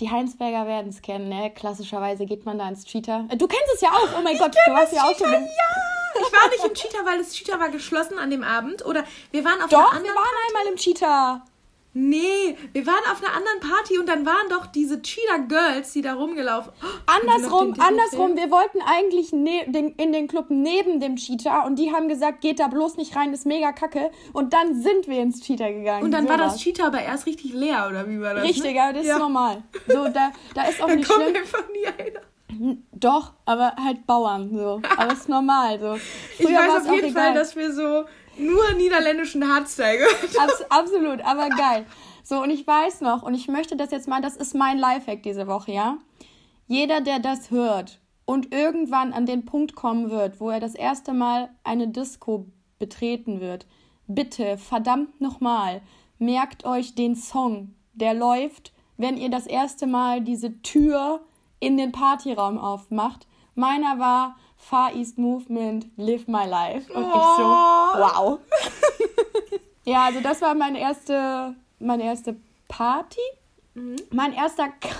die 0.00 0.10
Heinsberger 0.10 0.66
werden 0.66 0.88
es 0.88 1.02
kennen, 1.02 1.28
ne? 1.28 1.50
Klassischerweise 1.50 2.24
geht 2.26 2.44
man 2.44 2.58
da 2.58 2.68
ins 2.68 2.84
Cheater. 2.84 3.26
Äh, 3.28 3.36
Du 3.36 3.46
kennst 3.46 3.74
es 3.74 3.80
ja 3.80 3.90
auch, 3.90 4.18
oh 4.18 4.22
mein 4.22 4.38
Gott, 4.38 4.54
du 4.54 4.72
hast 4.72 4.92
ja 4.92 5.02
auch 5.02 5.16
schon. 5.16 5.30
Ja! 5.32 5.87
Ich 6.20 6.32
war 6.32 6.48
nicht 6.50 6.64
im 6.64 6.74
Cheetah, 6.74 7.04
weil 7.04 7.18
das 7.18 7.32
Cheetah 7.32 7.58
war 7.60 7.68
geschlossen 7.70 8.18
an 8.18 8.30
dem 8.30 8.42
Abend. 8.42 8.84
Oder 8.86 9.04
wir 9.30 9.44
waren 9.44 9.60
auf 9.62 9.68
Doch, 9.70 9.78
einer 9.92 10.02
wir 10.04 10.10
anderen 10.10 10.16
waren 10.16 10.34
einmal 10.48 10.72
im 10.72 10.76
Cheater. 10.76 11.44
Nee, 11.94 12.56
wir 12.74 12.86
waren 12.86 13.02
auf 13.10 13.20
einer 13.24 13.34
anderen 13.34 13.60
Party 13.60 13.98
und 13.98 14.06
dann 14.08 14.24
waren 14.24 14.48
doch 14.50 14.66
diese 14.66 15.00
Cheetah 15.02 15.38
Girls, 15.48 15.92
die 15.94 16.02
da 16.02 16.14
rumgelaufen. 16.14 16.70
Oh, 16.80 16.86
Andersrum, 17.06 17.74
andersrum. 17.80 18.36
Wir 18.36 18.50
wollten 18.52 18.78
eigentlich 18.86 19.32
ne 19.32 19.64
den, 19.66 19.94
in 19.96 20.12
den 20.12 20.28
Club 20.28 20.46
neben 20.50 21.00
dem 21.00 21.16
Cheetah 21.16 21.64
und 21.64 21.76
die 21.76 21.92
haben 21.92 22.06
gesagt, 22.08 22.42
geht 22.42 22.60
da 22.60 22.68
bloß 22.68 22.98
nicht 22.98 23.16
rein, 23.16 23.32
ist 23.32 23.46
mega 23.46 23.72
kacke. 23.72 24.10
Und 24.32 24.52
dann 24.52 24.80
sind 24.80 25.08
wir 25.08 25.20
ins 25.20 25.40
Cheetah 25.40 25.70
gegangen. 25.70 26.04
Und 26.04 26.12
dann 26.12 26.24
So 26.24 26.28
war 26.30 26.36
das. 26.36 26.58
Cheetah 26.58 26.86
aber 26.86 27.00
erst 27.02 27.26
richtig 27.26 27.52
leer, 27.54 27.86
oder 27.90 28.08
wie 28.08 28.20
war 28.20 28.34
das? 28.34 28.44
Richtig, 28.44 28.74
ne? 28.74 28.82
aber 28.82 28.92
das 28.92 29.06
Ja. 29.06 29.14
ist 29.14 29.18
normal. 29.20 29.62
So, 29.88 30.08
da, 30.08 30.30
da 30.54 30.62
ist 30.68 30.80
auch 30.82 30.88
Da 30.88 30.94
nicht 30.94 31.08
kommt 31.08 31.22
schlimm. 31.24 31.36
einfach 31.36 31.64
nie 31.70 31.86
einer. 31.86 32.20
Doch, 32.92 33.34
aber 33.44 33.74
halt 33.76 34.06
Bauern, 34.06 34.50
so. 34.56 34.80
Aber 34.96 35.12
ist 35.12 35.28
normal, 35.28 35.78
so. 35.78 35.94
Ich 36.38 36.46
Früher 36.46 36.58
weiß 36.58 36.68
war's 36.68 36.86
auf 36.86 36.94
jeden. 36.94 37.12
Fall, 37.12 37.34
dass 37.34 37.56
wir 37.56 37.72
so 37.72 38.04
nur 38.38 38.72
niederländischen 38.76 39.46
Hardstyle 39.46 39.98
gehört. 39.98 40.38
Abs 40.40 40.64
absolut, 40.70 41.20
aber 41.22 41.48
geil. 41.50 41.84
So, 42.22 42.42
und 42.42 42.50
ich 42.50 42.66
weiß 42.66 43.00
noch, 43.00 43.22
und 43.22 43.34
ich 43.34 43.48
möchte 43.48 43.76
das 43.76 43.90
jetzt 43.90 44.08
mal, 44.08 44.20
das 44.20 44.36
ist 44.36 44.54
mein 44.54 44.78
Lifehack 44.78 45.22
diese 45.22 45.46
Woche, 45.46 45.72
ja? 45.72 45.98
Jeder, 46.66 47.00
der 47.00 47.18
das 47.18 47.50
hört 47.50 48.00
und 48.26 48.52
irgendwann 48.54 49.12
an 49.12 49.24
den 49.24 49.46
Punkt 49.46 49.74
kommen 49.74 50.10
wird, 50.10 50.38
wo 50.38 50.50
er 50.50 50.60
das 50.60 50.74
erste 50.74 51.14
Mal 51.14 51.48
eine 51.64 51.88
Disco 51.88 52.46
betreten 52.78 53.40
wird, 53.40 53.66
bitte, 54.06 54.58
verdammt 54.58 55.20
nochmal, 55.20 55.80
merkt 56.18 56.64
euch 56.64 56.94
den 56.94 57.16
Song, 57.16 57.74
der 57.94 58.14
läuft, 58.14 58.72
wenn 58.98 59.16
ihr 59.16 59.30
das 59.30 59.46
erste 59.46 59.86
Mal 59.86 60.20
diese 60.20 60.60
Tür 60.62 61.20
in 61.60 61.76
den 61.76 61.92
Partyraum 61.92 62.58
aufmacht. 62.58 63.26
Meiner 63.54 63.98
war 63.98 64.36
Far 64.56 64.94
East 64.94 65.18
Movement, 65.18 65.86
Live 65.96 66.26
My 66.28 66.46
Life. 66.46 66.92
Und 66.92 67.02
ich 67.06 67.12
so, 67.12 67.42
Oh. 67.42 67.98
wow. 67.98 68.38
Ja, 69.84 70.04
also 70.04 70.20
das 70.20 70.42
war 70.42 70.54
meine 70.54 70.78
erste, 70.80 71.54
meine 71.78 72.04
erste 72.04 72.36
Party. 72.68 73.20
Mein 74.10 74.32
erster 74.34 74.68
Kater. 74.68 74.98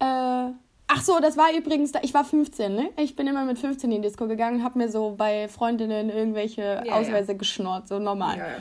Äh, 0.00 0.52
ach 0.88 1.02
so, 1.02 1.20
das 1.20 1.36
war 1.36 1.52
übrigens, 1.56 1.92
ich 2.02 2.14
war 2.14 2.24
15, 2.24 2.74
ne? 2.74 2.90
Ich 2.96 3.14
bin 3.16 3.26
immer 3.26 3.44
mit 3.44 3.58
15 3.58 3.92
in 3.92 4.00
die 4.02 4.08
Disco 4.08 4.26
gegangen, 4.26 4.64
hab 4.64 4.76
mir 4.76 4.88
so 4.90 5.14
bei 5.16 5.46
Freundinnen 5.48 6.08
irgendwelche 6.10 6.82
Ja, 6.86 6.94
Ausweise 6.94 7.36
geschnort, 7.36 7.86
so 7.86 7.98
normal. 7.98 8.38
Ja, 8.38 8.46
ja. 8.46 8.54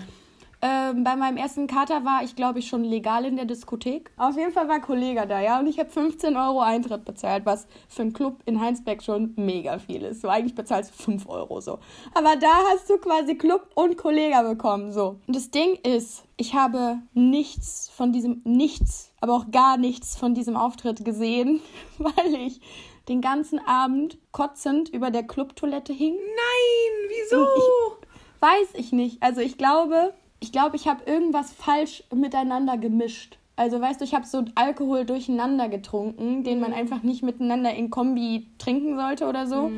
Ähm, 0.61 1.05
bei 1.05 1.15
meinem 1.15 1.37
ersten 1.37 1.67
Kater 1.67 2.03
war 2.03 2.21
ich, 2.23 2.35
glaube 2.35 2.59
ich, 2.59 2.67
schon 2.67 2.83
legal 2.83 3.23
in 3.23 3.37
der 3.37 3.45
Diskothek. 3.45 4.11
Auf 4.17 4.35
jeden 4.35 4.51
Fall 4.51 4.67
war 4.67 4.75
ein 4.75 4.81
Kollege 4.81 5.25
da, 5.25 5.39
ja. 5.39 5.59
Und 5.59 5.67
ich 5.67 5.79
habe 5.79 5.89
15 5.89 6.35
Euro 6.35 6.59
Eintritt 6.59 7.05
bezahlt, 7.05 7.45
was 7.45 7.65
für 7.87 8.01
einen 8.01 8.11
Club 8.11 8.41
in 8.45 8.59
Heinsberg 8.59 9.01
schon 9.01 9.33
mega 9.37 9.79
viel 9.79 10.01
ist. 10.01 10.21
So 10.21 10.27
eigentlich 10.27 10.55
bezahlst 10.55 10.91
du 10.91 11.03
5 11.03 11.29
Euro 11.29 11.61
so. 11.61 11.79
Aber 12.13 12.35
da 12.35 12.51
hast 12.71 12.89
du 12.89 12.97
quasi 12.97 13.35
Club 13.35 13.69
und 13.75 13.95
Kollege 13.95 14.43
bekommen, 14.43 14.91
so. 14.91 15.19
Und 15.27 15.35
das 15.35 15.49
Ding 15.49 15.75
ist, 15.75 16.25
ich 16.35 16.53
habe 16.55 16.99
nichts 17.13 17.89
von 17.95 18.11
diesem, 18.11 18.41
nichts, 18.43 19.13
aber 19.21 19.35
auch 19.35 19.51
gar 19.51 19.77
nichts 19.77 20.17
von 20.17 20.33
diesem 20.33 20.57
Auftritt 20.57 21.05
gesehen, 21.05 21.61
weil 21.99 22.35
ich 22.35 22.59
den 23.07 23.21
ganzen 23.21 23.59
Abend 23.65 24.17
kotzend 24.33 24.89
über 24.89 25.09
der 25.09 25.23
Clubtoilette 25.23 25.93
hing. 25.93 26.15
Nein, 26.15 27.09
wieso? 27.09 27.47
Weiß 28.41 28.69
ich 28.73 28.91
nicht. 28.91 29.21
Also 29.21 29.41
ich 29.41 29.57
glaube, 29.57 30.13
ich 30.39 30.51
glaube, 30.51 30.75
ich 30.75 30.87
habe 30.87 31.03
irgendwas 31.05 31.51
falsch 31.51 32.03
miteinander 32.13 32.77
gemischt. 32.77 33.37
Also 33.55 33.81
weißt 33.81 33.99
du, 33.99 34.05
ich 34.05 34.13
habe 34.13 34.25
so 34.25 34.45
Alkohol 34.55 35.03
durcheinander 35.03 35.67
getrunken, 35.67 36.43
den 36.43 36.61
man 36.61 36.71
einfach 36.71 37.03
nicht 37.03 37.23
miteinander 37.23 37.73
in 37.73 37.89
Kombi 37.89 38.47
trinken 38.57 38.95
sollte 38.97 39.27
oder 39.27 39.47
so. 39.47 39.69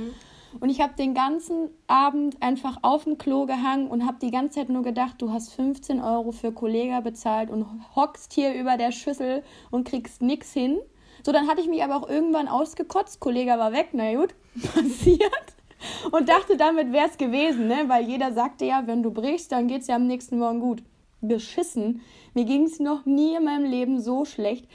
Und 0.60 0.70
ich 0.70 0.82
habe 0.82 0.94
den 0.96 1.14
ganzen 1.14 1.70
Abend 1.88 2.42
einfach 2.42 2.78
auf 2.82 3.06
dem 3.06 3.18
Klo 3.18 3.46
gehangen 3.46 3.88
und 3.88 4.06
habe 4.06 4.18
die 4.22 4.32
ganze 4.32 4.60
Zeit 4.60 4.70
nur 4.70 4.84
gedacht, 4.84 5.16
du 5.20 5.32
hast 5.32 5.54
15 5.54 6.02
Euro 6.02 6.32
für 6.32 6.52
Kollega 6.52 7.00
bezahlt 7.00 7.50
und 7.50 7.66
hockst 7.96 8.34
hier 8.34 8.54
über 8.54 8.78
der 8.78 8.92
Schüssel 8.92 9.44
und 9.72 9.88
kriegst 9.88 10.22
nix 10.22 10.52
hin. 10.54 10.80
So, 11.26 11.32
dann 11.32 11.48
hatte 11.48 11.62
ich 11.62 11.68
mich 11.68 11.84
aber 11.84 11.96
auch 11.96 12.10
irgendwann 12.10 12.48
ausgekotzt. 12.48 13.20
Kollega 13.20 13.58
war 13.58 13.72
weg, 13.72 13.90
na 13.94 14.14
gut, 14.14 14.36
passiert. 14.76 15.56
und 16.12 16.30
dachte, 16.30 16.58
damit 16.58 16.92
wäre 16.92 17.08
es 17.08 17.18
gewesen, 17.18 17.68
ne? 17.68 17.86
Weil 17.88 18.08
jeder 18.08 18.34
sagte 18.34 18.66
ja, 18.66 18.84
wenn 18.86 19.04
du 19.04 19.12
brichst, 19.12 19.52
dann 19.52 19.68
geht 19.68 19.82
es 19.82 19.88
ja 19.88 19.96
am 19.96 20.08
nächsten 20.08 20.40
Morgen 20.40 20.60
gut. 20.60 20.84
Beschissen. 21.22 22.02
Mir 22.34 22.46
ging 22.46 22.64
es 22.64 22.80
noch 22.80 23.06
nie 23.06 23.36
in 23.36 23.44
meinem 23.44 23.66
Leben 23.66 24.02
so 24.02 24.26
schlecht. 24.26 24.68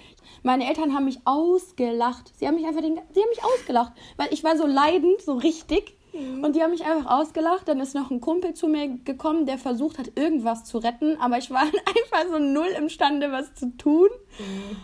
Meine 0.44 0.68
Eltern 0.68 0.94
haben 0.94 1.06
mich 1.06 1.18
ausgelacht. 1.24 2.32
Sie 2.36 2.46
haben 2.46 2.54
mich 2.54 2.66
einfach 2.66 2.82
den, 2.82 3.00
sie 3.12 3.20
haben 3.20 3.30
mich 3.30 3.42
ausgelacht, 3.42 3.92
weil 4.16 4.28
ich 4.30 4.44
war 4.44 4.56
so 4.56 4.66
leidend, 4.66 5.20
so 5.22 5.34
richtig. 5.34 5.96
Mhm. 6.12 6.44
Und 6.44 6.54
die 6.54 6.62
haben 6.62 6.70
mich 6.70 6.84
einfach 6.84 7.18
ausgelacht. 7.18 7.66
Dann 7.66 7.80
ist 7.80 7.94
noch 7.94 8.10
ein 8.10 8.20
Kumpel 8.20 8.54
zu 8.54 8.68
mir 8.68 8.88
gekommen, 9.04 9.46
der 9.46 9.58
versucht 9.58 9.98
hat, 9.98 10.12
irgendwas 10.16 10.64
zu 10.64 10.78
retten. 10.78 11.20
Aber 11.20 11.38
ich 11.38 11.50
war 11.50 11.62
einfach 11.62 12.30
so 12.30 12.38
null 12.38 12.68
imstande, 12.78 13.32
was 13.32 13.54
zu 13.54 13.76
tun. 13.76 14.08
Mhm. 14.38 14.76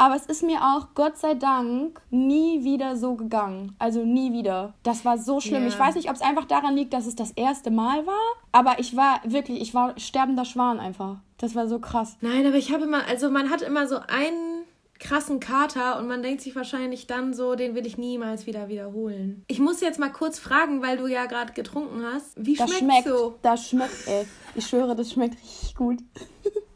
Aber 0.00 0.16
es 0.16 0.24
ist 0.24 0.42
mir 0.42 0.62
auch, 0.62 0.94
Gott 0.94 1.18
sei 1.18 1.34
Dank, 1.34 2.00
nie 2.08 2.64
wieder 2.64 2.96
so 2.96 3.16
gegangen. 3.16 3.76
Also 3.78 4.02
nie 4.02 4.32
wieder. 4.32 4.72
Das 4.82 5.04
war 5.04 5.18
so 5.18 5.40
schlimm. 5.40 5.64
Yeah. 5.64 5.68
Ich 5.68 5.78
weiß 5.78 5.94
nicht, 5.94 6.08
ob 6.08 6.16
es 6.16 6.22
einfach 6.22 6.46
daran 6.46 6.74
liegt, 6.74 6.94
dass 6.94 7.06
es 7.06 7.16
das 7.16 7.32
erste 7.32 7.70
Mal 7.70 8.06
war. 8.06 8.14
Aber 8.50 8.78
ich 8.78 8.96
war 8.96 9.20
wirklich, 9.24 9.60
ich 9.60 9.74
war 9.74 9.92
sterbender 9.98 10.46
Schwan 10.46 10.80
einfach. 10.80 11.18
Das 11.36 11.54
war 11.54 11.68
so 11.68 11.80
krass. 11.80 12.16
Nein, 12.22 12.46
aber 12.46 12.56
ich 12.56 12.72
habe 12.72 12.84
immer, 12.84 13.06
also 13.08 13.30
man 13.30 13.50
hat 13.50 13.60
immer 13.60 13.86
so 13.86 13.96
einen 13.96 14.64
krassen 14.98 15.38
Kater 15.38 15.98
und 15.98 16.08
man 16.08 16.22
denkt 16.22 16.40
sich 16.40 16.56
wahrscheinlich 16.56 17.06
dann 17.06 17.34
so, 17.34 17.54
den 17.54 17.74
will 17.74 17.84
ich 17.84 17.98
niemals 17.98 18.46
wieder 18.46 18.68
wiederholen. 18.68 19.44
Ich 19.48 19.58
muss 19.58 19.82
jetzt 19.82 19.98
mal 19.98 20.10
kurz 20.10 20.38
fragen, 20.38 20.80
weil 20.80 20.96
du 20.96 21.08
ja 21.08 21.26
gerade 21.26 21.52
getrunken 21.52 22.02
hast. 22.10 22.32
Wie 22.36 22.54
das 22.54 22.72
schmeckt 22.72 23.06
so? 23.06 23.34
Das 23.42 23.68
schmeckt, 23.68 24.06
ey. 24.06 24.26
Ich 24.54 24.66
schwöre, 24.66 24.96
das 24.96 25.12
schmeckt 25.12 25.34
richtig 25.42 25.74
gut. 25.74 25.98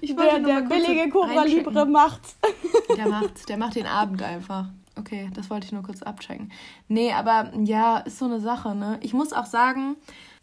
Ich 0.00 0.16
der 0.16 0.38
der 0.38 0.62
billige 0.62 1.10
Cobra 1.10 1.44
Libre 1.44 1.86
macht. 1.86 2.20
Der 2.96 3.08
macht, 3.08 3.48
der 3.48 3.56
macht 3.56 3.76
den 3.76 3.86
Abend 3.86 4.22
einfach. 4.22 4.66
Okay, 4.96 5.30
das 5.34 5.48
wollte 5.48 5.66
ich 5.66 5.72
nur 5.72 5.82
kurz 5.82 6.02
abchecken. 6.02 6.50
Nee, 6.88 7.12
aber 7.12 7.52
ja, 7.62 7.98
ist 7.98 8.18
so 8.18 8.24
eine 8.24 8.40
Sache, 8.40 8.74
ne? 8.74 8.98
Ich 9.00 9.14
muss 9.14 9.32
auch 9.32 9.46
sagen, 9.46 9.96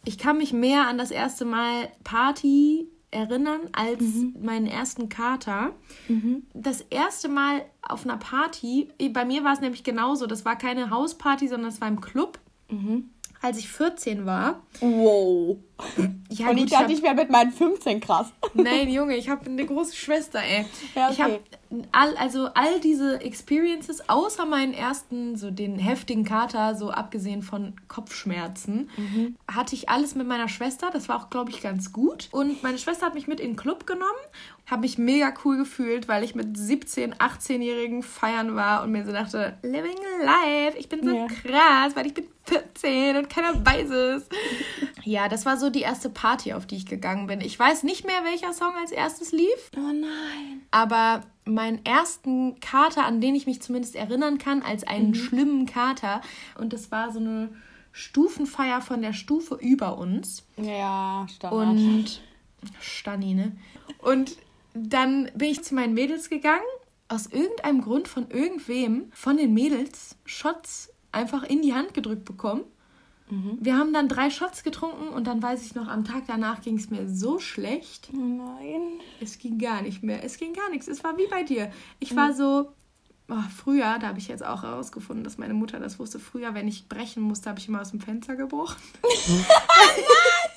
ich 0.06 0.18
kann 0.18 0.38
mich 0.38 0.54
mehr 0.54 0.88
an 0.88 0.98
das 0.98 1.12
erste 1.12 1.44
Mal 1.44 1.90
Party 2.04 2.88
erinnern 3.12 3.62
als 3.74 4.02
mhm. 4.02 4.36
meinen 4.42 4.66
ersten 4.66 5.10
Kater. 5.10 5.74
Mhm. 6.08 6.44
Das 6.54 6.82
erste 6.82 7.28
Mal 7.28 7.66
auf 7.82 8.06
einer 8.06 8.18
Party, 8.18 8.90
bei 9.12 9.26
mir 9.26 9.44
war 9.44 9.54
es 9.54 9.62
nämlich 9.62 9.84
genauso, 9.84 10.26
das 10.26 10.46
war 10.46 10.58
keine 10.58 10.90
Hausparty, 10.90 11.48
sondern 11.48 11.70
es 11.70 11.82
war 11.82 11.90
im 11.90 12.02
Club. 12.02 12.40
Mhm 12.70 13.10
als 13.42 13.58
ich 13.58 13.70
14 13.70 14.26
war. 14.26 14.62
Wow. 14.80 15.58
Ja, 16.30 16.50
und 16.50 16.58
ich 16.58 16.72
dachte, 16.72 16.92
ich 16.92 17.04
wäre 17.04 17.16
mit 17.16 17.30
meinen 17.30 17.52
15 17.52 18.00
krass. 18.00 18.28
Nein, 18.54 18.90
Junge, 18.90 19.16
ich 19.16 19.30
habe 19.30 19.46
eine 19.46 19.66
große 19.66 19.96
Schwester, 19.96 20.40
ey. 20.40 20.66
Ja, 20.96 21.10
okay. 21.10 21.14
Ich 21.14 21.22
habe 21.22 21.40
all, 21.92 22.16
also 22.18 22.48
all 22.56 22.80
diese 22.80 23.22
Experiences, 23.22 24.10
außer 24.10 24.46
meinen 24.46 24.74
ersten, 24.74 25.36
so 25.36 25.52
den 25.52 25.78
heftigen 25.78 26.24
Kater, 26.24 26.76
so 26.76 26.90
abgesehen 26.90 27.44
von 27.44 27.74
Kopfschmerzen, 27.88 28.90
mhm. 28.98 29.36
hatte 29.48 29.76
ich 29.76 29.90
alles 29.90 30.16
mit 30.16 30.28
meiner 30.28 30.50
Schwester. 30.50 30.90
Das 30.92 31.10
war 31.10 31.22
auch, 31.22 31.30
glaube 31.30 31.52
ich, 31.52 31.62
ganz 31.62 31.94
gut. 31.94 32.30
Und 32.32 32.64
meine 32.64 32.78
Schwester 32.78 33.06
hat 33.06 33.14
mich 33.14 33.28
mit 33.28 33.40
in 33.40 33.52
den 33.52 33.56
Club 33.56 33.86
genommen, 33.86 34.08
habe 34.70 34.82
mich 34.82 34.98
mega 34.98 35.34
cool 35.46 35.58
gefühlt, 35.58 36.10
weil 36.10 36.24
ich 36.26 36.36
mit 36.36 36.58
17, 36.58 37.16
18-Jährigen 37.16 38.04
feiern 38.04 38.56
war 38.56 38.84
und 38.84 38.92
mir 38.92 39.06
so 39.06 39.14
dachte, 39.14 39.58
living 39.62 39.98
life, 40.22 40.78
ich 40.78 40.90
bin 40.90 41.04
so 41.06 41.16
ja. 41.16 41.28
krass, 41.28 41.96
weil 41.96 42.06
ich 42.06 42.14
bin 42.14 42.28
14 42.44 43.16
und 43.16 43.30
keiner 43.30 43.66
weiß 43.66 43.90
es. 43.90 44.30
ja, 45.04 45.30
das 45.30 45.46
war 45.46 45.56
so 45.56 45.70
die 45.70 45.82
erste 45.82 46.10
Party, 46.10 46.52
auf 46.52 46.66
die 46.66 46.76
ich 46.76 46.86
gegangen 46.86 47.28
bin. 47.28 47.40
Ich 47.40 47.58
weiß 47.58 47.84
nicht 47.84 48.06
mehr, 48.06 48.26
welcher 48.26 48.52
Song 48.52 48.74
als 48.76 48.92
erstes 48.92 49.32
lief. 49.32 49.72
Oh 49.78 49.80
nein. 49.80 50.62
Aber 50.72 51.22
meinen 51.46 51.86
ersten 51.86 52.60
Kater, 52.60 53.06
an 53.06 53.22
den 53.22 53.36
ich 53.36 53.46
mich 53.46 53.62
zumindest 53.62 53.96
erinnern 53.96 54.38
kann, 54.38 54.62
als 54.64 54.86
einen 54.86 55.10
mhm. 55.10 55.16
schlimmen 55.16 55.66
Kater. 55.66 56.20
Und 56.58 56.74
das 56.74 56.92
war 56.92 57.14
so 57.14 57.20
eine 57.20 57.54
Stufenfeier 57.94 58.82
von 58.82 59.02
der 59.02 59.14
Stufe 59.14 59.56
über 59.56 59.98
uns. 59.98 60.46
Ja, 60.58 61.26
Standard. 61.34 61.68
Und 61.70 62.22
Stani, 62.82 63.34
ne? 63.34 63.56
Und 64.00 64.36
dann 64.78 65.30
bin 65.36 65.50
ich 65.50 65.64
zu 65.64 65.76
meinen 65.76 65.94
Mädels 65.94 66.30
gegangen. 66.30 66.62
Aus 67.10 67.28
irgendeinem 67.28 67.82
Grund 67.82 68.08
von 68.08 68.30
irgendwem 68.30 69.10
von 69.14 69.38
den 69.38 69.54
Mädels 69.54 70.18
Shots 70.26 70.94
einfach 71.12 71.44
in 71.44 71.62
die 71.62 71.74
Hand 71.74 71.94
gedrückt 71.94 72.26
bekommen. 72.26 72.64
Mhm. 73.30 73.58
Wir 73.60 73.78
haben 73.78 73.94
dann 73.94 74.08
drei 74.08 74.30
Shots 74.30 74.64
getrunken 74.64 75.10
und 75.10 75.28
dann 75.28 75.42
weiß 75.42 75.66
ich 75.66 75.76
noch, 75.76 75.88
am 75.88 76.06
Tag 76.06 76.24
danach 76.28 76.62
ging 76.62 76.78
es 76.78 76.90
mir 76.90 77.08
so 77.08 77.40
schlecht. 77.40 78.10
Oh 78.14 78.18
nein. 78.18 79.00
Es 79.22 79.38
ging 79.38 79.58
gar 79.58 79.82
nicht 79.82 80.04
mehr. 80.04 80.24
Es 80.24 80.38
ging 80.38 80.54
gar 80.54 80.70
nichts. 80.70 80.88
Es 80.88 81.04
war 81.04 81.18
wie 81.18 81.28
bei 81.28 81.44
dir. 81.44 81.72
Ich 82.00 82.16
war 82.16 82.34
so, 82.34 82.72
oh, 83.30 83.36
früher, 83.56 84.00
da 84.00 84.08
habe 84.08 84.20
ich 84.20 84.28
jetzt 84.28 84.46
auch 84.46 84.64
herausgefunden, 84.64 85.24
dass 85.24 85.38
meine 85.38 85.54
Mutter 85.54 85.80
das 85.80 86.00
wusste. 86.00 86.20
Früher, 86.20 86.54
wenn 86.54 86.68
ich 86.68 86.88
brechen 86.88 87.24
musste, 87.24 87.50
habe 87.50 87.60
ich 87.60 87.68
immer 87.68 87.82
aus 87.82 87.92
dem 87.92 88.00
Fenster 88.00 88.36
gebrochen. 88.36 88.82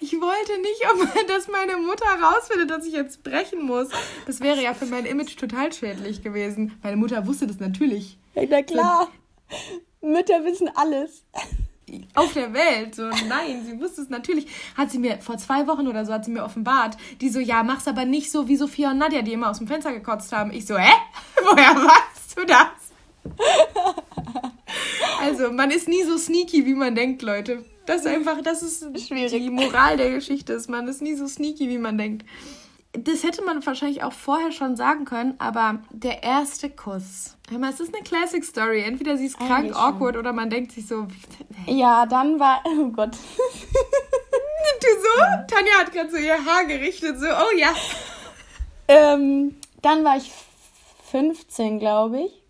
ich 0.00 0.12
wollte 0.12 0.60
nicht, 0.60 1.28
dass 1.28 1.48
meine 1.48 1.76
Mutter 1.76 2.06
herausfindet, 2.06 2.70
dass 2.70 2.86
ich 2.86 2.92
jetzt 2.92 3.22
brechen 3.22 3.62
muss. 3.62 3.88
Das 4.26 4.40
wäre 4.40 4.62
ja 4.62 4.74
für 4.74 4.86
mein 4.86 5.06
Image 5.06 5.36
total 5.36 5.72
schädlich 5.72 6.22
gewesen. 6.22 6.78
Meine 6.82 6.96
Mutter 6.96 7.26
wusste 7.26 7.46
das 7.46 7.58
natürlich. 7.58 8.18
Na 8.34 8.62
klar. 8.62 9.08
Mütter 10.00 10.44
wissen 10.44 10.70
alles 10.74 11.24
auf 12.14 12.32
der 12.32 12.52
Welt. 12.52 12.94
So, 12.94 13.04
nein, 13.28 13.64
sie 13.64 13.80
wusste 13.80 14.02
es 14.02 14.08
natürlich. 14.08 14.46
Hat 14.76 14.90
sie 14.90 14.98
mir 14.98 15.18
vor 15.20 15.38
zwei 15.38 15.66
Wochen 15.66 15.88
oder 15.88 16.04
so 16.04 16.12
hat 16.12 16.24
sie 16.24 16.30
mir 16.30 16.44
offenbart, 16.44 16.96
die 17.20 17.28
so, 17.28 17.40
ja, 17.40 17.62
mach's 17.62 17.88
aber 17.88 18.04
nicht 18.04 18.30
so 18.30 18.48
wie 18.48 18.56
Sophia 18.56 18.90
und 18.90 18.98
Nadja, 18.98 19.22
die 19.22 19.32
immer 19.32 19.50
aus 19.50 19.58
dem 19.58 19.66
Fenster 19.66 19.92
gekotzt 19.92 20.32
haben. 20.32 20.52
Ich 20.52 20.66
so, 20.66 20.76
hä? 20.76 20.92
Woher 21.42 21.74
weißt 21.74 22.38
du 22.38 22.44
das? 22.44 22.68
also, 25.20 25.52
man 25.52 25.70
ist 25.70 25.88
nie 25.88 26.02
so 26.04 26.16
sneaky, 26.16 26.66
wie 26.66 26.74
man 26.74 26.94
denkt, 26.94 27.22
Leute. 27.22 27.64
Das 27.88 28.02
ist 28.02 28.06
einfach, 28.06 28.42
das 28.42 28.62
ist 28.62 29.06
Schwierig. 29.06 29.32
die 29.32 29.50
Moral 29.50 29.96
der 29.96 30.10
Geschichte. 30.10 30.52
Ist, 30.52 30.68
man 30.68 30.86
ist 30.88 31.02
nie 31.02 31.14
so 31.14 31.26
sneaky, 31.26 31.68
wie 31.68 31.78
man 31.78 31.96
denkt 31.96 32.24
das 32.92 33.22
hätte 33.22 33.44
man 33.44 33.64
wahrscheinlich 33.64 34.02
auch 34.02 34.12
vorher 34.12 34.52
schon 34.52 34.76
sagen 34.76 35.04
können, 35.04 35.34
aber 35.38 35.80
der 35.90 36.22
erste 36.22 36.70
Kuss. 36.70 37.36
Hör 37.50 37.58
mal, 37.58 37.70
es 37.70 37.80
ist 37.80 37.94
eine 37.94 38.02
Classic 38.02 38.44
Story. 38.44 38.82
Entweder 38.82 39.16
sie 39.16 39.26
ist 39.26 39.38
krank, 39.38 39.74
awkward 39.74 40.16
oder 40.16 40.32
man 40.32 40.50
denkt 40.50 40.72
sich 40.72 40.86
so. 40.86 41.06
Ja, 41.66 42.06
dann 42.06 42.38
war. 42.38 42.62
Oh 42.64 42.88
Gott. 42.88 43.12
du 44.80 44.88
so? 45.02 45.22
Tanja 45.46 45.72
hat 45.80 45.92
gerade 45.92 46.10
so 46.10 46.16
ihr 46.16 46.44
Haar 46.44 46.64
gerichtet, 46.64 47.18
so, 47.18 47.26
oh 47.26 47.56
ja. 47.56 47.74
Ähm, 48.88 49.56
dann 49.82 50.04
war 50.04 50.16
ich 50.16 50.32
15, 51.10 51.78
glaube 51.78 52.22
ich. 52.22 52.42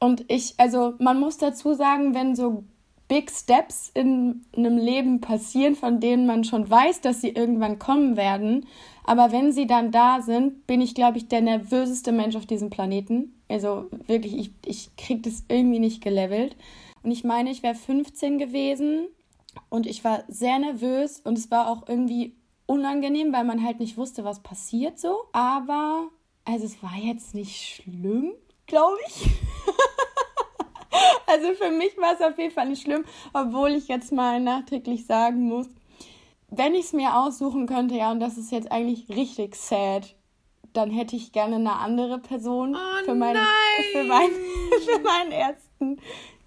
Und 0.00 0.24
ich, 0.28 0.54
also 0.58 0.94
man 0.98 1.18
muss 1.20 1.38
dazu 1.38 1.74
sagen, 1.74 2.14
wenn 2.14 2.34
so 2.34 2.64
Big 3.08 3.30
Steps 3.30 3.90
in 3.92 4.44
einem 4.56 4.78
Leben 4.78 5.20
passieren, 5.20 5.74
von 5.74 6.00
denen 6.00 6.26
man 6.26 6.44
schon 6.44 6.68
weiß, 6.68 7.00
dass 7.00 7.20
sie 7.20 7.30
irgendwann 7.30 7.78
kommen 7.78 8.16
werden, 8.16 8.66
aber 9.04 9.32
wenn 9.32 9.52
sie 9.52 9.66
dann 9.66 9.92
da 9.92 10.22
sind, 10.22 10.66
bin 10.66 10.80
ich, 10.80 10.94
glaube 10.94 11.18
ich, 11.18 11.28
der 11.28 11.42
nervöseste 11.42 12.10
Mensch 12.10 12.36
auf 12.36 12.46
diesem 12.46 12.70
Planeten. 12.70 13.38
Also 13.48 13.90
wirklich, 14.06 14.34
ich, 14.34 14.50
ich 14.64 14.96
kriege 14.96 15.20
das 15.20 15.44
irgendwie 15.48 15.78
nicht 15.78 16.02
gelevelt. 16.02 16.56
Und 17.02 17.10
ich 17.10 17.22
meine, 17.22 17.50
ich 17.50 17.62
wäre 17.62 17.74
15 17.74 18.38
gewesen 18.38 19.06
und 19.68 19.86
ich 19.86 20.02
war 20.04 20.24
sehr 20.28 20.58
nervös 20.58 21.20
und 21.20 21.36
es 21.36 21.50
war 21.50 21.68
auch 21.68 21.86
irgendwie 21.86 22.34
unangenehm, 22.66 23.30
weil 23.34 23.44
man 23.44 23.62
halt 23.62 23.78
nicht 23.78 23.98
wusste, 23.98 24.24
was 24.24 24.42
passiert 24.42 24.98
so. 24.98 25.24
Aber, 25.32 26.08
also 26.46 26.64
es 26.64 26.82
war 26.82 26.96
jetzt 26.96 27.34
nicht 27.34 27.60
schlimm, 27.60 28.32
glaube 28.66 28.96
ich. 29.06 29.26
also 31.26 31.54
für 31.54 31.70
mich 31.70 31.96
war 31.98 32.14
es 32.14 32.20
auf 32.20 32.38
jeden 32.38 32.52
Fall 32.52 32.68
nicht 32.68 32.82
schlimm, 32.82 33.04
obwohl 33.32 33.70
ich 33.70 33.88
jetzt 33.88 34.12
mal 34.12 34.40
nachträglich 34.40 35.06
sagen 35.06 35.48
muss, 35.48 35.68
wenn 36.50 36.74
ich 36.74 36.86
es 36.86 36.92
mir 36.92 37.16
aussuchen 37.16 37.66
könnte, 37.66 37.94
ja, 37.94 38.10
und 38.10 38.20
das 38.20 38.38
ist 38.38 38.52
jetzt 38.52 38.70
eigentlich 38.70 39.08
richtig 39.08 39.56
sad, 39.56 40.14
dann 40.72 40.90
hätte 40.90 41.16
ich 41.16 41.32
gerne 41.32 41.56
eine 41.56 41.74
andere 41.74 42.18
Person 42.18 42.76
oh 42.76 43.04
für, 43.04 43.14
mein, 43.14 43.36
für, 43.92 44.04
mein, 44.04 44.30
für 44.84 44.98
meinen 45.00 45.32
ersten 45.32 46.00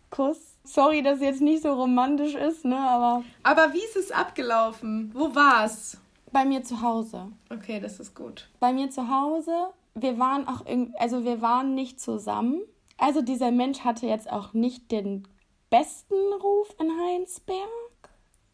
Kuss. 0.09 0.37
Sorry, 0.63 1.01
dass 1.01 1.17
es 1.17 1.23
jetzt 1.23 1.41
nicht 1.41 1.63
so 1.63 1.73
romantisch 1.73 2.35
ist, 2.35 2.65
ne, 2.65 2.77
aber. 2.77 3.23
Aber 3.43 3.73
wie 3.73 3.83
ist 3.83 3.95
es 3.95 4.11
abgelaufen? 4.11 5.11
Wo 5.13 5.33
war's? 5.33 5.97
Bei 6.31 6.43
mir 6.43 6.63
zu 6.63 6.81
Hause. 6.81 7.31
Okay, 7.49 7.79
das 7.79 7.99
ist 7.99 8.13
gut. 8.13 8.49
Bei 8.59 8.73
mir 8.73 8.89
zu 8.89 9.09
Hause. 9.09 9.69
Wir 9.95 10.19
waren 10.19 10.47
auch, 10.47 10.65
also 10.99 11.23
wir 11.23 11.41
waren 11.41 11.73
nicht 11.73 12.01
zusammen. 12.01 12.61
Also 12.97 13.21
dieser 13.21 13.51
Mensch 13.51 13.81
hatte 13.81 14.07
jetzt 14.07 14.31
auch 14.31 14.53
nicht 14.53 14.91
den 14.91 15.27
besten 15.69 16.15
Ruf 16.41 16.73
in 16.79 16.91
Heinsberg. 16.99 17.69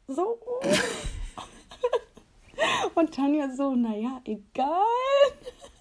So. 0.08 0.38
Und 2.96 3.14
Tanja 3.14 3.50
so, 3.50 3.76
naja, 3.76 4.22
egal. 4.26 4.84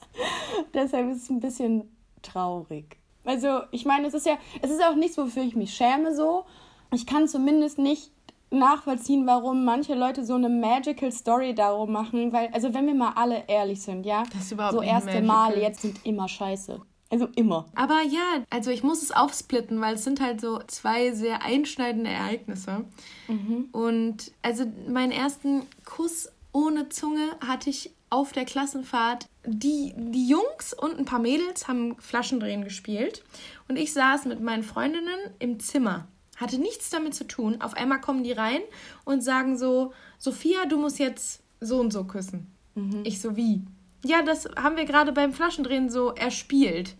Deshalb 0.74 1.10
ist 1.10 1.24
es 1.24 1.30
ein 1.30 1.40
bisschen 1.40 1.90
traurig. 2.22 2.98
Also, 3.24 3.60
ich 3.70 3.84
meine, 3.84 4.08
es 4.08 4.14
ist 4.14 4.26
ja, 4.26 4.36
es 4.62 4.70
ist 4.70 4.82
auch 4.82 4.96
nichts, 4.96 5.16
wofür 5.16 5.42
ich 5.42 5.54
mich 5.54 5.74
schäme 5.74 6.14
so. 6.14 6.44
Ich 6.92 7.06
kann 7.06 7.28
zumindest 7.28 7.78
nicht 7.78 8.10
nachvollziehen, 8.50 9.26
warum 9.26 9.64
manche 9.64 9.94
Leute 9.94 10.24
so 10.24 10.34
eine 10.34 10.48
magical 10.48 11.10
Story 11.10 11.54
darum 11.54 11.92
machen, 11.92 12.32
weil, 12.32 12.48
also 12.52 12.74
wenn 12.74 12.86
wir 12.86 12.94
mal 12.94 13.12
alle 13.14 13.44
ehrlich 13.48 13.80
sind, 13.80 14.04
ja, 14.04 14.24
so 14.70 14.82
erste 14.82 15.22
Male 15.22 15.60
jetzt 15.60 15.82
sind 15.82 16.04
immer 16.04 16.28
scheiße. 16.28 16.80
Also 17.12 17.28
immer. 17.36 17.66
Aber 17.74 18.00
ja, 18.00 18.42
also 18.48 18.70
ich 18.70 18.82
muss 18.82 19.02
es 19.02 19.12
aufsplitten, 19.12 19.82
weil 19.82 19.96
es 19.96 20.04
sind 20.04 20.22
halt 20.22 20.40
so 20.40 20.60
zwei 20.66 21.12
sehr 21.12 21.42
einschneidende 21.42 22.08
Ereignisse. 22.08 22.86
Mhm. 23.28 23.68
Und 23.70 24.32
also 24.40 24.64
meinen 24.88 25.12
ersten 25.12 25.66
Kuss 25.84 26.30
ohne 26.52 26.88
Zunge 26.88 27.36
hatte 27.46 27.68
ich 27.68 27.90
auf 28.08 28.32
der 28.32 28.46
Klassenfahrt. 28.46 29.28
Die, 29.44 29.92
die 29.94 30.26
Jungs 30.26 30.72
und 30.72 30.98
ein 30.98 31.04
paar 31.04 31.18
Mädels 31.18 31.68
haben 31.68 32.00
Flaschendrehen 32.00 32.64
gespielt. 32.64 33.22
Und 33.68 33.76
ich 33.76 33.92
saß 33.92 34.24
mit 34.24 34.40
meinen 34.40 34.62
Freundinnen 34.62 35.18
im 35.38 35.60
Zimmer. 35.60 36.08
Hatte 36.38 36.58
nichts 36.58 36.88
damit 36.88 37.14
zu 37.14 37.26
tun. 37.26 37.60
Auf 37.60 37.74
einmal 37.74 38.00
kommen 38.00 38.24
die 38.24 38.32
rein 38.32 38.62
und 39.04 39.22
sagen 39.22 39.58
so, 39.58 39.92
Sophia, 40.18 40.64
du 40.64 40.78
musst 40.78 40.98
jetzt 40.98 41.42
so 41.60 41.78
und 41.78 41.92
so 41.92 42.04
küssen. 42.04 42.50
Mhm. 42.74 43.02
Ich 43.04 43.20
so, 43.20 43.36
wie? 43.36 43.60
Ja, 44.02 44.22
das 44.22 44.48
haben 44.56 44.78
wir 44.78 44.86
gerade 44.86 45.12
beim 45.12 45.34
Flaschendrehen 45.34 45.90
so 45.90 46.12
erspielt. 46.12 46.96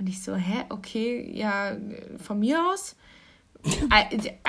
Und 0.00 0.08
ich 0.08 0.22
so, 0.22 0.34
hä, 0.34 0.64
okay, 0.70 1.30
ja, 1.32 1.76
von 2.24 2.38
mir 2.38 2.66
aus. 2.72 2.96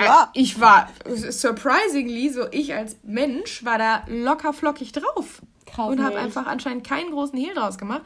ja. 0.00 0.30
Ich 0.32 0.58
war 0.58 0.88
surprisingly, 1.06 2.30
so 2.30 2.46
ich 2.50 2.74
als 2.74 2.96
Mensch, 3.02 3.62
war 3.62 3.76
da 3.76 4.04
locker 4.08 4.54
flockig 4.54 4.92
drauf. 4.92 5.42
Krass 5.66 5.90
und 5.90 6.02
habe 6.02 6.16
einfach 6.16 6.46
anscheinend 6.46 6.86
keinen 6.86 7.10
großen 7.10 7.38
Hehl 7.38 7.54
draus 7.54 7.76
gemacht. 7.76 8.02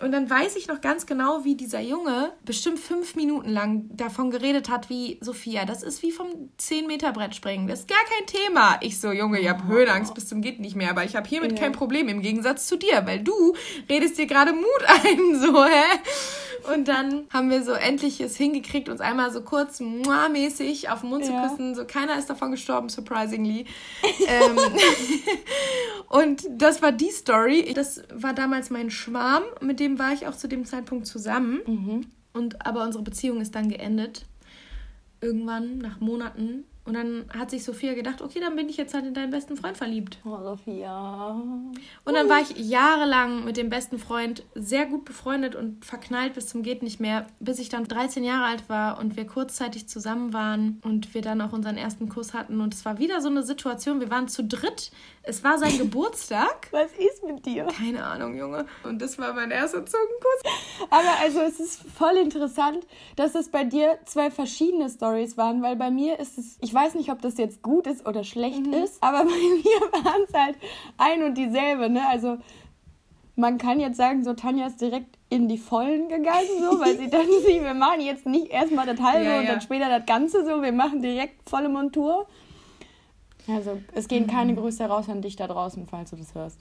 Und 0.00 0.12
dann 0.12 0.28
weiß 0.28 0.56
ich 0.56 0.66
noch 0.66 0.80
ganz 0.80 1.06
genau, 1.06 1.44
wie 1.44 1.54
dieser 1.54 1.80
Junge 1.80 2.32
bestimmt 2.44 2.80
fünf 2.80 3.14
Minuten 3.14 3.48
lang 3.48 3.84
davon 3.90 4.30
geredet 4.30 4.68
hat, 4.68 4.90
wie 4.90 5.18
Sophia, 5.20 5.64
das 5.64 5.82
ist 5.82 6.02
wie 6.02 6.10
vom 6.10 6.50
10-Meter-Brett 6.60 7.34
springen. 7.34 7.68
Das 7.68 7.80
ist 7.80 7.88
gar 7.88 8.04
kein 8.04 8.26
Thema. 8.26 8.76
Ich 8.80 9.00
so, 9.00 9.12
Junge, 9.12 9.40
ich 9.40 9.48
habe 9.48 9.62
oh. 9.66 9.72
Höhenangst 9.72 10.12
bis 10.12 10.28
zum 10.28 10.42
geht 10.42 10.58
nicht 10.58 10.74
mehr, 10.74 10.90
aber 10.90 11.04
ich 11.04 11.14
habe 11.14 11.28
hiermit 11.28 11.52
ja. 11.52 11.58
kein 11.58 11.72
Problem 11.72 12.08
im 12.08 12.22
Gegensatz 12.22 12.66
zu 12.66 12.76
dir, 12.76 13.06
weil 13.06 13.22
du 13.22 13.54
redest 13.88 14.18
dir 14.18 14.26
gerade 14.26 14.52
Mut 14.52 14.64
ein, 14.88 15.40
so, 15.40 15.64
hä? 15.64 15.84
Und 16.72 16.88
dann 16.88 17.26
haben 17.30 17.50
wir 17.50 17.62
so 17.62 17.72
endlich 17.72 18.20
es 18.20 18.36
hingekriegt, 18.36 18.88
uns 18.88 19.00
einmal 19.00 19.32
so 19.32 19.42
kurz 19.42 19.80
mäßig 19.80 20.88
auf 20.90 21.00
den 21.00 21.10
Mund 21.10 21.26
ja. 21.26 21.42
zu 21.42 21.48
küssen. 21.48 21.74
So 21.74 21.84
keiner 21.84 22.18
ist 22.18 22.30
davon 22.30 22.50
gestorben, 22.50 22.88
surprisingly. 22.88 23.66
ähm, 24.26 24.58
und 26.08 26.46
das 26.50 26.82
war 26.82 26.92
die 26.92 27.10
Story. 27.10 27.72
Das 27.74 28.02
war 28.12 28.32
damals 28.32 28.70
mein 28.70 28.90
Schwarm, 28.90 29.42
mit 29.60 29.80
dem 29.80 29.98
war 29.98 30.12
ich 30.12 30.26
auch 30.26 30.36
zu 30.36 30.48
dem 30.48 30.64
Zeitpunkt 30.64 31.06
zusammen. 31.06 31.60
Mhm. 31.66 32.06
Und 32.32 32.66
aber 32.66 32.82
unsere 32.84 33.04
Beziehung 33.04 33.40
ist 33.40 33.54
dann 33.54 33.68
geendet. 33.68 34.26
Irgendwann 35.20 35.78
nach 35.78 36.00
Monaten 36.00 36.64
und 36.86 36.94
dann 36.94 37.24
hat 37.30 37.50
sich 37.50 37.64
Sophia 37.64 37.94
gedacht, 37.94 38.20
okay, 38.20 38.40
dann 38.40 38.56
bin 38.56 38.68
ich 38.68 38.76
jetzt 38.76 38.92
halt 38.92 39.06
in 39.06 39.14
deinen 39.14 39.30
besten 39.30 39.56
Freund 39.56 39.76
verliebt. 39.76 40.18
Oh, 40.24 40.38
Sophia. 40.42 41.30
Und 41.30 42.14
dann 42.14 42.28
war 42.28 42.42
ich 42.42 42.58
jahrelang 42.58 43.44
mit 43.44 43.56
dem 43.56 43.70
besten 43.70 43.98
Freund 43.98 44.44
sehr 44.54 44.84
gut 44.84 45.06
befreundet 45.06 45.54
und 45.54 45.82
verknallt 45.82 46.34
bis 46.34 46.46
zum 46.48 46.62
geht 46.62 46.82
nicht 46.82 47.00
mehr, 47.00 47.26
bis 47.40 47.58
ich 47.58 47.70
dann 47.70 47.84
13 47.84 48.22
Jahre 48.22 48.44
alt 48.44 48.68
war 48.68 48.98
und 48.98 49.16
wir 49.16 49.26
kurzzeitig 49.26 49.88
zusammen 49.88 50.34
waren 50.34 50.78
und 50.84 51.14
wir 51.14 51.22
dann 51.22 51.40
auch 51.40 51.54
unseren 51.54 51.78
ersten 51.78 52.10
Kuss 52.10 52.34
hatten. 52.34 52.60
Und 52.60 52.74
es 52.74 52.84
war 52.84 52.98
wieder 52.98 53.22
so 53.22 53.28
eine 53.28 53.44
Situation, 53.44 54.00
wir 54.00 54.10
waren 54.10 54.28
zu 54.28 54.44
dritt. 54.44 54.90
Es 55.26 55.42
war 55.42 55.58
sein 55.58 55.78
Geburtstag. 55.78 56.68
Was 56.70 56.92
ist 56.92 57.24
mit 57.24 57.46
dir? 57.46 57.64
Keine 57.66 58.04
Ahnung, 58.04 58.36
Junge. 58.36 58.66
Und 58.82 59.00
das 59.00 59.18
war 59.18 59.32
mein 59.32 59.50
erster 59.50 59.84
Zungenkuss. 59.86 60.52
Aber 60.90 61.18
also 61.22 61.40
es 61.40 61.60
ist 61.60 61.80
voll 61.96 62.16
interessant, 62.16 62.86
dass 63.16 63.34
es 63.34 63.48
bei 63.48 63.64
dir 63.64 63.98
zwei 64.04 64.30
verschiedene 64.30 64.90
Stories 64.90 65.38
waren, 65.38 65.62
weil 65.62 65.76
bei 65.76 65.90
mir 65.90 66.20
ist 66.20 66.36
es, 66.36 66.58
ich 66.60 66.74
weiß 66.74 66.94
nicht, 66.94 67.10
ob 67.10 67.22
das 67.22 67.38
jetzt 67.38 67.62
gut 67.62 67.86
ist 67.86 68.06
oder 68.06 68.22
schlecht 68.22 68.66
mhm. 68.66 68.74
ist, 68.74 69.02
aber 69.02 69.18
bei 69.24 69.30
mir 69.30 70.04
waren 70.04 70.22
es 70.28 70.34
halt 70.34 70.56
ein 70.98 71.22
und 71.22 71.38
dieselbe, 71.38 71.88
ne? 71.88 72.06
Also 72.06 72.36
man 73.34 73.56
kann 73.56 73.80
jetzt 73.80 73.96
sagen, 73.96 74.24
so 74.24 74.34
Tanja 74.34 74.66
ist 74.66 74.80
direkt 74.80 75.16
in 75.30 75.48
die 75.48 75.58
Vollen 75.58 76.08
gegangen, 76.08 76.48
so, 76.60 76.80
weil 76.80 76.98
sie 76.98 77.08
dann 77.10 77.26
sie, 77.46 77.62
wir 77.62 77.74
machen 77.74 78.02
jetzt 78.02 78.26
nicht 78.26 78.48
erstmal 78.48 78.86
das 78.86 79.00
halbe 79.00 79.24
ja, 79.24 79.40
und 79.40 79.48
dann 79.48 79.60
später 79.62 79.88
das 79.88 80.04
Ganze 80.04 80.44
so, 80.44 80.60
wir 80.60 80.72
machen 80.72 81.00
direkt 81.00 81.48
volle 81.48 81.70
Montur. 81.70 82.26
Also 83.48 83.80
es 83.94 84.08
gehen 84.08 84.26
keine. 84.26 84.54
Grüße 84.54 84.84
raus 84.84 85.08
an 85.08 85.22
dich 85.22 85.36
da 85.36 85.46
draußen, 85.46 85.86
falls 85.86 86.10
du 86.10 86.16
das 86.16 86.34
hörst. 86.34 86.60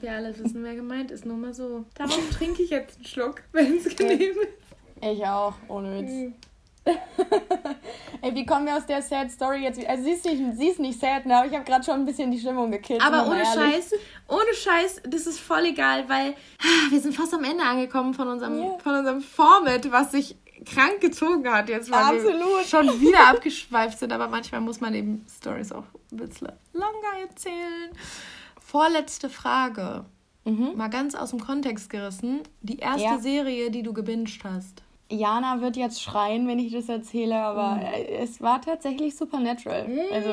Wir 0.00 0.12
alle 0.12 0.36
wissen, 0.38 0.62
wer 0.62 0.74
gemeint 0.74 1.10
ist, 1.10 1.26
nur 1.26 1.36
mal 1.36 1.52
so. 1.52 1.84
Darum 1.94 2.30
trinke 2.30 2.62
ich 2.62 2.70
jetzt 2.70 2.96
einen 2.96 3.04
Schluck, 3.04 3.42
wenn 3.52 3.76
es 3.76 3.96
genehm 3.96 4.20
ist. 4.20 5.04
Ich 5.04 5.24
auch, 5.26 5.54
ohne 5.68 6.00
Witz. 6.00 6.10
Mhm. 6.10 6.34
Ey, 8.22 8.34
wie 8.34 8.46
kommen 8.46 8.66
wir 8.66 8.76
aus 8.76 8.86
der 8.86 9.02
Sad 9.02 9.30
Story 9.30 9.62
jetzt? 9.62 9.84
Also 9.86 10.04
sie 10.04 10.12
ist 10.12 10.24
nicht, 10.24 10.42
sie 10.56 10.68
ist 10.68 10.80
nicht 10.80 10.98
sad, 10.98 11.26
ne? 11.26 11.36
aber 11.36 11.46
ich 11.46 11.52
habe 11.52 11.64
gerade 11.64 11.84
schon 11.84 11.94
ein 11.94 12.06
bisschen 12.06 12.30
die 12.30 12.38
Stimmung 12.38 12.70
gekillt. 12.70 13.02
Aber 13.02 13.28
ohne 13.28 13.44
Scheiß, 13.44 13.94
ohne 14.28 14.54
Scheiß, 14.54 15.02
das 15.06 15.26
ist 15.26 15.38
voll 15.38 15.66
egal, 15.66 16.08
weil 16.08 16.34
ah, 16.60 16.90
wir 16.90 17.00
sind 17.00 17.14
fast 17.14 17.34
am 17.34 17.44
Ende 17.44 17.62
angekommen 17.62 18.14
von 18.14 18.28
unserem, 18.28 18.58
yeah. 18.58 18.78
von 18.78 18.94
unserem 18.94 19.20
Format, 19.20 19.90
was 19.90 20.12
sich 20.12 20.36
krank 20.74 21.00
gezogen 21.00 21.48
hat 21.50 21.68
jetzt, 21.68 21.90
weil 21.90 22.16
Absolut. 22.16 22.40
wir 22.40 22.64
schon 22.64 23.00
wieder 23.00 23.28
abgeschweift 23.28 23.98
sind. 23.98 24.12
Aber 24.12 24.28
manchmal 24.28 24.60
muss 24.60 24.80
man 24.80 24.94
eben 24.94 25.24
Stories 25.28 25.72
auch 25.72 25.84
ein 26.12 26.16
bisschen 26.16 26.52
longer 26.72 27.20
erzählen. 27.28 27.90
Vorletzte 28.60 29.28
Frage. 29.28 30.04
Mhm. 30.44 30.72
Mal 30.76 30.88
ganz 30.88 31.14
aus 31.14 31.30
dem 31.30 31.40
Kontext 31.40 31.90
gerissen. 31.90 32.40
Die 32.62 32.78
erste 32.78 33.02
ja. 33.02 33.18
Serie, 33.18 33.70
die 33.70 33.82
du 33.82 33.92
gebinged 33.92 34.44
hast. 34.44 34.82
Jana 35.10 35.60
wird 35.60 35.76
jetzt 35.76 36.02
schreien, 36.02 36.46
wenn 36.46 36.58
ich 36.58 36.72
das 36.72 36.88
erzähle, 36.88 37.36
aber 37.36 37.76
mm. 37.76 37.82
es 38.20 38.42
war 38.42 38.60
tatsächlich 38.60 39.16
Supernatural. 39.16 39.88
Mm. 39.88 39.98
Also 40.12 40.30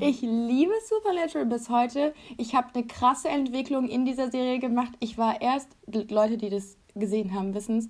ich 0.00 0.20
liebe 0.20 0.74
Supernatural 0.86 1.46
bis 1.46 1.70
heute. 1.70 2.12
Ich 2.36 2.54
habe 2.54 2.68
eine 2.74 2.86
krasse 2.86 3.28
Entwicklung 3.28 3.88
in 3.88 4.04
dieser 4.04 4.30
Serie 4.30 4.58
gemacht. 4.58 4.92
Ich 5.00 5.16
war 5.16 5.40
erst, 5.40 5.70
Leute, 5.86 6.36
die 6.36 6.50
das 6.50 6.76
gesehen 6.94 7.34
haben, 7.34 7.54
wissen 7.54 7.78
es, 7.78 7.88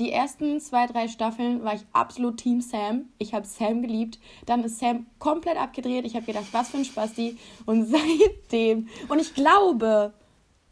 die 0.00 0.10
ersten 0.10 0.58
zwei, 0.60 0.86
drei 0.86 1.08
Staffeln 1.08 1.62
war 1.62 1.74
ich 1.74 1.82
absolut 1.92 2.38
Team 2.38 2.62
Sam. 2.62 3.04
Ich 3.18 3.34
habe 3.34 3.46
Sam 3.46 3.82
geliebt. 3.82 4.18
Dann 4.46 4.64
ist 4.64 4.78
Sam 4.78 5.06
komplett 5.18 5.58
abgedreht. 5.58 6.06
Ich 6.06 6.16
habe 6.16 6.24
gedacht, 6.24 6.46
was 6.52 6.70
für 6.70 6.78
ein 6.78 6.84
Spasti. 6.86 7.36
Und 7.66 7.84
seitdem, 7.90 8.88
und 9.08 9.20
ich 9.20 9.34
glaube, 9.34 10.14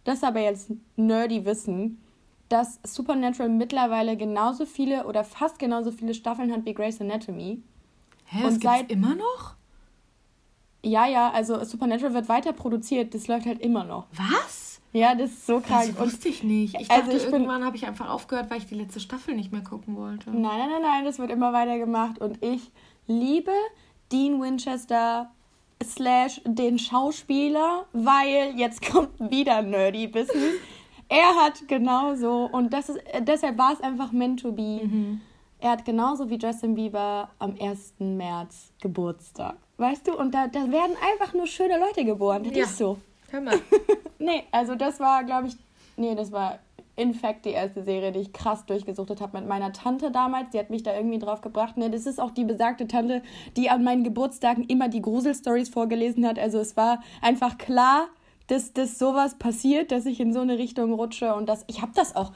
das 0.04 0.24
aber 0.24 0.40
jetzt 0.40 0.70
nerdy 0.96 1.44
Wissen, 1.44 2.02
dass 2.48 2.80
Supernatural 2.82 3.50
mittlerweile 3.50 4.16
genauso 4.16 4.64
viele 4.64 5.06
oder 5.06 5.22
fast 5.22 5.58
genauso 5.58 5.92
viele 5.92 6.14
Staffeln 6.14 6.50
hat 6.50 6.64
wie 6.64 6.72
Grey's 6.72 7.00
Anatomy. 7.00 7.62
Hä, 8.24 8.46
und 8.46 8.62
seit 8.62 8.90
immer 8.90 9.14
noch? 9.14 9.54
Ja, 10.82 11.06
ja, 11.06 11.30
also 11.30 11.62
Supernatural 11.64 12.14
wird 12.14 12.28
weiter 12.30 12.54
produziert, 12.54 13.12
das 13.12 13.26
läuft 13.26 13.46
halt 13.46 13.60
immer 13.60 13.84
noch. 13.84 14.06
Was? 14.12 14.67
Ja, 14.92 15.14
das 15.14 15.30
ist 15.30 15.46
so 15.46 15.60
krank. 15.60 15.94
Das 15.96 15.98
wusste 15.98 16.28
ich 16.28 16.42
nicht. 16.42 16.74
Ich 16.80 16.90
also 16.90 17.10
dachte, 17.10 17.16
ich 17.16 17.32
irgendwann 17.32 17.64
habe 17.64 17.76
ich 17.76 17.86
einfach 17.86 18.08
aufgehört, 18.08 18.50
weil 18.50 18.58
ich 18.58 18.66
die 18.66 18.74
letzte 18.74 19.00
Staffel 19.00 19.34
nicht 19.34 19.52
mehr 19.52 19.62
gucken 19.62 19.96
wollte. 19.96 20.30
Nein, 20.30 20.42
nein, 20.42 20.70
nein, 20.70 20.82
nein, 20.82 21.04
das 21.04 21.18
wird 21.18 21.30
immer 21.30 21.52
weiter 21.52 21.78
gemacht. 21.78 22.18
Und 22.20 22.42
ich 22.42 22.70
liebe 23.06 23.52
Dean 24.10 24.40
Winchester 24.40 25.30
slash 25.82 26.40
den 26.44 26.78
Schauspieler, 26.78 27.86
weil 27.92 28.54
jetzt 28.56 28.82
kommt 28.92 29.30
wieder 29.30 29.62
Nerdy 29.62 30.12
Wissen. 30.14 30.42
er 31.08 31.34
hat 31.36 31.68
genauso, 31.68 32.48
und 32.50 32.72
das 32.72 32.88
ist, 32.88 33.00
deshalb 33.20 33.58
war 33.58 33.72
es 33.72 33.80
einfach 33.80 34.12
meant 34.12 34.40
to 34.40 34.52
be. 34.52 34.80
Mhm. 34.84 35.20
Er 35.60 35.72
hat 35.72 35.84
genauso 35.84 36.30
wie 36.30 36.36
Justin 36.36 36.76
Bieber 36.76 37.30
am 37.40 37.56
1. 37.60 37.94
März 37.98 38.72
Geburtstag. 38.80 39.56
Weißt 39.76 40.06
du? 40.06 40.16
Und 40.16 40.32
da, 40.32 40.46
da 40.46 40.70
werden 40.70 40.96
einfach 41.12 41.34
nur 41.34 41.46
schöne 41.46 41.78
Leute 41.78 42.04
geboren. 42.04 42.44
Das 42.44 42.54
ja. 42.54 42.64
ist 42.64 42.78
so. 42.78 42.98
Hör 43.30 43.40
mal. 43.40 43.60
nee, 44.18 44.44
also 44.50 44.74
das 44.74 45.00
war, 45.00 45.24
glaube 45.24 45.48
ich, 45.48 45.56
nee, 45.96 46.14
das 46.14 46.32
war 46.32 46.58
in 46.98 47.14
fact 47.14 47.44
die 47.44 47.50
erste 47.50 47.84
Serie, 47.84 48.10
die 48.10 48.18
ich 48.18 48.32
krass 48.32 48.66
durchgesuchtet 48.66 49.20
habe 49.20 49.38
mit 49.38 49.48
meiner 49.48 49.72
Tante 49.72 50.10
damals. 50.10 50.50
Die 50.50 50.58
hat 50.58 50.68
mich 50.68 50.82
da 50.82 50.96
irgendwie 50.96 51.20
drauf 51.20 51.40
gebracht. 51.40 51.76
Ne, 51.76 51.90
das 51.90 52.06
ist 52.06 52.20
auch 52.20 52.32
die 52.32 52.44
besagte 52.44 52.88
Tante, 52.88 53.22
die 53.56 53.70
an 53.70 53.84
meinen 53.84 54.02
Geburtstagen 54.02 54.64
immer 54.64 54.88
die 54.88 55.00
Gruselstories 55.00 55.68
vorgelesen 55.68 56.26
hat. 56.26 56.38
Also 56.38 56.58
es 56.58 56.76
war 56.76 57.00
einfach 57.22 57.56
klar, 57.56 58.08
dass, 58.48 58.72
dass 58.72 58.98
sowas 58.98 59.36
passiert, 59.36 59.92
dass 59.92 60.06
ich 60.06 60.18
in 60.18 60.32
so 60.32 60.40
eine 60.40 60.58
Richtung 60.58 60.92
rutsche 60.92 61.34
und 61.34 61.48
dass 61.48 61.64
ich 61.68 61.82
habe 61.82 61.92
das 61.94 62.16
auch, 62.16 62.32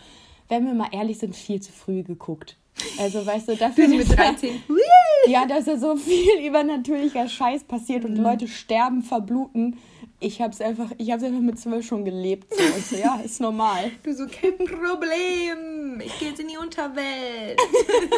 wenn 0.48 0.64
wir 0.64 0.74
mal 0.74 0.90
ehrlich 0.92 1.18
sind, 1.18 1.34
viel 1.34 1.60
zu 1.60 1.72
früh 1.72 2.04
geguckt. 2.04 2.56
Also 3.00 3.26
weißt 3.26 3.48
du, 3.48 3.56
dafür 3.56 3.88
mit 3.88 4.16
13. 4.16 4.62
ja, 5.26 5.44
dass 5.44 5.64
da 5.64 5.76
so 5.76 5.96
viel 5.96 6.46
übernatürlicher 6.46 7.28
Scheiß 7.28 7.64
passiert 7.64 8.04
und 8.04 8.16
mhm. 8.16 8.22
Leute 8.22 8.46
sterben, 8.46 9.02
verbluten 9.02 9.78
ich 10.22 10.40
habe 10.40 10.52
es 10.52 10.60
einfach, 10.60 10.90
ich 10.98 11.10
habe 11.10 11.24
einfach 11.26 11.40
mit 11.40 11.58
zwölf 11.58 11.86
schon 11.86 12.04
gelebt. 12.04 12.52
So. 12.54 12.62
So, 12.80 12.96
ja, 12.96 13.20
ist 13.24 13.40
normal. 13.40 13.90
Du 14.02 14.14
so, 14.14 14.26
kein 14.26 14.56
Problem. 14.58 16.00
Ich 16.04 16.18
gehe 16.18 16.30
jetzt 16.30 16.40
in 16.40 16.48
die 16.48 16.56
Unterwelt. 16.56 17.60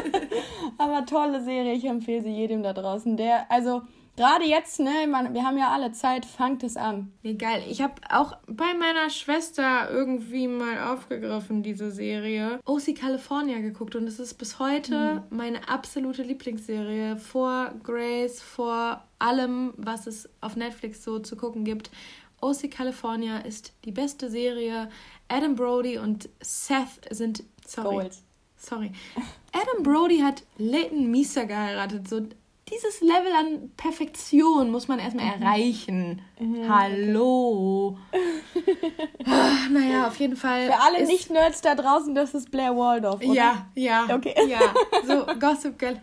Aber 0.78 1.06
tolle 1.06 1.42
Serie, 1.42 1.74
ich 1.74 1.84
empfehle 1.84 2.22
sie 2.22 2.30
jedem 2.30 2.62
da 2.62 2.72
draußen. 2.72 3.16
Der, 3.16 3.50
also 3.50 3.82
Gerade 4.16 4.44
jetzt, 4.44 4.78
ne, 4.78 5.08
man, 5.08 5.34
wir 5.34 5.42
haben 5.44 5.58
ja 5.58 5.70
alle 5.70 5.90
Zeit, 5.90 6.24
fangt 6.24 6.62
es 6.62 6.76
an. 6.76 7.12
Wie 7.22 7.36
geil. 7.36 7.64
Ich 7.68 7.82
habe 7.82 7.94
auch 8.10 8.36
bei 8.46 8.72
meiner 8.78 9.10
Schwester 9.10 9.90
irgendwie 9.90 10.46
mal 10.46 10.92
aufgegriffen, 10.92 11.64
diese 11.64 11.90
Serie. 11.90 12.60
OC 12.64 12.94
California 12.94 13.58
geguckt 13.58 13.96
und 13.96 14.06
es 14.06 14.20
ist 14.20 14.34
bis 14.34 14.60
heute 14.60 15.24
mhm. 15.30 15.36
meine 15.36 15.68
absolute 15.68 16.22
Lieblingsserie. 16.22 17.16
Vor 17.16 17.72
Grace, 17.82 18.40
vor 18.40 19.02
allem, 19.24 19.72
was 19.76 20.06
es 20.06 20.28
auf 20.40 20.56
Netflix 20.56 21.02
so 21.02 21.18
zu 21.18 21.36
gucken 21.36 21.64
gibt. 21.64 21.90
OC 22.40 22.70
California 22.70 23.38
ist 23.38 23.72
die 23.84 23.92
beste 23.92 24.30
Serie. 24.30 24.90
Adam 25.28 25.54
Brody 25.54 25.98
und 25.98 26.28
Seth 26.40 27.08
sind. 27.10 27.42
Sorry. 27.66 27.96
Gold. 27.96 28.12
Sorry. 28.56 28.92
Adam 29.52 29.82
Brody 29.82 30.18
hat 30.18 30.42
Leighton 30.58 31.10
Meester 31.10 31.46
geheiratet. 31.46 32.08
So 32.08 32.20
dieses 32.20 33.00
Level 33.00 33.32
an 33.38 33.70
Perfektion 33.76 34.70
muss 34.70 34.88
man 34.88 34.98
erstmal 34.98 35.26
erreichen. 35.26 36.20
Hallo. 36.68 37.96
Ah, 39.24 39.68
naja, 39.70 40.08
auf 40.08 40.16
jeden 40.16 40.36
Fall. 40.36 40.66
Für 40.66 40.80
alle 40.80 41.06
Nicht-Nerds 41.06 41.60
da 41.60 41.74
draußen, 41.74 42.14
das 42.14 42.34
ist 42.34 42.50
Blair 42.50 42.76
Waldorf, 42.76 43.22
oder? 43.22 43.34
Ja, 43.34 43.66
ja. 43.74 44.08
Okay. 44.12 44.34
Ja, 44.48 44.60
so 45.06 45.26
Gossip 45.38 45.78
Girl. 45.78 46.00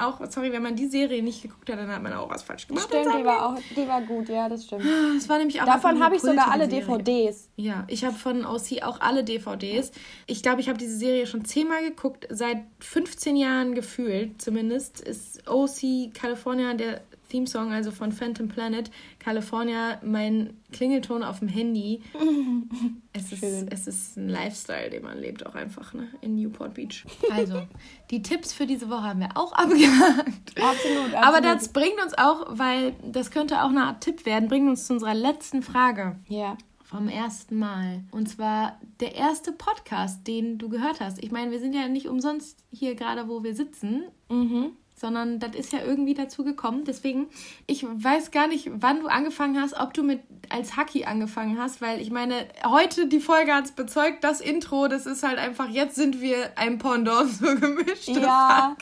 Auch, 0.00 0.20
sorry, 0.30 0.50
wenn 0.52 0.62
man 0.62 0.76
die 0.76 0.86
Serie 0.86 1.22
nicht 1.22 1.42
geguckt 1.42 1.68
hat, 1.70 1.78
dann 1.78 1.90
hat 1.90 2.02
man 2.02 2.12
auch 2.14 2.30
was 2.30 2.42
falsch 2.42 2.66
gemacht. 2.68 2.86
Stimmt, 2.88 3.14
die 3.18 3.24
war, 3.24 3.46
auch, 3.50 3.58
die 3.76 3.86
war 3.86 4.00
gut, 4.00 4.28
ja, 4.28 4.48
das 4.48 4.64
stimmt. 4.64 4.84
Das 5.16 5.28
war 5.28 5.38
nämlich 5.38 5.60
auch 5.60 5.66
Davon 5.66 6.02
habe 6.02 6.16
ich 6.16 6.22
sogar 6.22 6.50
alle 6.50 6.68
Serie. 6.68 6.86
DVDs. 6.86 7.50
Ja, 7.56 7.84
ich 7.88 8.04
habe 8.04 8.16
von 8.16 8.46
OC 8.46 8.82
auch 8.82 9.00
alle 9.00 9.24
DVDs. 9.24 9.92
Ich 10.26 10.42
glaube, 10.42 10.60
ich 10.60 10.68
habe 10.68 10.78
diese 10.78 10.96
Serie 10.96 11.26
schon 11.26 11.44
zehnmal 11.44 11.82
geguckt. 11.82 12.26
Seit 12.30 12.62
15 12.80 13.36
Jahren 13.36 13.74
gefühlt 13.74 14.40
zumindest 14.40 15.00
ist 15.00 15.48
OC 15.48 16.14
California 16.14 16.72
der 16.74 17.02
Theme-Song, 17.30 17.72
also 17.72 17.92
von 17.92 18.10
Phantom 18.10 18.48
Planet, 18.48 18.90
California, 19.20 20.00
mein 20.02 20.54
Klingelton 20.72 21.22
auf 21.22 21.38
dem 21.38 21.48
Handy. 21.48 22.02
Es 23.12 23.32
ist, 23.32 23.40
Schön. 23.40 23.66
es 23.70 23.86
ist 23.88 24.16
ein 24.16 24.28
Lifestyle, 24.28 24.88
den 24.88 25.02
man 25.02 25.18
lebt 25.18 25.44
auch 25.44 25.56
einfach 25.56 25.92
ne? 25.94 26.06
in 26.20 26.36
Newport 26.36 26.74
Beach. 26.74 27.04
Also, 27.32 27.62
die 28.10 28.22
Tipps 28.22 28.52
für 28.52 28.66
diese 28.66 28.88
Woche 28.88 29.02
haben 29.02 29.18
wir 29.20 29.30
auch 29.34 29.52
abgehakt. 29.52 30.28
Absolut, 30.56 31.12
absolut. 31.12 31.14
Aber 31.14 31.40
das 31.40 31.68
bringt 31.72 32.00
uns 32.02 32.16
auch, 32.16 32.46
weil 32.50 32.94
das 33.04 33.32
könnte 33.32 33.62
auch 33.64 33.68
eine 33.70 33.82
Art 33.82 34.02
Tipp 34.02 34.26
werden, 34.26 34.48
bringt 34.48 34.68
uns 34.68 34.86
zu 34.86 34.92
unserer 34.92 35.14
letzten 35.14 35.62
Frage 35.62 36.20
Ja. 36.28 36.56
vom 36.84 37.08
ersten 37.08 37.58
Mal. 37.58 38.04
Und 38.12 38.28
zwar 38.28 38.78
der 39.00 39.16
erste 39.16 39.50
Podcast, 39.52 40.26
den 40.28 40.58
du 40.58 40.68
gehört 40.68 41.00
hast. 41.00 41.22
Ich 41.22 41.32
meine, 41.32 41.50
wir 41.50 41.58
sind 41.58 41.74
ja 41.74 41.88
nicht 41.88 42.06
umsonst 42.08 42.58
hier 42.70 42.94
gerade, 42.94 43.28
wo 43.28 43.42
wir 43.42 43.54
sitzen, 43.56 44.04
Mhm. 44.28 44.70
Sondern 45.00 45.38
das 45.38 45.54
ist 45.54 45.72
ja 45.72 45.78
irgendwie 45.82 46.12
dazu 46.12 46.44
gekommen. 46.44 46.84
Deswegen, 46.84 47.28
ich 47.66 47.86
weiß 47.88 48.32
gar 48.32 48.48
nicht, 48.48 48.70
wann 48.70 49.00
du 49.00 49.06
angefangen 49.06 49.58
hast, 49.58 49.72
ob 49.80 49.94
du 49.94 50.02
mit 50.02 50.20
als 50.50 50.76
Haki 50.76 51.04
angefangen 51.04 51.58
hast, 51.58 51.80
weil 51.80 52.02
ich 52.02 52.10
meine, 52.10 52.34
heute 52.66 53.06
die 53.06 53.20
Folge 53.20 53.54
hat 53.54 53.64
es 53.64 53.72
bezeugt, 53.72 54.22
das 54.22 54.42
Intro, 54.42 54.88
das 54.88 55.06
ist 55.06 55.22
halt 55.22 55.38
einfach, 55.38 55.70
jetzt 55.70 55.94
sind 55.94 56.20
wir 56.20 56.50
ein 56.56 56.76
Pendant 56.76 57.30
so 57.30 57.46
gemischt. 57.56 58.08
Ja, 58.08 58.76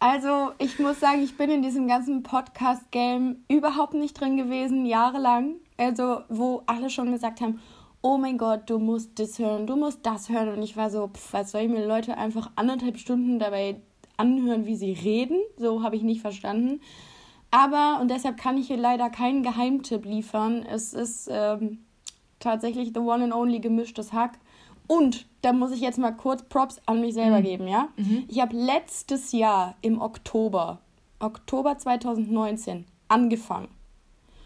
also 0.00 0.52
ich 0.58 0.78
muss 0.78 1.00
sagen, 1.00 1.22
ich 1.22 1.38
bin 1.38 1.50
in 1.50 1.62
diesem 1.62 1.88
ganzen 1.88 2.22
Podcast-Game 2.22 3.44
überhaupt 3.48 3.94
nicht 3.94 4.20
drin 4.20 4.36
gewesen, 4.36 4.84
jahrelang. 4.84 5.54
Also, 5.78 6.20
wo 6.28 6.62
alle 6.66 6.90
schon 6.90 7.10
gesagt 7.10 7.40
haben, 7.40 7.58
oh 8.02 8.18
mein 8.18 8.36
Gott, 8.36 8.68
du 8.68 8.78
musst 8.78 9.18
das 9.18 9.38
hören, 9.38 9.66
du 9.66 9.76
musst 9.76 10.00
das 10.04 10.28
hören. 10.28 10.50
Und 10.50 10.62
ich 10.62 10.76
war 10.76 10.90
so, 10.90 11.08
pff, 11.08 11.32
was 11.32 11.52
soll 11.52 11.62
ich 11.62 11.70
mir 11.70 11.86
Leute 11.86 12.18
einfach 12.18 12.50
anderthalb 12.54 12.98
Stunden 12.98 13.38
dabei 13.38 13.80
anhören, 14.16 14.66
wie 14.66 14.76
sie 14.76 14.92
reden? 14.92 15.38
So 15.56 15.82
habe 15.82 15.96
ich 15.96 16.02
nicht 16.02 16.20
verstanden. 16.20 16.80
Aber, 17.50 17.98
und 18.00 18.10
deshalb 18.10 18.36
kann 18.36 18.58
ich 18.58 18.66
hier 18.66 18.76
leider 18.76 19.10
keinen 19.10 19.42
Geheimtipp 19.42 20.04
liefern, 20.04 20.64
es 20.68 20.92
ist 20.92 21.28
ähm, 21.30 21.78
tatsächlich 22.40 22.90
the 22.92 23.00
one 23.00 23.24
and 23.24 23.32
only 23.32 23.60
gemischtes 23.60 24.12
Hack. 24.12 24.38
Und 24.86 25.26
da 25.42 25.52
muss 25.52 25.72
ich 25.72 25.80
jetzt 25.80 25.98
mal 25.98 26.12
kurz 26.12 26.42
Props 26.42 26.80
an 26.86 27.00
mich 27.00 27.14
selber 27.14 27.40
geben, 27.42 27.68
ja? 27.68 27.88
Ich 28.28 28.40
habe 28.40 28.56
letztes 28.56 29.32
Jahr 29.32 29.76
im 29.82 30.00
Oktober, 30.00 30.80
Oktober 31.20 31.78
2019, 31.78 32.84
angefangen. 33.08 33.68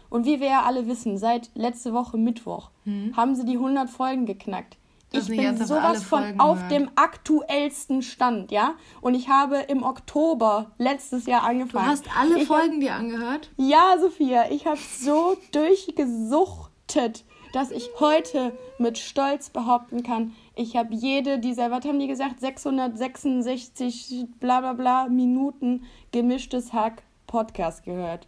Und 0.09 0.25
wie 0.25 0.39
wir 0.39 0.47
ja 0.47 0.63
alle 0.63 0.87
wissen, 0.87 1.17
seit 1.17 1.51
letzte 1.55 1.93
Woche 1.93 2.17
Mittwoch 2.17 2.71
haben 3.15 3.35
sie 3.35 3.45
die 3.45 3.57
100 3.57 3.89
Folgen 3.89 4.25
geknackt. 4.25 4.77
Du 5.11 5.17
Ich 5.19 5.27
bin 5.27 5.57
sowas 5.57 6.03
von 6.03 6.21
Folgen 6.21 6.39
auf 6.39 6.57
gehört. 6.57 6.71
dem 6.71 6.91
aktuellsten 6.95 8.03
Stand, 8.03 8.51
ja? 8.51 8.75
Und 9.01 9.15
ich 9.15 9.27
habe 9.27 9.57
im 9.57 9.81
Oktober 9.81 10.71
letztes 10.77 11.25
Jahr 11.25 11.41
Du 11.41 11.47
angefangen. 11.47 11.87
hast 11.87 12.05
alle 12.15 12.35
ich 12.41 12.49
hab- 12.49 12.59
Folgen 12.59 12.79
dir 12.79 12.93
angehört? 12.93 13.49
ja, 13.57 13.95
Sophia, 13.99 14.51
ich 14.51 14.67
habe 14.67 14.77
so 14.77 15.35
durchgesuchtet, 15.51 17.25
dass 17.53 17.71
ich 17.71 17.89
heute 17.99 18.55
mit 18.77 18.99
Stolz 18.99 19.49
behaupten 19.49 20.03
kann, 20.03 20.33
ich 20.55 20.75
habe 20.77 20.93
jede 20.93 21.39
dieser, 21.39 21.71
was 21.71 21.85
haben 21.85 21.97
die 21.99 22.07
gesagt, 22.07 22.39
666 22.39 24.27
bla 24.39 24.59
bla 24.61 24.73
bla 24.73 25.07
Minuten 25.07 25.85
gemischtes 26.11 26.71
Hack 26.73 27.01
Podcast 27.25 27.83
gehört. 27.83 28.27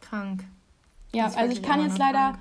Krank. 0.00 0.44
Ja, 1.14 1.26
also 1.36 1.52
ich 1.52 1.62
kann 1.62 1.80
jetzt 1.82 1.98
leider, 1.98 2.18
krank. 2.32 2.38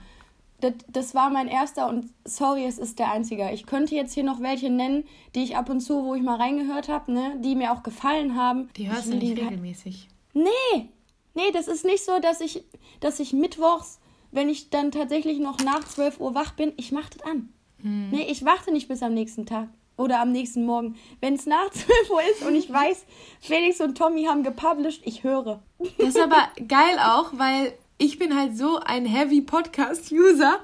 Das, 0.64 0.74
das 0.88 1.16
war 1.16 1.30
mein 1.30 1.48
erster 1.48 1.88
und 1.88 2.10
sorry, 2.26 2.66
es 2.66 2.78
ist 2.78 3.00
der 3.00 3.12
einzige. 3.12 3.52
Ich 3.52 3.66
könnte 3.66 3.96
jetzt 3.96 4.14
hier 4.14 4.24
noch 4.24 4.42
welche 4.42 4.70
nennen, 4.70 5.04
die 5.36 5.44
ich 5.44 5.58
ab 5.58 5.70
und 5.70 5.82
zu, 5.82 6.06
wo 6.06 6.16
ich 6.16 6.24
mal 6.24 6.38
reingehört 6.38 6.90
habe, 6.90 7.12
ne, 7.12 7.36
die 7.40 7.56
mir 7.56 7.74
auch 7.74 7.84
gefallen 7.84 8.36
haben. 8.36 8.70
Die 8.78 8.90
hörst 8.90 9.08
du 9.08 9.16
nicht 9.16 9.38
den 9.38 9.48
regelmäßig. 9.48 10.08
Nee, 10.34 10.90
nee, 11.34 11.52
das 11.52 11.68
ist 11.68 11.86
nicht 11.86 12.04
so, 12.04 12.20
dass 12.20 12.42
ich, 12.42 12.64
dass 13.00 13.20
ich 13.20 13.34
mittwochs, 13.34 14.00
wenn 14.32 14.50
ich 14.50 14.70
dann 14.70 14.92
tatsächlich 14.92 15.40
noch 15.40 15.60
nach 15.60 15.84
12 15.84 16.20
Uhr 16.20 16.34
wach 16.34 16.54
bin, 16.54 16.74
ich 16.78 16.92
mach 16.92 17.10
das 17.10 17.24
an. 17.24 17.50
Nee, 17.86 18.28
ich 18.30 18.46
warte 18.46 18.72
nicht 18.72 18.88
bis 18.88 19.04
am 19.04 19.14
nächsten 19.14 19.46
Tag 19.46 19.68
oder 19.98 20.22
am 20.22 20.32
nächsten 20.32 20.66
Morgen. 20.66 20.96
Wenn 21.20 21.34
es 21.34 21.46
nach 21.46 21.70
12 21.72 22.10
Uhr 22.10 22.22
ist 22.32 22.48
und 22.48 22.56
ich 22.56 22.72
weiß, 22.72 23.06
Felix 23.42 23.82
und 23.82 23.98
Tommy 23.98 24.24
haben 24.24 24.44
gepublished, 24.44 25.02
ich 25.04 25.24
höre. 25.24 25.62
Das 25.98 26.10
ist 26.10 26.20
aber 26.20 26.48
geil 26.68 26.98
auch, 27.00 27.32
weil 27.34 27.74
ich 27.98 28.20
bin 28.20 28.36
halt 28.36 28.58
so 28.58 28.80
ein 28.80 29.06
Heavy 29.06 29.42
Podcast-User. 29.42 30.60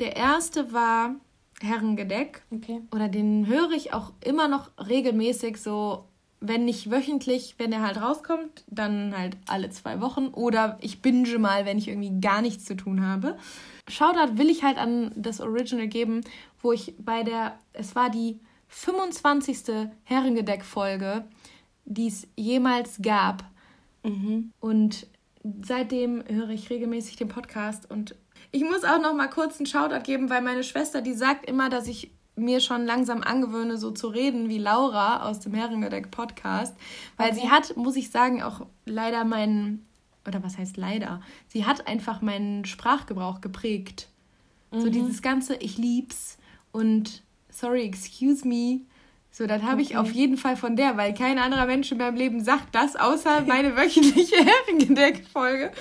Der 0.00 0.16
erste 0.16 0.72
war 0.72 1.14
Herrengedeck. 1.60 2.42
Okay. 2.50 2.80
Oder 2.92 3.08
den 3.08 3.46
höre 3.46 3.72
ich 3.72 3.92
auch 3.92 4.12
immer 4.22 4.48
noch 4.48 4.70
regelmäßig 4.78 5.58
so, 5.58 6.04
wenn 6.40 6.64
nicht 6.64 6.90
wöchentlich, 6.90 7.54
wenn 7.58 7.72
er 7.72 7.82
halt 7.82 8.00
rauskommt, 8.00 8.64
dann 8.66 9.16
halt 9.16 9.36
alle 9.46 9.70
zwei 9.70 10.00
Wochen. 10.00 10.28
Oder 10.28 10.78
ich 10.80 11.00
binge 11.00 11.38
mal, 11.38 11.64
wenn 11.64 11.78
ich 11.78 11.88
irgendwie 11.88 12.20
gar 12.20 12.42
nichts 12.42 12.64
zu 12.64 12.76
tun 12.76 13.06
habe. 13.06 13.36
Shoutout 13.88 14.38
will 14.38 14.50
ich 14.50 14.62
halt 14.62 14.78
an 14.78 15.12
das 15.14 15.40
Original 15.40 15.88
geben, 15.88 16.22
wo 16.60 16.72
ich 16.72 16.94
bei 16.98 17.22
der, 17.22 17.58
es 17.72 17.94
war 17.94 18.10
die 18.10 18.40
25. 18.68 19.88
Herrengedeck-Folge, 20.04 21.24
die 21.84 22.08
es 22.08 22.26
jemals 22.36 23.00
gab. 23.00 23.44
Und 24.60 25.06
seitdem 25.62 26.24
höre 26.26 26.50
ich 26.50 26.70
regelmäßig 26.70 27.16
den 27.16 27.28
Podcast 27.28 27.90
und 27.90 28.16
ich 28.50 28.62
muss 28.62 28.84
auch 28.84 29.00
noch 29.00 29.14
mal 29.14 29.28
kurz 29.28 29.58
einen 29.58 29.66
Shoutout 29.66 30.04
geben, 30.04 30.30
weil 30.30 30.42
meine 30.42 30.64
Schwester, 30.64 31.02
die 31.02 31.14
sagt 31.14 31.48
immer, 31.48 31.68
dass 31.68 31.86
ich 31.86 32.10
mir 32.36 32.60
schon 32.60 32.84
langsam 32.84 33.22
angewöhne, 33.22 33.76
so 33.76 33.90
zu 33.90 34.08
reden 34.08 34.48
wie 34.48 34.58
Laura 34.58 35.28
aus 35.28 35.40
dem 35.40 35.54
Herrengedeck 35.54 36.10
Podcast, 36.10 36.74
weil 37.16 37.34
sie 37.34 37.48
hat, 37.48 37.76
muss 37.76 37.96
ich 37.96 38.10
sagen, 38.10 38.42
auch 38.42 38.66
leider 38.86 39.24
meinen 39.24 39.86
oder 40.26 40.42
was 40.42 40.58
heißt 40.58 40.76
leider, 40.76 41.20
sie 41.48 41.66
hat 41.66 41.86
einfach 41.86 42.22
meinen 42.22 42.64
Sprachgebrauch 42.64 43.40
geprägt. 43.40 44.08
So 44.72 44.88
dieses 44.88 45.22
ganze 45.22 45.54
ich 45.54 45.78
lieb's 45.78 46.36
und 46.72 47.22
sorry, 47.48 47.82
excuse 47.84 48.46
me. 48.46 48.80
So, 49.36 49.48
das 49.48 49.62
habe 49.62 49.82
ich 49.82 49.96
auf 49.96 50.12
jeden 50.12 50.36
Fall 50.36 50.56
von 50.56 50.76
der, 50.76 50.96
weil 50.96 51.12
kein 51.12 51.40
anderer 51.40 51.66
Mensch 51.66 51.90
in 51.90 51.98
meinem 51.98 52.14
Leben 52.14 52.44
sagt 52.44 52.72
das, 52.72 52.94
außer 52.94 53.40
meine 53.48 53.76
wöchentliche 53.76 54.36
Herrengedeck-Folge. 54.36 55.72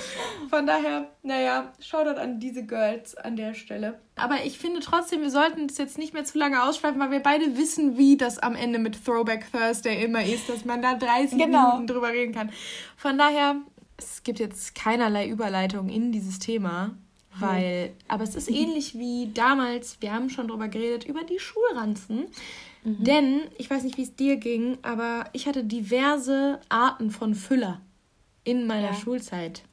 Von 0.49 0.65
daher, 0.65 1.11
naja, 1.21 1.71
Shoutout 1.79 2.19
an 2.19 2.39
diese 2.39 2.65
Girls 2.65 3.15
an 3.15 3.35
der 3.35 3.53
Stelle. 3.53 3.99
Aber 4.15 4.43
ich 4.43 4.57
finde 4.57 4.79
trotzdem, 4.79 5.21
wir 5.21 5.29
sollten 5.29 5.67
es 5.67 5.77
jetzt 5.77 5.99
nicht 5.99 6.15
mehr 6.15 6.23
zu 6.23 6.39
lange 6.39 6.63
ausschweifen, 6.63 6.99
weil 6.99 7.11
wir 7.11 7.19
beide 7.19 7.55
wissen, 7.55 7.95
wie 7.95 8.17
das 8.17 8.39
am 8.39 8.55
Ende 8.55 8.79
mit 8.79 9.05
Throwback 9.05 9.45
Thursday 9.51 10.03
immer 10.03 10.23
ist, 10.25 10.49
dass 10.49 10.65
man 10.65 10.81
da 10.81 10.95
30 10.95 11.37
Genau. 11.37 11.67
Minuten 11.73 11.85
drüber 11.85 12.09
reden 12.09 12.33
kann. 12.33 12.49
Von 12.97 13.19
daher, 13.19 13.57
es 13.97 14.23
gibt 14.23 14.39
jetzt 14.39 14.73
keinerlei 14.73 15.27
Überleitung 15.27 15.89
in 15.89 16.11
dieses 16.11 16.39
Thema. 16.39 16.97
Weil, 17.39 17.93
aber 18.07 18.23
es 18.23 18.35
ist 18.35 18.49
ähnlich 18.49 18.95
wie 18.97 19.31
damals, 19.33 19.97
wir 20.01 20.13
haben 20.13 20.29
schon 20.29 20.47
drüber 20.47 20.67
geredet, 20.67 21.05
über 21.05 21.23
die 21.23 21.39
Schulranzen. 21.39 22.25
Denn, 22.85 23.41
ich 23.57 23.69
weiß 23.69 23.83
nicht, 23.83 23.97
wie 23.97 24.03
es 24.03 24.15
dir 24.15 24.35
ging, 24.35 24.77
aber 24.81 25.25
ich 25.31 25.47
hatte 25.47 25.63
diverse 25.63 26.59
Arten 26.67 27.11
von 27.11 27.33
Füller 27.33 27.79
in 28.43 28.67
meiner 28.67 28.89
Ja. 28.89 28.93
Schulzeit. 28.93 29.63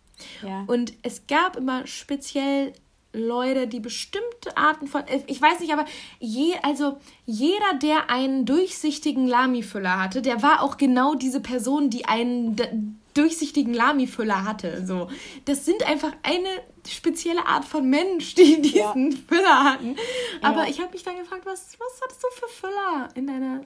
Ja. 0.46 0.62
Und 0.68 0.92
es 1.02 1.26
gab 1.26 1.56
immer 1.56 1.86
speziell 1.88 2.72
Leute, 3.12 3.66
die 3.66 3.80
bestimmte 3.80 4.56
Arten 4.56 4.86
von. 4.86 5.02
äh, 5.08 5.22
Ich 5.26 5.42
weiß 5.42 5.58
nicht, 5.58 5.72
aber 5.72 5.84
je, 6.20 6.52
also 6.62 6.98
jeder, 7.26 7.74
der 7.82 8.10
einen 8.10 8.46
durchsichtigen 8.46 9.26
Lami-Füller 9.26 10.00
hatte, 10.00 10.22
der 10.22 10.42
war 10.42 10.62
auch 10.62 10.76
genau 10.76 11.16
diese 11.16 11.40
Person, 11.40 11.90
die 11.90 12.04
einen 12.04 13.00
durchsichtigen 13.14 13.74
Lami-Füller 13.74 14.44
hatte. 14.44 14.86
So. 14.86 15.08
Das 15.46 15.64
sind 15.66 15.82
einfach 15.88 16.12
eine 16.22 16.48
spezielle 16.88 17.46
Art 17.46 17.64
von 17.64 17.88
Mensch, 17.88 18.34
die 18.34 18.60
diesen 18.62 19.12
Füller 19.12 19.64
hatten. 19.64 19.96
Aber 20.42 20.62
Ja. 20.64 20.68
ich 20.68 20.80
habe 20.80 20.92
mich 20.92 21.02
dann 21.02 21.16
gefragt, 21.16 21.46
was, 21.46 21.76
was 21.78 22.00
hattest 22.02 22.22
du 22.22 22.28
für 22.34 22.48
Füller 22.48 23.08
in 23.14 23.26
deiner 23.26 23.62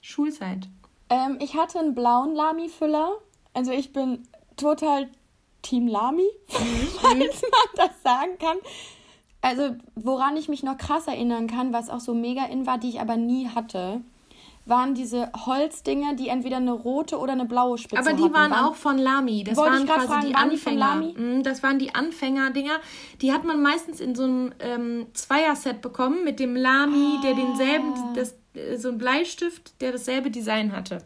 Schulzeit? 0.00 0.68
Ähm, 1.10 1.38
ich 1.40 1.54
hatte 1.54 1.78
einen 1.78 1.94
blauen 1.94 2.34
Lami-Füller. 2.34 3.18
Also 3.54 3.72
ich 3.72 3.92
bin 3.92 4.26
total 4.56 5.08
Team 5.62 5.86
Lami, 5.88 6.28
falls 6.48 7.42
man 7.42 7.68
das 7.88 8.02
sagen 8.02 8.38
kann. 8.38 8.58
Also, 9.42 9.76
woran 9.94 10.36
ich 10.36 10.48
mich 10.48 10.62
noch 10.64 10.76
krass 10.76 11.06
erinnern 11.06 11.46
kann, 11.46 11.72
was 11.72 11.88
auch 11.90 12.00
so 12.00 12.14
mega 12.14 12.44
in 12.46 12.66
war, 12.66 12.78
die 12.78 12.88
ich 12.88 13.00
aber 13.00 13.16
nie 13.16 13.48
hatte, 13.48 14.00
waren 14.66 14.94
diese 14.94 15.30
Holzdinger, 15.46 16.14
die 16.14 16.28
entweder 16.28 16.56
eine 16.58 16.72
rote 16.72 17.18
oder 17.18 17.32
eine 17.32 17.44
blaue 17.46 17.78
Spitze 17.78 17.98
Aber 17.98 18.12
die 18.12 18.24
hatten. 18.24 18.34
waren 18.34 18.52
auch 18.52 18.74
von 18.74 18.98
Lami. 18.98 19.44
Das 19.44 19.56
Wollte 19.56 19.72
waren 19.74 19.86
quasi 19.86 20.06
fragen, 20.08 20.26
die 20.26 20.34
waren 20.34 20.48
die 20.50 20.54
Anfänger. 20.56 20.78
Lamy? 20.78 21.14
Mm, 21.16 21.42
Das 21.44 21.62
waren 21.62 21.78
die 21.78 21.94
Anfänger-Dinger. 21.94 22.74
Die 23.22 23.32
hat 23.32 23.44
man 23.44 23.62
meistens 23.62 24.00
in 24.00 24.14
so 24.14 24.24
einem 24.24 24.52
ähm, 24.60 25.06
Zweier-Set 25.14 25.80
bekommen 25.80 26.24
mit 26.24 26.38
dem 26.40 26.56
Lami, 26.56 27.18
der 27.22 27.34
denselben, 27.34 27.92
Ah. 27.94 28.12
das, 28.14 28.34
äh, 28.54 28.76
so 28.76 28.88
ein 28.88 28.98
Bleistift, 28.98 29.80
der 29.80 29.92
dasselbe 29.92 30.30
Design 30.30 30.72
hatte. 30.72 30.98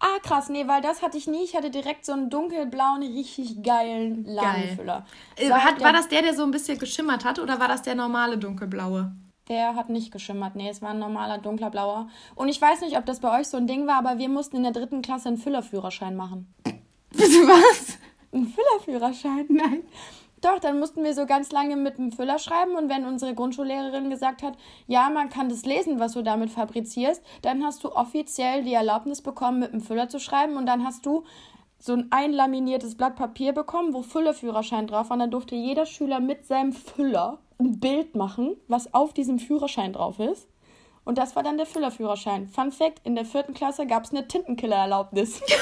Ah, 0.00 0.20
krass, 0.22 0.48
nee, 0.48 0.68
weil 0.68 0.80
das 0.80 1.02
hatte 1.02 1.18
ich 1.18 1.26
nie. 1.26 1.42
Ich 1.42 1.56
hatte 1.56 1.70
direkt 1.70 2.06
so 2.06 2.12
einen 2.12 2.30
dunkelblauen, 2.30 3.02
richtig 3.02 3.64
geilen 3.64 4.24
Lami-Füller. 4.26 5.04
Äh, 5.34 5.50
War 5.50 5.64
Hat, 5.64 5.80
der- 5.80 5.86
war 5.86 5.92
das 5.92 6.06
der, 6.06 6.22
der 6.22 6.34
so 6.34 6.44
ein 6.44 6.52
bisschen 6.52 6.78
geschimmert 6.78 7.24
hat 7.24 7.40
oder 7.40 7.58
war 7.58 7.66
das 7.66 7.82
der 7.82 7.96
normale 7.96 8.38
dunkelblaue? 8.38 9.10
Der 9.48 9.74
hat 9.74 9.88
nicht 9.88 10.12
geschimmert. 10.12 10.56
Nee, 10.56 10.68
es 10.68 10.82
war 10.82 10.90
ein 10.90 10.98
normaler 10.98 11.38
dunkler 11.38 11.70
blauer. 11.70 12.08
Und 12.34 12.48
ich 12.48 12.60
weiß 12.60 12.82
nicht, 12.82 12.98
ob 12.98 13.06
das 13.06 13.20
bei 13.20 13.40
euch 13.40 13.48
so 13.48 13.56
ein 13.56 13.66
Ding 13.66 13.86
war, 13.86 13.96
aber 13.96 14.18
wir 14.18 14.28
mussten 14.28 14.56
in 14.56 14.62
der 14.62 14.72
dritten 14.72 15.02
Klasse 15.02 15.28
einen 15.28 15.38
Füllerführerschein 15.38 16.16
machen. 16.16 16.52
Was? 17.12 17.98
Ein 18.32 18.46
Füllerführerschein? 18.46 19.46
Nein. 19.48 19.82
Doch, 20.40 20.60
dann 20.60 20.78
mussten 20.78 21.02
wir 21.02 21.14
so 21.14 21.26
ganz 21.26 21.50
lange 21.50 21.74
mit 21.74 21.98
dem 21.98 22.12
Füller 22.12 22.38
schreiben 22.38 22.76
und 22.76 22.88
wenn 22.88 23.04
unsere 23.06 23.34
Grundschullehrerin 23.34 24.08
gesagt 24.08 24.42
hat, 24.42 24.56
ja, 24.86 25.10
man 25.10 25.30
kann 25.30 25.48
das 25.48 25.64
lesen, 25.64 25.98
was 25.98 26.12
du 26.12 26.22
damit 26.22 26.50
fabrizierst, 26.50 27.22
dann 27.42 27.64
hast 27.64 27.82
du 27.82 27.90
offiziell 27.90 28.62
die 28.62 28.74
Erlaubnis 28.74 29.20
bekommen, 29.20 29.58
mit 29.58 29.72
dem 29.72 29.80
Füller 29.80 30.08
zu 30.08 30.20
schreiben 30.20 30.56
und 30.56 30.66
dann 30.66 30.84
hast 30.84 31.04
du 31.06 31.24
so 31.78 31.92
ein 31.92 32.08
einlaminiertes 32.10 32.96
Blatt 32.96 33.16
Papier 33.16 33.52
bekommen, 33.52 33.94
wo 33.94 34.02
Füllerführerschein 34.02 34.86
drauf 34.86 35.10
war. 35.10 35.14
Und 35.14 35.20
dann 35.20 35.30
durfte 35.30 35.54
jeder 35.54 35.86
Schüler 35.86 36.20
mit 36.20 36.46
seinem 36.46 36.72
Füller 36.72 37.38
ein 37.58 37.78
Bild 37.78 38.14
machen, 38.14 38.56
was 38.68 38.92
auf 38.94 39.12
diesem 39.12 39.38
Führerschein 39.38 39.92
drauf 39.92 40.18
ist. 40.18 40.48
Und 41.04 41.18
das 41.18 41.36
war 41.36 41.42
dann 41.42 41.56
der 41.56 41.66
Füllerführerschein. 41.66 42.48
Fun 42.48 42.70
Fact: 42.72 43.00
In 43.04 43.14
der 43.14 43.24
vierten 43.24 43.54
Klasse 43.54 43.86
gab 43.86 44.04
es 44.04 44.10
eine 44.10 44.26
Tintenkiller-Erlaubnis. 44.28 45.40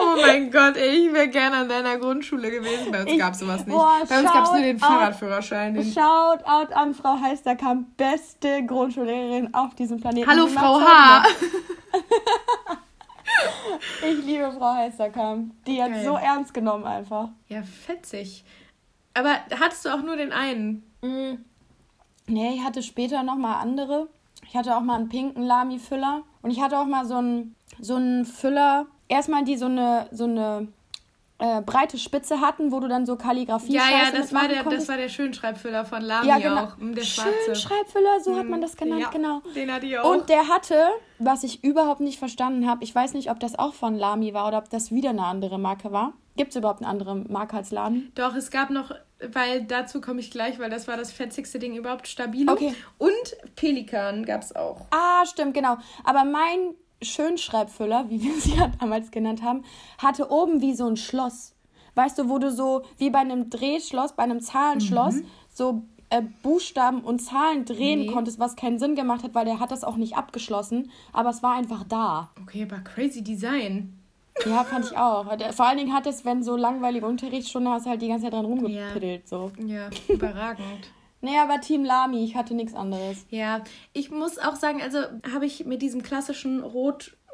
Oh 0.00 0.20
mein 0.20 0.50
Gott, 0.50 0.76
ey, 0.76 1.06
ich 1.08 1.12
wäre 1.12 1.28
gerne 1.28 1.56
an 1.56 1.68
deiner 1.68 1.98
Grundschule 1.98 2.50
gewesen. 2.50 2.92
Bei 2.92 3.02
uns 3.02 3.18
gab 3.18 3.32
es 3.32 3.40
sowas 3.40 3.66
nicht. 3.66 3.74
Boah, 3.76 3.98
Bei 4.08 4.20
uns 4.20 4.32
gab 4.32 4.44
es 4.44 4.52
nur 4.52 4.60
den. 4.60 4.78
Fahrradführerschein. 4.78 5.74
Den 5.74 5.92
Shoutout 5.92 6.72
an 6.72 6.94
Frau 6.94 7.18
Heisterkamp, 7.20 7.96
beste 7.96 8.64
Grundschullehrerin 8.64 9.52
auf 9.54 9.74
diesem 9.74 9.98
Planeten. 10.00 10.28
Hallo 10.30 10.46
Frau 10.46 10.80
H. 10.80 11.24
Ich 14.02 14.24
liebe 14.24 14.50
Frau 14.52 14.74
Heisterkamp. 14.74 15.52
Die 15.66 15.82
hat 15.82 15.90
Geil. 15.90 16.04
so 16.04 16.16
ernst 16.16 16.54
genommen 16.54 16.84
einfach. 16.84 17.30
Ja, 17.48 17.62
fetzig. 17.62 18.44
Aber 19.14 19.36
hattest 19.58 19.84
du 19.84 19.88
auch 19.90 20.02
nur 20.02 20.16
den 20.16 20.32
einen? 20.32 20.84
Nee, 22.26 22.54
ich 22.54 22.62
hatte 22.62 22.82
später 22.82 23.22
nochmal 23.22 23.62
andere. 23.62 24.08
Ich 24.46 24.56
hatte 24.56 24.76
auch 24.76 24.82
mal 24.82 24.96
einen 24.96 25.08
pinken 25.08 25.42
Lami-Füller. 25.42 26.22
Und 26.42 26.50
ich 26.50 26.60
hatte 26.60 26.78
auch 26.78 26.86
mal 26.86 27.04
so 27.04 27.16
einen, 27.16 27.54
so 27.80 27.96
einen 27.96 28.24
Füller. 28.24 28.86
Erstmal 29.08 29.44
die 29.44 29.56
so 29.56 29.66
eine, 29.66 30.08
so 30.12 30.24
eine 30.24 30.68
äh, 31.38 31.60
breite 31.62 31.98
Spitze 31.98 32.40
hatten, 32.40 32.72
wo 32.72 32.80
du 32.80 32.88
dann 32.88 33.06
so 33.06 33.16
Kalligrafie 33.16 33.72
Ja, 33.72 33.82
ja, 33.90 34.10
das 34.10 34.32
war, 34.32 34.48
der, 34.48 34.56
das 34.56 34.64
konntest. 34.64 34.88
war 34.88 34.96
der 34.96 35.08
Schönschreibfüller 35.08 35.84
von 35.84 36.02
Lami 36.02 36.26
ja, 36.28 36.38
genau. 36.38 36.64
auch. 36.64 36.76
Mm, 36.78 36.94
Der 36.94 37.02
Schön 37.04 37.24
schwarze. 37.44 37.54
Schreibfüller, 37.60 38.20
so 38.20 38.36
hat 38.36 38.46
man 38.48 38.60
das 38.60 38.76
genannt, 38.76 39.02
ja, 39.02 39.10
genau. 39.10 39.40
Den 39.54 39.72
hatte 39.72 39.86
ich 39.86 39.98
auch. 39.98 40.10
Und 40.10 40.28
der 40.28 40.48
hatte, 40.48 40.88
was 41.20 41.44
ich 41.44 41.62
überhaupt 41.62 42.00
nicht 42.00 42.18
verstanden 42.18 42.68
habe, 42.68 42.82
ich 42.82 42.92
weiß 42.94 43.14
nicht, 43.14 43.30
ob 43.30 43.38
das 43.38 43.58
auch 43.58 43.74
von 43.74 43.94
Lami 43.94 44.34
war 44.34 44.48
oder 44.48 44.58
ob 44.58 44.68
das 44.70 44.90
wieder 44.90 45.10
eine 45.10 45.24
andere 45.24 45.58
Marke 45.58 45.92
war. 45.92 46.12
Gibt 46.36 46.50
es 46.50 46.56
überhaupt 46.56 46.80
eine 46.82 46.88
andere 46.88 47.14
Marke 47.16 47.56
als 47.56 47.70
Lami? 47.70 48.10
Doch, 48.14 48.34
es 48.34 48.50
gab 48.50 48.70
noch, 48.70 48.92
weil 49.32 49.64
dazu 49.64 50.00
komme 50.00 50.20
ich 50.20 50.30
gleich, 50.30 50.58
weil 50.60 50.70
das 50.70 50.86
war 50.88 50.96
das 50.96 51.10
fetzigste 51.12 51.58
Ding 51.58 51.74
überhaupt, 51.76 52.06
Stabilo. 52.08 52.52
Okay. 52.52 52.74
Und 52.98 53.54
Pelikan 53.56 54.24
gab 54.24 54.42
es 54.42 54.54
auch. 54.54 54.86
Ah, 54.90 55.24
stimmt, 55.26 55.54
genau. 55.54 55.78
Aber 56.04 56.24
mein 56.24 56.74
Schönschreibfüller, 57.02 58.06
wie 58.08 58.22
wir 58.22 58.34
sie 58.40 58.54
ja 58.54 58.70
damals 58.80 59.10
genannt 59.10 59.42
haben, 59.42 59.64
hatte 59.98 60.30
oben 60.30 60.60
wie 60.60 60.74
so 60.74 60.86
ein 60.86 60.96
Schloss. 60.96 61.54
Weißt 61.94 62.18
du, 62.18 62.28
wo 62.28 62.38
du 62.38 62.50
so 62.52 62.82
wie 62.96 63.10
bei 63.10 63.18
einem 63.18 63.50
Drehschloss, 63.50 64.12
bei 64.14 64.22
einem 64.22 64.40
Zahlenschloss, 64.40 65.16
so 65.52 65.82
äh, 66.10 66.22
Buchstaben 66.42 67.00
und 67.02 67.18
Zahlen 67.20 67.64
drehen 67.64 68.00
Nee. 68.02 68.06
konntest, 68.06 68.38
was 68.38 68.56
keinen 68.56 68.78
Sinn 68.78 68.94
gemacht 68.94 69.24
hat, 69.24 69.34
weil 69.34 69.44
der 69.44 69.58
hat 69.60 69.70
das 69.72 69.84
auch 69.84 69.96
nicht 69.96 70.16
abgeschlossen. 70.16 70.90
Aber 71.12 71.30
es 71.30 71.42
war 71.42 71.54
einfach 71.56 71.84
da. 71.84 72.30
Okay, 72.40 72.62
aber 72.70 72.78
crazy 72.82 73.22
Design. 73.22 73.94
Ja, 74.46 74.62
fand 74.62 74.84
ich 74.86 74.96
auch. 74.96 75.34
Der- 75.36 75.52
Vor 75.52 75.66
allen 75.66 75.78
Dingen 75.78 75.92
hat 75.92 76.06
es, 76.06 76.24
wenn 76.24 76.44
so 76.44 76.56
langweilige 76.56 77.04
Unterrichtsstunde 77.06 77.70
hast, 77.70 77.86
halt 77.86 78.00
die 78.00 78.06
ganze 78.08 78.24
Zeit 78.26 78.32
dran 78.34 78.44
rumgepiddelt. 78.44 79.26
So. 79.28 79.50
Ja, 79.66 79.90
überragend. 80.08 80.90
Nee, 81.20 81.38
aber 81.38 81.60
Team 81.60 81.84
Lami, 81.84 82.24
ich 82.24 82.36
hatte 82.36 82.54
nichts 82.54 82.74
anderes. 82.74 83.26
Ja, 83.30 83.64
ich 83.92 84.10
muss 84.10 84.38
auch 84.38 84.54
sagen, 84.54 84.80
also 84.80 84.98
habe 85.32 85.46
ich 85.46 85.64
mit 85.64 85.82
diesem 85.82 86.02
klassischen 86.02 86.62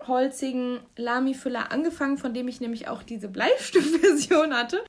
rotholzigen 0.05 0.81
Lami-Füller 0.97 1.73
angefangen, 1.73 2.19
von 2.19 2.35
dem 2.35 2.49
ich 2.49 2.61
nämlich 2.61 2.89
auch 2.89 3.03
diese 3.03 3.29
Bleistiftversion 3.29 4.55
hatte. 4.55 4.83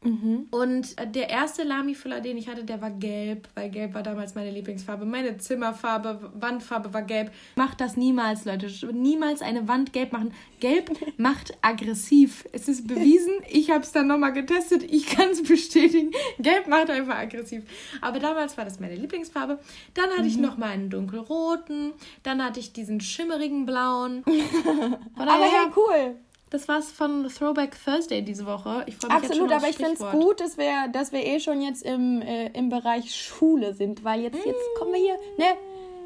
Und 0.52 1.00
äh, 1.00 1.08
der 1.08 1.30
erste 1.30 1.64
Lami-Füller, 1.64 2.22
den 2.22 2.38
ich 2.38 2.48
hatte, 2.48 2.64
der 2.64 2.82
war 2.82 2.92
gelb, 2.92 3.48
weil 3.56 3.70
gelb 3.70 3.94
war 3.94 4.04
damals 4.04 4.36
meine 4.36 4.52
Lieblingsfarbe. 4.52 5.06
Meine 5.06 5.38
Zimmerfarbe, 5.38 6.32
Wandfarbe 6.36 6.94
war 6.94 7.02
gelb. 7.02 7.32
Macht 7.56 7.82
das 7.82 7.98
niemals, 7.98 8.46
Leute. 8.46 8.68
Niemals 8.94 9.42
eine 9.42 9.68
Wand 9.68 9.94
gelb 9.94 10.12
machen. 10.14 10.34
Gelb 10.60 10.92
macht 11.18 11.58
aggressiv. 11.62 12.46
Es 12.52 12.68
ist 12.68 12.88
bewiesen. 12.88 13.34
Ich 13.50 13.72
habe 13.72 13.84
es 13.84 13.92
dann 13.92 14.08
nochmal 14.08 14.34
getestet. 14.34 14.84
Ich 14.84 15.08
kann 15.08 15.30
es 15.30 15.44
bestätigen. 15.44 16.12
Gelb 16.40 16.68
macht 16.68 16.90
einfach 16.90 17.18
aggressiv. 17.18 17.64
Aber 18.02 18.20
damals 18.20 18.58
war 18.58 18.66
das 18.66 18.80
meine 18.80 18.96
Lieblingsfarbe. 18.96 19.60
Dann 19.94 20.10
hatte 20.12 20.28
ich 20.28 20.38
noch 20.38 20.58
mal 20.58 20.70
einen 20.70 20.90
dunkelroten. 20.90 21.94
Dann 22.24 22.44
hatte 22.44 22.60
ich 22.60 22.74
diesen 22.74 23.02
schimmerigen 23.02 23.66
blauen. 23.66 24.24
Von 25.16 25.28
Aber 25.28 25.40
daher, 25.40 25.66
hey, 25.66 25.72
cool. 25.76 26.16
das 26.50 26.68
war's 26.68 26.92
von 26.92 27.28
Throwback 27.28 27.78
Thursday 27.84 28.22
diese 28.22 28.46
Woche. 28.46 28.84
Ich 28.88 28.96
freue 28.98 29.16
mich 29.16 29.30
Absolut, 29.30 29.52
aber 29.52 29.70
ich 29.70 29.78
finde 29.78 29.94
es 29.94 30.12
gut, 30.12 30.40
dass 30.40 30.58
wir, 30.58 30.88
dass 30.92 31.12
wir 31.12 31.26
eh 31.26 31.40
schon 31.40 31.62
jetzt 31.62 31.84
im, 31.84 32.22
äh, 32.22 32.48
im 32.48 32.70
Bereich 32.70 33.16
Schule 33.16 33.74
sind, 33.74 34.04
weil 34.04 34.22
jetzt, 34.22 34.46
jetzt 34.46 34.64
kommen 34.78 34.94
wir 34.94 35.00
hier, 35.00 35.18
ne? 35.38 35.46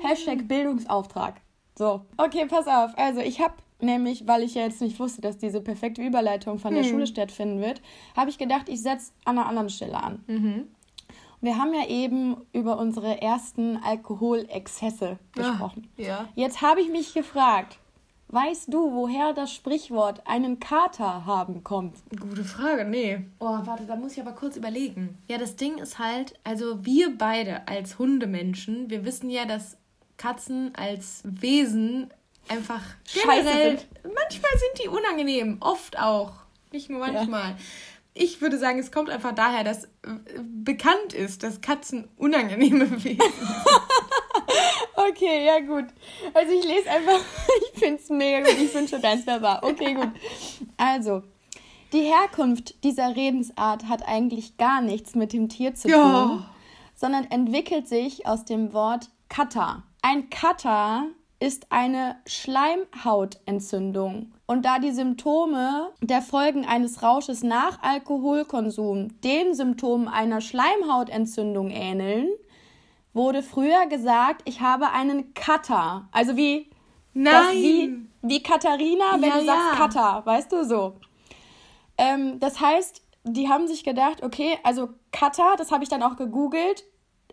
Hashtag 0.02 0.48
Bildungsauftrag. 0.48 1.42
So. 1.78 2.02
Okay, 2.18 2.46
pass 2.46 2.68
auf. 2.68 2.98
Also 2.98 3.22
ich 3.22 3.40
habe 3.42 3.54
nämlich, 3.82 4.28
weil 4.28 4.44
ich 4.44 4.56
ja 4.56 4.64
jetzt 4.64 4.82
nicht 4.82 5.00
wusste, 5.00 5.22
dass 5.22 5.38
diese 5.38 5.62
perfekte 5.62 6.02
Überleitung 6.02 6.60
von 6.60 6.74
der 6.74 6.84
Schule 6.84 7.08
stattfinden 7.08 7.62
wird, 7.62 7.82
habe 8.16 8.30
ich 8.30 8.38
gedacht, 8.38 8.70
ich 8.70 8.82
setze 8.82 9.12
an 9.26 9.38
einer 9.38 9.48
anderen 9.48 9.70
Stelle 9.70 10.02
an. 10.02 10.24
Wir 11.42 11.58
haben 11.58 11.74
ja 11.74 11.88
eben 11.88 12.36
über 12.52 12.78
unsere 12.78 13.22
ersten 13.22 13.78
Alkoholexzesse 13.78 15.20
gesprochen. 15.34 15.88
Ah, 15.98 16.02
ja. 16.02 16.30
Jetzt 16.36 16.62
habe 16.62 16.82
ich 16.82 16.90
mich 16.90 17.14
gefragt, 17.14 17.80
weißt 18.30 18.74
du, 18.74 18.94
woher 18.94 19.34
das 19.34 19.54
Sprichwort 19.54 20.26
einen 20.26 20.60
Kater 20.60 21.26
haben 21.26 21.64
kommt? 21.64 21.98
Gute 22.20 22.44
Frage, 22.44 22.86
nee. 22.86 23.26
Oh, 23.40 23.58
warte, 23.64 23.86
da 23.86 23.96
muss 23.96 24.14
ich 24.14 24.22
aber 24.22 24.34
kurz 24.34 24.56
überlegen. 24.56 25.18
Ja, 25.28 25.38
das 25.38 25.56
Ding 25.56 25.78
ist 25.78 26.00
halt, 26.00 26.34
also 26.44 26.86
wir 26.86 27.18
beide 27.18 27.68
als 27.68 28.00
Hundemenschen, 28.00 28.90
wir 28.90 29.04
wissen 29.06 29.30
ja, 29.30 29.46
dass 29.46 29.78
Katzen 30.18 30.74
als 30.76 31.22
Wesen 31.24 32.14
einfach 32.48 32.82
Scheiße 33.08 33.26
generell, 33.44 33.78
sind. 33.80 33.90
manchmal 34.04 34.52
sind 34.58 34.84
die 34.84 34.88
unangenehm, 34.90 35.58
oft 35.60 36.00
auch. 36.00 36.34
Nicht 36.72 36.90
nur 36.90 37.00
manchmal. 37.00 37.56
Ich 38.14 38.42
würde 38.42 38.58
sagen, 38.58 38.80
es 38.80 38.92
kommt 38.92 39.10
einfach 39.10 39.34
daher, 39.34 39.64
dass 39.64 39.86
äh, 39.86 39.90
bekannt 40.42 41.14
ist, 41.14 41.42
dass 41.44 41.62
Katzen 41.62 42.08
unangenehme 42.18 42.92
Wesen 43.04 43.18
sind. 43.18 43.22
Okay, 44.96 45.46
ja 45.46 45.60
gut. 45.60 45.86
Also 46.34 46.52
ich 46.54 46.64
lese 46.66 46.90
einfach, 46.90 47.20
ich 47.74 47.80
finde 47.80 48.02
es 48.02 48.10
mega 48.10 48.40
gut, 48.42 48.58
ich 48.60 48.74
wünsche, 48.74 49.00
deins 49.00 49.26
wäre 49.26 49.42
wahr. 49.42 49.60
Okay, 49.64 49.94
gut. 49.94 50.10
Also, 50.78 51.24
die 51.94 52.02
Herkunft 52.02 52.84
dieser 52.84 53.16
Redensart 53.16 53.88
hat 53.88 54.08
eigentlich 54.08 54.58
gar 54.58 54.82
nichts 54.82 55.16
mit 55.16 55.34
dem 55.34 55.50
Tier 55.50 55.74
zu 55.76 55.90
Ja. 55.90 55.98
tun, 56.28 56.46
sondern 56.96 57.26
entwickelt 57.32 57.88
sich 57.88 58.28
aus 58.28 58.46
dem 58.46 58.74
Wort 58.74 59.10
Kata. 59.30 59.84
Ein 60.02 60.30
Kata 60.30 61.06
ist 61.40 61.68
eine 61.72 62.18
Schleimhautentzündung. 62.28 64.34
Und 64.46 64.66
da 64.66 64.80
die 64.80 64.92
Symptome 64.92 65.92
der 66.02 66.22
Folgen 66.22 66.66
eines 66.66 67.04
Rausches 67.04 67.44
nach 67.44 67.82
Alkoholkonsum 67.82 69.20
den 69.22 69.54
Symptomen 69.54 70.08
einer 70.08 70.42
Schleimhautentzündung 70.42 71.70
ähneln, 71.70 72.28
wurde 73.14 73.44
früher 73.44 73.88
gesagt, 73.88 74.42
ich 74.46 74.62
habe 74.62 74.92
einen 74.92 75.34
Cutter. 75.34 76.08
Also 76.12 76.36
wie, 76.38 76.70
das, 77.14 77.52
wie, 77.52 77.88
Nein! 77.88 78.12
wie 78.22 78.44
Katharina, 78.44 79.14
wenn 79.20 79.30
Ja, 79.30 79.40
du 79.40 79.46
sagst 79.46 79.68
ja. 79.72 79.76
Cutter, 79.76 80.26
weißt 80.26 80.52
du 80.52 80.64
so. 80.66 80.96
Ähm, 81.98 82.40
das 82.40 82.62
heißt, 82.62 83.02
die 83.24 83.50
haben 83.50 83.68
sich 83.68 83.84
gedacht, 83.84 84.24
okay, 84.24 84.58
also 84.64 84.90
Cutter, 85.12 85.56
das 85.58 85.72
habe 85.72 85.84
ich 85.84 85.90
dann 85.90 86.04
auch 86.04 86.16
gegoogelt, 86.16 86.84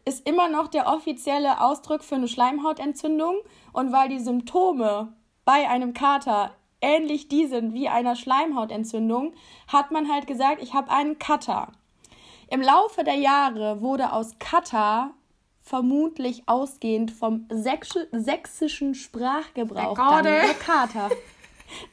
ist 0.05 0.27
immer 0.27 0.49
noch 0.49 0.69
der 0.69 0.87
offizielle 0.89 1.61
Ausdruck 1.61 2.03
für 2.05 2.15
eine 2.17 2.29
Schleimhautentzündung. 2.29 3.37
Und 3.73 3.93
weil 3.93 4.09
die 4.09 4.21
Symptome 4.21 5.13
bei 5.45 5.69
einem 5.69 5.93
Kater 5.95 6.53
ähnlich 6.81 7.29
die 7.29 7.47
sind 7.47 7.73
wie 7.75 7.89
einer 7.89 8.17
Schleimhautentzündung, 8.17 9.35
hat 9.69 9.91
man 9.91 10.11
halt 10.11 10.27
gesagt, 10.27 10.63
ich 10.63 10.75
habe 10.75 10.91
einen 10.91 11.19
Cutter. 11.19 11.73
Im 12.49 12.63
Laufe 12.63 13.03
der 13.03 13.15
Jahre 13.17 13.81
wurde 13.81 14.13
aus 14.13 14.39
Cutter 14.39 15.11
vermutlich 15.67 16.45
ausgehend 16.47 17.11
vom 17.11 17.49
sächsischen 17.51 18.95
Sprachgebrauch 18.95 19.97
dann 19.97 20.25
der 20.25 20.55
Kater. 20.55 21.11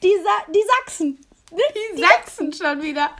Die, 0.02 0.12
Sa 0.22 0.52
die 0.52 0.62
Sachsen. 0.62 1.18
Die, 1.50 1.96
die 1.96 2.00
Sachsen 2.00 2.52
schon 2.52 2.80
wieder. 2.82 3.10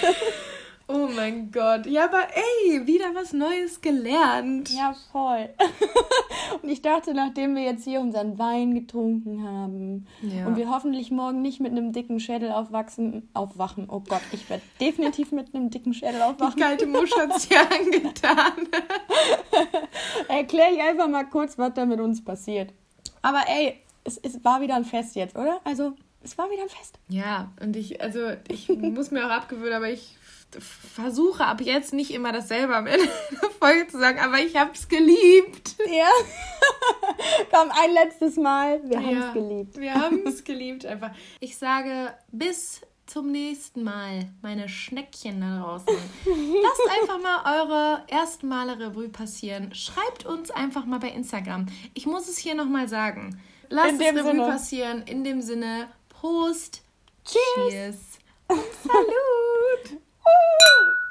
Oh 0.86 1.08
mein 1.14 1.50
Gott. 1.50 1.86
Ja, 1.86 2.04
aber 2.04 2.26
ey, 2.34 2.86
wieder 2.86 3.14
was 3.14 3.32
Neues 3.32 3.80
gelernt. 3.80 4.68
Ja, 4.70 4.94
voll. 5.12 5.48
und 6.62 6.68
ich 6.68 6.82
dachte, 6.82 7.14
nachdem 7.14 7.56
wir 7.56 7.62
jetzt 7.62 7.84
hier 7.84 8.00
unseren 8.00 8.38
Wein 8.38 8.74
getrunken 8.74 9.42
haben 9.42 10.06
ja. 10.20 10.46
und 10.46 10.56
wir 10.56 10.68
hoffentlich 10.68 11.10
morgen 11.10 11.40
nicht 11.40 11.60
mit 11.60 11.72
einem 11.72 11.92
dicken 11.92 12.20
Schädel 12.20 12.52
aufwachsen, 12.52 13.30
aufwachen. 13.32 13.88
Oh 13.88 14.00
Gott, 14.00 14.20
ich 14.32 14.50
werde 14.50 14.62
definitiv 14.78 15.32
mit 15.32 15.54
einem 15.54 15.70
dicken 15.70 15.94
Schädel 15.94 16.20
aufwachen. 16.20 16.54
Die 16.54 16.60
kalte 16.62 16.86
Musch 16.86 17.16
hat 17.16 17.34
es 17.34 17.48
ja 17.48 17.60
angetan. 17.62 18.68
Erkläre 20.28 20.72
ich 20.74 20.82
einfach 20.82 21.08
mal 21.08 21.24
kurz, 21.24 21.56
was 21.56 21.72
da 21.72 21.86
mit 21.86 22.00
uns 22.00 22.22
passiert. 22.22 22.74
Aber 23.22 23.40
ey, 23.46 23.80
es, 24.04 24.18
es 24.18 24.44
war 24.44 24.60
wieder 24.60 24.74
ein 24.74 24.84
Fest 24.84 25.16
jetzt, 25.16 25.34
oder? 25.34 25.60
Also, 25.64 25.94
es 26.22 26.36
war 26.36 26.50
wieder 26.50 26.62
ein 26.62 26.68
Fest. 26.68 26.98
Ja, 27.08 27.52
und 27.62 27.74
ich, 27.74 28.02
also, 28.02 28.32
ich 28.48 28.68
muss 28.68 29.10
mir 29.10 29.26
auch 29.26 29.30
abgewöhnen, 29.30 29.74
aber 29.74 29.88
ich 29.88 30.16
versuche 30.60 31.44
ab 31.44 31.60
jetzt 31.60 31.92
nicht 31.92 32.12
immer 32.12 32.32
dasselbe 32.32 32.76
am 32.76 32.86
Ende 32.86 33.06
der 33.42 33.50
Folge 33.50 33.86
zu 33.88 33.98
sagen, 33.98 34.18
aber 34.18 34.38
ich 34.38 34.56
habe 34.56 34.72
es 34.74 34.88
geliebt. 34.88 35.76
Ja. 35.86 36.08
Komm, 37.50 37.70
ein 37.70 37.92
letztes 37.92 38.36
Mal. 38.36 38.80
Wir 38.84 38.98
haben 38.98 39.22
es 39.22 39.32
geliebt. 39.32 39.76
Wir 39.76 39.94
haben 39.94 40.26
es 40.26 40.44
geliebt 40.44 40.86
einfach. 40.86 41.10
Ich 41.40 41.56
sage 41.56 42.14
bis 42.32 42.80
zum 43.06 43.30
nächsten 43.30 43.82
Mal, 43.82 44.30
meine 44.42 44.68
Schneckchen 44.68 45.40
da 45.40 45.60
draußen. 45.60 45.86
Lasst 46.24 47.00
einfach 47.00 47.20
mal 47.20 47.60
eure 47.60 48.02
ersten 48.08 48.48
Male 48.48 48.78
Revue 48.78 49.08
passieren. 49.08 49.74
Schreibt 49.74 50.24
uns 50.24 50.50
einfach 50.50 50.84
mal 50.86 51.00
bei 51.00 51.10
Instagram. 51.10 51.66
Ich 51.92 52.06
muss 52.06 52.28
es 52.28 52.38
hier 52.38 52.54
nochmal 52.54 52.88
sagen. 52.88 53.40
Lasst 53.68 53.94
es 53.94 54.00
Revue 54.00 54.22
Sinne. 54.22 54.46
passieren. 54.46 55.02
In 55.02 55.24
dem 55.24 55.42
Sinne, 55.42 55.88
Prost. 56.08 56.82
Cheers. 57.24 57.72
Cheers. 57.72 57.96
Salut. 58.82 60.00
Woo! 60.26 61.03